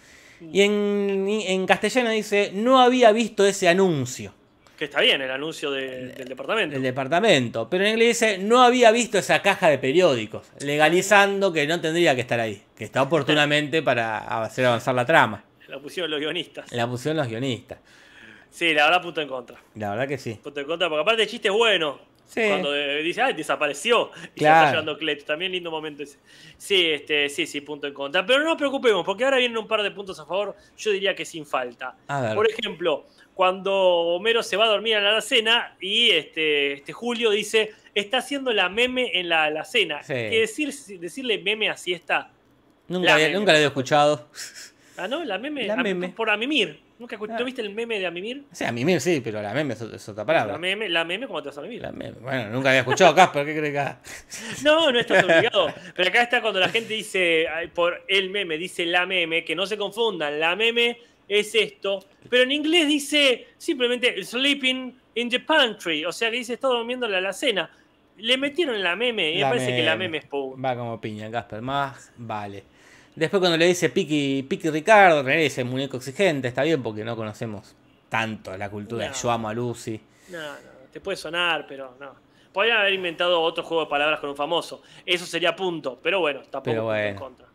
[0.50, 4.34] Y en, en castellano dice, no había visto ese anuncio
[4.78, 6.74] Que está bien el anuncio de- del departamento.
[6.74, 7.68] del departamento.
[7.70, 12.14] Pero en inglés dice, no había visto esa caja de periódicos, legalizando que no tendría
[12.14, 15.44] que estar ahí, que está oportunamente para hacer avanzar la trama.
[15.68, 16.70] La pusieron los guionistas.
[16.72, 17.78] La pusieron los guionistas.
[18.50, 19.56] Sí, la verdad, punto en contra.
[19.76, 20.38] La verdad que sí.
[20.42, 21.98] Punto en contra, porque aparte el chiste es bueno.
[22.32, 22.40] Sí.
[22.48, 24.10] Cuando eh, dice, ay, desapareció.
[24.34, 24.56] Y Claro.
[24.60, 25.24] está llevando Cleto.
[25.26, 26.18] También lindo momento ese.
[26.56, 28.24] Sí, este, sí, sí, punto en contra.
[28.24, 30.56] Pero no nos preocupemos, porque ahora vienen un par de puntos a favor.
[30.78, 31.94] Yo diría que sin falta.
[32.08, 32.32] A.
[32.34, 37.30] Por ejemplo, cuando Homero se va a dormir a la cena y este, este Julio
[37.30, 40.02] dice, está haciendo la meme en la, la cena.
[40.02, 40.14] Sí.
[40.14, 42.30] Que decir, decirle meme a siesta.
[42.88, 44.28] Nunca, La había- nunca lo había escuchado.
[44.96, 45.22] Ah, ¿no?
[45.24, 45.66] La meme.
[45.66, 46.08] La a- meme.
[46.10, 46.80] Por Amimir.
[47.02, 47.36] ¿Nunca Ah.
[47.36, 48.44] ¿No viste el meme de Amimir?
[48.52, 50.52] O sea, a mí sí, pero la meme es, es otra palabra.
[50.52, 51.82] La meme, la meme, ¿cómo te vas a mimir?
[51.82, 52.12] La meme.
[52.20, 54.00] Bueno, nunca había escuchado Casper, ¿qué crees que haga?
[54.62, 55.66] No, no estás obligado.
[55.96, 59.66] Pero acá está cuando la gente dice por el meme, dice la meme, que no
[59.66, 60.96] se confundan, la meme
[61.28, 62.04] es esto.
[62.30, 67.06] Pero en inglés dice simplemente sleeping in the pantry, o sea que dice está durmiendo
[67.06, 67.68] en la alacena.
[68.18, 70.18] Le metieron la meme y La me parece que la meme.
[70.18, 70.62] es pum.
[70.64, 71.62] Va como piña, Casper.
[71.62, 72.62] Más vale.
[73.14, 77.14] Después cuando le dice Piki, Piki Ricardo, René dice muñeco exigente, está bien porque no
[77.14, 77.74] conocemos
[78.08, 79.14] tanto la cultura de.
[79.14, 80.00] Yo amo a Lucy.
[80.30, 80.58] No, no,
[80.90, 82.14] te puede sonar, pero no.
[82.52, 84.82] Podrían haber inventado otro juego de palabras con un famoso.
[85.04, 87.46] Eso sería punto, pero bueno, tampoco Pero en contra.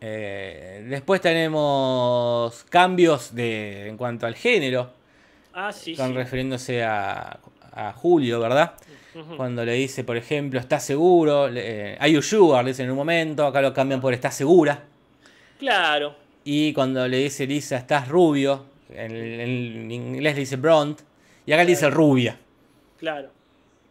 [0.00, 4.90] Eh, después tenemos cambios de, en cuanto al género.
[5.54, 6.14] Ah, sí, Están sí.
[6.16, 7.38] refiriéndose a,
[7.76, 8.74] a Julio, ¿verdad?
[9.36, 11.48] Cuando le dice, por ejemplo, ¿estás seguro?
[11.54, 12.62] Eh, Are you sure?
[12.62, 13.46] Le dicen en un momento.
[13.46, 14.82] Acá lo cambian por ¿estás segura?
[15.58, 16.14] Claro,
[16.44, 18.64] Y cuando le dice Lisa, ¿estás rubio?
[18.90, 21.02] En, en inglés le dice blonde.
[21.46, 22.38] Y acá le dice rubia.
[22.98, 23.30] claro.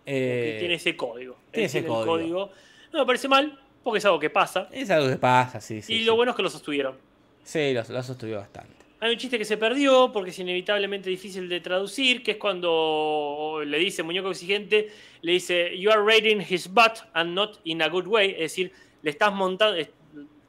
[0.07, 1.35] Eh, tiene ese código.
[1.49, 2.51] tiene ese código.
[2.93, 4.69] No me parece mal, porque es algo que pasa.
[4.71, 5.93] Es algo que pasa, sí, sí.
[5.95, 6.03] y sí.
[6.03, 6.95] lo bueno es que lo sostuvieron.
[7.43, 8.74] Sí, lo, lo sostuvo bastante.
[8.99, 13.61] Hay un chiste que se perdió porque es inevitablemente difícil de traducir, que es cuando
[13.65, 14.89] le dice muñeco exigente,
[15.21, 18.71] le dice, you are raiding his butt and not in a good way, es decir,
[19.01, 19.75] le estás montando,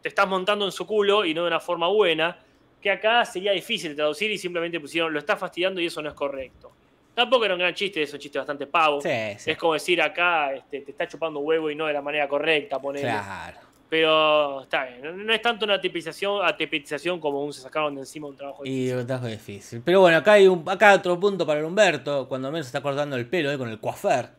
[0.01, 2.39] te estás montando en su culo y no de una forma buena,
[2.81, 6.09] que acá sería difícil de traducir y simplemente pusieron, lo está fastidiando y eso no
[6.09, 6.73] es correcto.
[7.15, 9.01] Tampoco era un gran chiste, es un chiste bastante pavo.
[9.01, 9.09] Sí,
[9.39, 9.51] sí.
[9.51, 12.79] Es como decir acá, este, te está chupando huevo y no de la manera correcta,
[12.79, 13.09] ponele.
[13.09, 13.59] Claro.
[13.89, 18.27] Pero está bien, no- es tanto una tipización, atipización como un se sacaron de encima
[18.27, 18.97] un trabajo Y difícil.
[18.99, 19.83] un trabajo difícil.
[19.85, 22.27] Pero bueno, acá hay un, acá otro punto para el Humberto.
[22.29, 24.31] Cuando menos está cortando el pelo eh, con el coafer.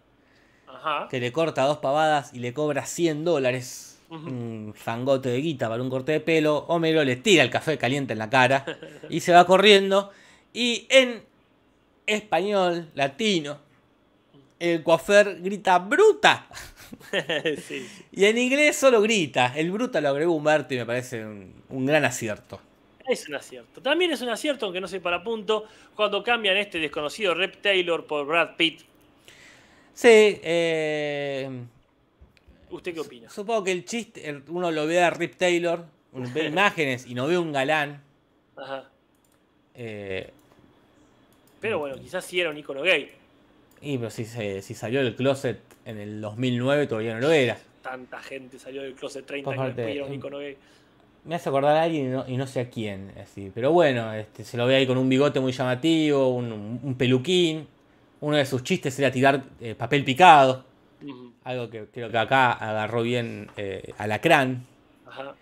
[0.68, 1.08] Ajá.
[1.10, 4.00] Que le corta dos pavadas y le cobra 100 dólares.
[4.10, 6.66] Un fangote de guita para un corte de pelo.
[6.70, 8.66] Homero le tira el café caliente en la cara.
[9.10, 10.12] y se va corriendo.
[10.54, 11.24] Y en
[12.06, 13.58] español, latino,
[14.60, 16.48] el coafer grita bruta.
[17.68, 17.88] sí.
[18.12, 19.54] Y en inglés solo grita.
[19.56, 22.60] El bruta lo agregó Humberto y me parece un, un gran acierto.
[23.08, 23.82] Es un acierto.
[23.82, 25.66] También es un acierto, aunque no soy para punto,
[25.96, 28.82] cuando cambian este desconocido Rep Taylor por Brad Pitt.
[29.94, 30.08] Sí,
[30.44, 31.50] eh,
[32.70, 33.30] ¿Usted qué opina?
[33.30, 37.28] supongo que el chiste, uno lo ve a Rip Taylor, uno ve imágenes y no
[37.28, 38.04] ve un galán.
[38.58, 38.90] Ajá.
[39.76, 40.32] eh,
[41.62, 43.12] Pero bueno, quizás sí era un icono gay.
[43.82, 47.58] y pero si, se- si salió del closet en el 2009 todavía no lo era.
[47.82, 50.58] Tanta gente salió del closet 30 Por años después icono gay.
[51.24, 53.14] me hace acordar a alguien y no, y no sé a quién.
[53.22, 53.52] Así.
[53.56, 57.68] Pero bueno, este, se lo ve ahí con un bigote muy llamativo, un, peluquín.
[58.20, 60.66] Uno de sus chistes era tirar eh, papel picado.
[61.44, 64.66] Algo que creo que acá agarró bien eh, Alacrán.
[65.06, 65.36] Ajá.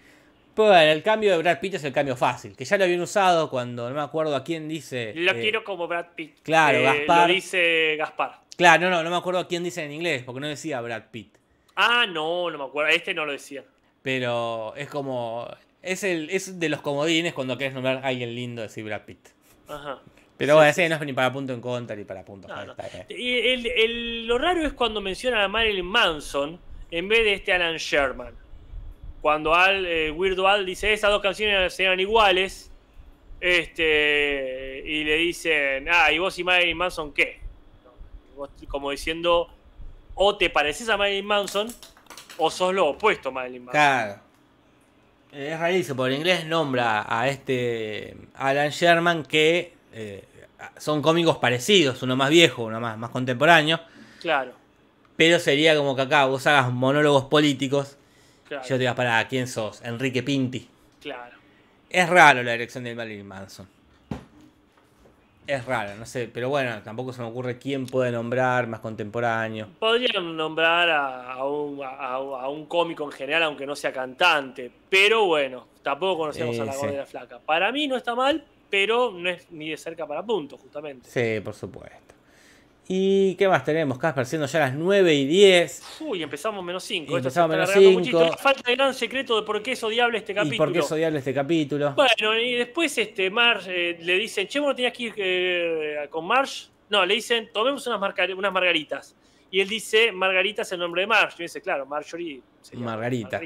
[0.56, 2.56] Pero bueno, el cambio de Brad Pitt es el cambio fácil.
[2.56, 5.14] Que ya lo habían usado cuando no me acuerdo a quién dice.
[5.16, 6.38] Lo eh, quiero como Brad Pitt.
[6.44, 7.28] claro, Eh, Gaspar.
[7.28, 8.40] Lo dice Gaspar.
[8.58, 11.04] Claro, no, no, no me acuerdo a quién dice en inglés, porque no decía Brad
[11.12, 11.36] Pitt.
[11.76, 12.90] Ah, no, no me acuerdo.
[12.92, 13.64] Este no lo decía.
[14.02, 15.48] Pero es como.
[15.82, 19.28] Es, el, es de los comodines cuando querés nombrar a alguien lindo decir Brad Pitt.
[19.68, 20.00] Ajá.
[20.38, 22.48] Pero Sí, bueno, sí, no es ni para punto en contra ni para punto.
[22.48, 22.76] No, no.
[23.10, 26.60] Y el- el- lo raro es cuando mencionan a Marilyn Manson
[26.92, 28.34] en vez de este Alan Sherman.
[29.26, 32.70] Cuando Al, eh, Weirdo Al dice esas dos canciones eran iguales.
[33.42, 34.84] Este.
[34.86, 37.40] Y le dicen, ah, ¿y vos y Marilyn Manson qué?
[38.38, 39.50] No, Como diciendo,
[40.14, 41.74] o te pareces a Marilyn Manson,
[42.38, 43.82] o sos lo opuesto a Marilyn Manson.
[43.82, 44.20] Claro.
[45.32, 50.24] Es rarísimo, porque en inglés nombra a este Alan Sherman que eh,
[50.78, 53.80] son cómicos parecidos, uno más viejo, uno más, más contemporáneo.
[54.22, 54.54] Claro,
[55.16, 57.98] Pero sería como que acá vos hagas monólogos políticos.
[58.48, 59.82] Claro, Yo te diga, para ¿quién sos?
[59.84, 60.68] Enrique Pinti.
[61.02, 61.36] claro.
[61.90, 63.68] Es raro la elección de Marilyn Manson.
[65.48, 69.68] Es raro, no sé, pero bueno, tampoco se me ocurre quién puede nombrar más contemporáneo.
[69.80, 74.72] Podrían nombrar a, a un, a- a un cómico en general, aunque no sea cantante.
[74.90, 76.80] Pero bueno, tampoco conocemos a la sí.
[76.80, 77.40] gorda y la flaca.
[77.40, 81.08] Para mí no está mal, pero no es ni de cerca para punto, justamente.
[81.10, 82.05] Sí, por supuesto.
[82.88, 83.98] ¿Y qué más tenemos?
[83.98, 85.84] Casper, siendo ya las 9 y 10.
[86.02, 87.14] Uy, empezamos menos 5.
[87.14, 88.38] Y empezamos menos cinco.
[88.38, 90.58] Falta el gran secreto de por qué es odiable este ¿Y capítulo.
[90.60, 91.94] por qué es odiable este capítulo?
[91.96, 96.08] Bueno, y después este Marge eh, le dicen, che, vos no tenías que ir eh,
[96.12, 96.68] con Marge.
[96.90, 99.16] No, le dicen, tomemos unas, margar- unas margaritas.
[99.50, 101.36] Y él dice, Margarita es el nombre de Marge.
[101.40, 103.42] Y dice, claro, Marjorie sería Margarita.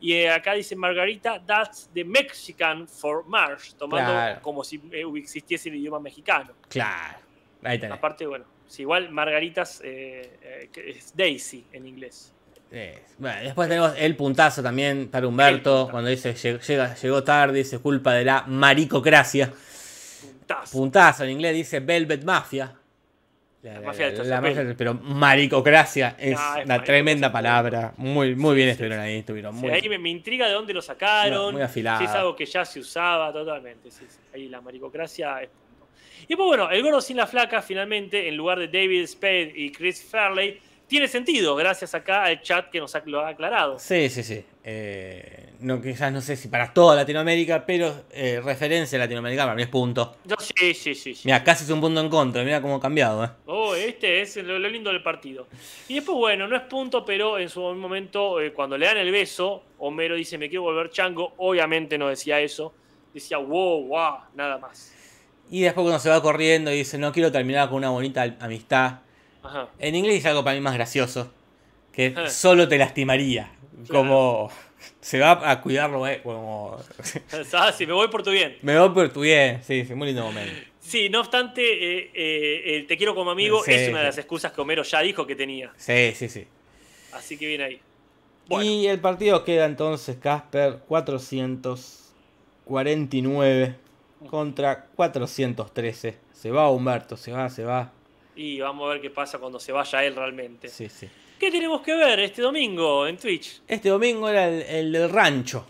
[0.00, 4.40] Y eh, acá dice Margarita, that's the Mexican for Marge, tomando Claro.
[4.40, 6.52] como si eh, existiese el idioma mexicano.
[6.68, 7.18] Claro.
[7.62, 7.96] Ahí tenés.
[7.98, 12.32] Aparte, bueno, si igual Margaritas eh, eh, es Daisy en inglés.
[13.18, 15.90] Bueno, después tenemos el puntazo también para Humberto, puntazo.
[15.90, 19.52] cuando dice "Lleg- llega, llegó tarde, dice culpa de la maricocracia.
[20.22, 20.72] Puntazo.
[20.78, 22.72] Puntazo en inglés dice Velvet Mafia.
[23.62, 24.62] La, mafia del la terciopelo.
[24.64, 27.92] mafia- pero maricocracia es Ah, es una tremenda palabra.
[27.98, 30.72] Muy, muy bien Sí, estuvieron ahí, estuvieron Sí, muy ahí me, me intriga de dónde
[30.72, 31.44] lo sacaron.
[31.44, 31.98] Muy- muy afilado.
[31.98, 33.90] Si es algo que ya se usaba totalmente.
[34.34, 35.50] Ahí la maricocracia es.
[36.28, 39.72] Y pues bueno, el gordo sin la flaca, finalmente, en lugar de David Spade y
[39.72, 43.78] Chris Fairley, tiene sentido, gracias acá al chat que nos ha, lo ha aclarado.
[43.78, 44.44] Sí, sí, sí.
[44.62, 49.62] Eh, no, quizás no sé si para toda Latinoamérica, pero eh, referencia latinoamericana para mí
[49.62, 50.16] es punto.
[50.38, 50.94] Sí, sí.
[50.94, 51.14] sí.
[51.24, 53.24] Mira, casi es un punto en contra, mira cómo ha cambiado.
[53.24, 53.28] eh.
[53.46, 55.48] Oh, este es lo, lo lindo del partido.
[55.88, 59.10] Y después, bueno, no es punto, pero en su momento, eh, cuando le dan el
[59.10, 61.32] beso, Homero dice, me quiero volver chango.
[61.38, 62.74] Obviamente no decía eso.
[63.14, 64.94] Decía, wow, wow, nada más.
[65.52, 69.00] Y después cuando se va corriendo y dice, no quiero terminar con una bonita amistad.
[69.42, 69.68] Ajá.
[69.78, 71.30] En inglés dice algo para mí más gracioso,
[71.92, 72.30] que Eh.
[72.30, 73.52] solo te lastimaría.
[73.88, 74.50] Como
[75.02, 76.78] se va a cuidarlo, eh, como...
[77.52, 78.56] Ah, sí, me voy por tu bien.
[78.62, 80.54] Me voy por tu bien, sí, sí, muy lindo momento.
[80.80, 84.16] Sí, no obstante, eh, eh, el te quiero como amigo Sí, es una de las
[84.16, 85.70] excusas que Homero ya dijo que tenía.
[85.76, 86.46] Sí, sí, sí.
[87.12, 87.78] Así que viene ahí.
[88.48, 93.81] Bueno, Y el partido queda entonces, Casper, 449
[94.28, 96.16] contra 413.
[96.32, 97.92] Se va Humberto, se va, se va.
[98.36, 100.68] y vamos a ver qué pasa cuando se vaya él realmente.
[100.68, 101.08] Sí, sí.
[101.38, 103.62] ¿Qué tenemos que ver este domingo en Twitch?
[103.66, 105.66] Este domingo era el, el del rancho.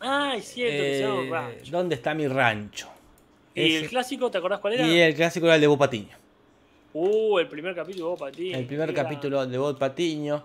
[0.00, 1.70] Ah, es cierto, que se llama Eh, Rancho.
[1.72, 2.88] ¿Dónde está mi rancho?
[3.54, 4.86] ¿Y Ese- el clásico, te acordás cuál era?
[4.86, 6.16] Y el clásico era el de Bob Patiño.
[6.94, 8.56] Uh, el primer capítulo de Bob Patiño.
[8.56, 10.44] El primer capítulo de Bob Patiño.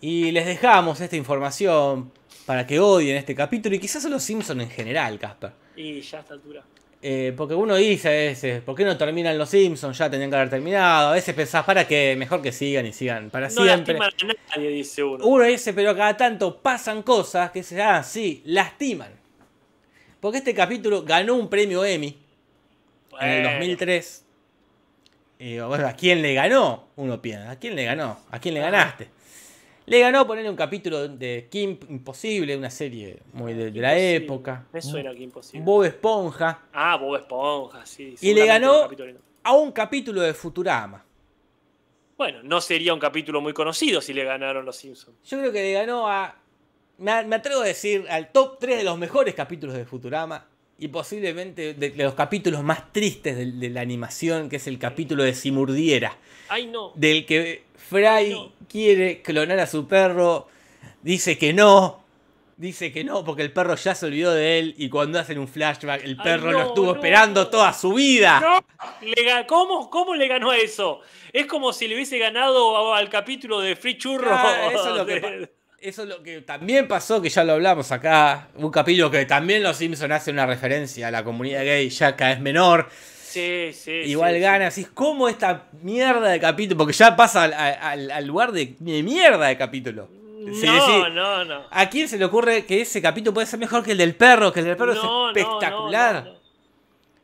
[0.00, 2.12] Y les dejamos esta información
[2.46, 5.52] para que odien este capítulo y quizás a los Simpsons en general, Casper.
[5.76, 6.62] Y ya a esta altura.
[7.04, 9.98] Eh, porque uno dice a veces, ¿por qué no terminan los Simpsons?
[9.98, 11.08] Ya tenían que haber terminado.
[11.08, 13.98] A veces pensás, para que mejor que sigan y sigan para No siempre.
[13.98, 15.26] lastiman a nadie, dice uno.
[15.26, 19.10] Uno dice, pero cada tanto pasan cosas que se, ah, sí, lastiman.
[20.20, 22.16] Porque este capítulo ganó un premio Emmy
[23.20, 24.24] en el Bueno, 2003.
[25.40, 26.86] Y bueno, ¿a quién le ganó?
[26.94, 28.20] Uno piensa, ¿a quién le ganó?
[28.30, 29.08] ¿A quién le ganaste?
[29.86, 34.66] Le ganó ponerle un capítulo de Kim Imposible, una serie muy de, de la época.
[34.72, 35.64] Me suena que imposible.
[35.64, 36.62] Bob Esponja.
[36.72, 38.14] Ah, Bob Esponja, sí.
[38.20, 38.88] Y le ganó-.
[39.42, 41.04] A un capítulo de Futurama.
[42.16, 45.16] Bueno, no sería un capítulo muy conocido si le ganaron los Simpsons.
[45.24, 46.36] Yo creo que le ganó a.
[46.98, 50.46] Me, atrevo a decir al top 3 de los mejores capítulos de Futurama.
[50.78, 54.78] Y posiblemente de, de los capítulos más tristes de, de la animación, que es el
[54.78, 56.16] capítulo de Simurdiera.
[56.48, 56.92] Ay, no.
[56.94, 58.52] Del que Fry No.
[58.68, 60.48] quiere clonar a su perro.
[61.02, 62.00] Dice que no.
[62.56, 65.48] dice que no, porque el perro ya se olvidó de él y cuando hacen un
[65.48, 67.48] flashback, el Ay, perro no, lo estuvo no, esperando no.
[67.48, 68.62] toda su vida.
[69.00, 71.00] Le ¿cómo, ¿Cómo le ganó eso?
[71.32, 74.28] Es como si le hubiese ganado al capítulo de Free Churro.
[74.32, 77.42] Ah, eso, es lo que, de- pa- eso es lo que también pasó, que ya
[77.42, 78.48] lo hablamos acá.
[78.54, 82.30] Un capítulo que también los Simpsons hace una referencia a la comunidad gay ya cada
[82.32, 82.88] vez menor.
[83.32, 83.90] Sí, sí.
[83.90, 86.78] Igual sí, gana, así ¿cómo esta mierda de capítulo?
[86.78, 90.08] Porque ya pasa al, al- al lugar de, de mierda de capítulo.
[90.54, 90.66] sí.
[90.66, 90.92] No, sí.
[91.12, 91.62] no, no.
[91.70, 94.52] ¿A quién se le ocurre que ese capítulo puede ser mejor que el del perro?
[94.52, 96.24] Que el del perro No, es espectacular.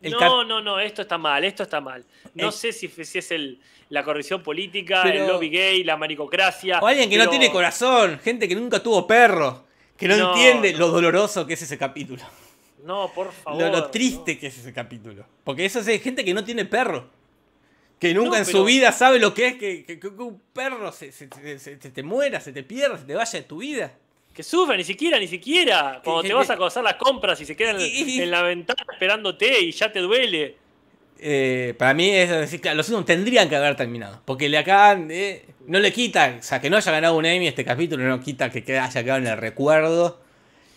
[0.00, 0.78] No, no, El no.
[0.80, 2.04] esto está mal, esto está mal.
[2.34, 5.96] No El- sé si, si es el, la corrección política, Pero- el lobby gay, la
[5.96, 6.78] maricocracia.
[6.80, 9.64] O alguien que no tiene corazón, gente que nunca tuvo perro,
[9.96, 10.78] que no, No, entiende no.
[10.78, 12.22] lo doloroso que es ese capítulo.
[12.88, 13.60] No, por favor.
[13.62, 15.24] Lo, lo triste que es ese capítulo.
[15.44, 17.10] Porque eso es gente que no tiene perro.
[18.00, 20.90] Que nunca No, en su vida sabe lo que es que, que- que un perro
[20.90, 23.58] se, se- se- se- se te muera, se te pierda, se te vaya de tu
[23.58, 23.92] vida.
[24.32, 26.00] Que sufra, ni siquiera, ni siquiera.
[26.02, 29.60] Cuando te vas a hacer las compras y se quedan en, en la ventana esperándote
[29.60, 30.56] y ya te duele.
[31.20, 34.22] Eh, para mí es decir, claro, los Simpsons tendrían que haber terminado.
[34.24, 35.44] Porque le acaban de.
[35.66, 38.48] No le quita, o sea, que no haya ganado un Emmy este capítulo, no quita
[38.50, 40.20] que haya quedado en el recuerdo.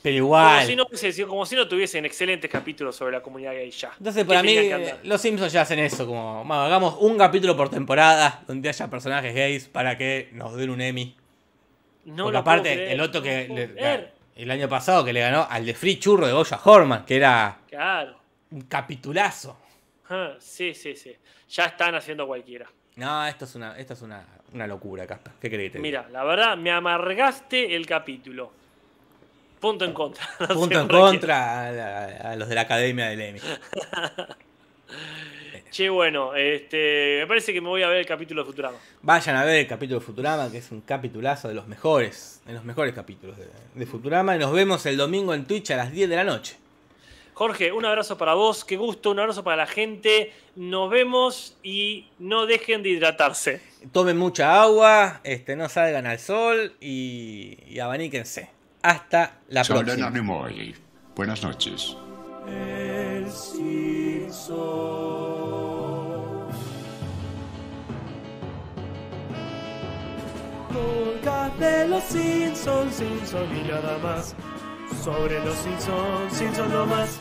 [0.02, 0.56] Pero igual.
[0.58, 3.92] Como si, no, hubiese- como si no tuviesen excelentes capítulos sobre la comunidad gay ya.
[3.98, 4.56] Entonces, ¿Qué para mí,
[5.04, 9.34] los Simpsons ya hacen eso, como, "Bueno, hagamos un capítulo por temporada donde haya personajes
[9.36, 11.16] gays para que nos den un Emmy.
[12.06, 15.66] No Porque aparte, creer, el otro que le- el año pasado que le ganó al
[15.66, 18.18] de Free Churro de Boya Horman, que era Claro.
[18.50, 19.56] un capitulazo.
[20.10, 21.16] Ah, sí, sí, sí.
[21.50, 22.66] Ya están haciendo cualquiera.
[22.96, 25.34] No, esto es una, esto es una, una locura, Casper.
[25.40, 26.02] ¿Qué crees que te diga?
[26.02, 28.52] Mira, la verdad, me amargaste el capítulo.
[29.62, 30.28] Punto en contra.
[30.42, 33.40] No Punto en contra a, la- a los de la Academia del Emmy.
[35.72, 38.78] Che, bueno, este, me parece que me voy a ver el capítulo de Futurama.
[39.04, 42.52] Vayan a ver el capítulo de Futurama, que es un capitulazo de los mejores, de
[42.54, 44.36] los mejores capítulos de, de Futurama.
[44.36, 46.58] Y nos vemos el domingo en Twitch a las 10 de la noche.
[47.34, 50.34] Jorge, un abrazo para vos, qué gusto, un abrazo para la gente.
[50.58, 53.62] Nos vemos y no dejen de hidratarse.
[53.94, 58.50] Tomen mucha agua, este, no salgan al sol y, y abaníquense.
[58.84, 60.08] Hasta la Solen próxima.
[60.08, 60.76] Anemoi.
[61.16, 61.96] Buenas noches.
[71.60, 74.36] De los Simpsons, Simpson y nada más.
[75.04, 77.20] Sobre los Simpsons, Simpson no más.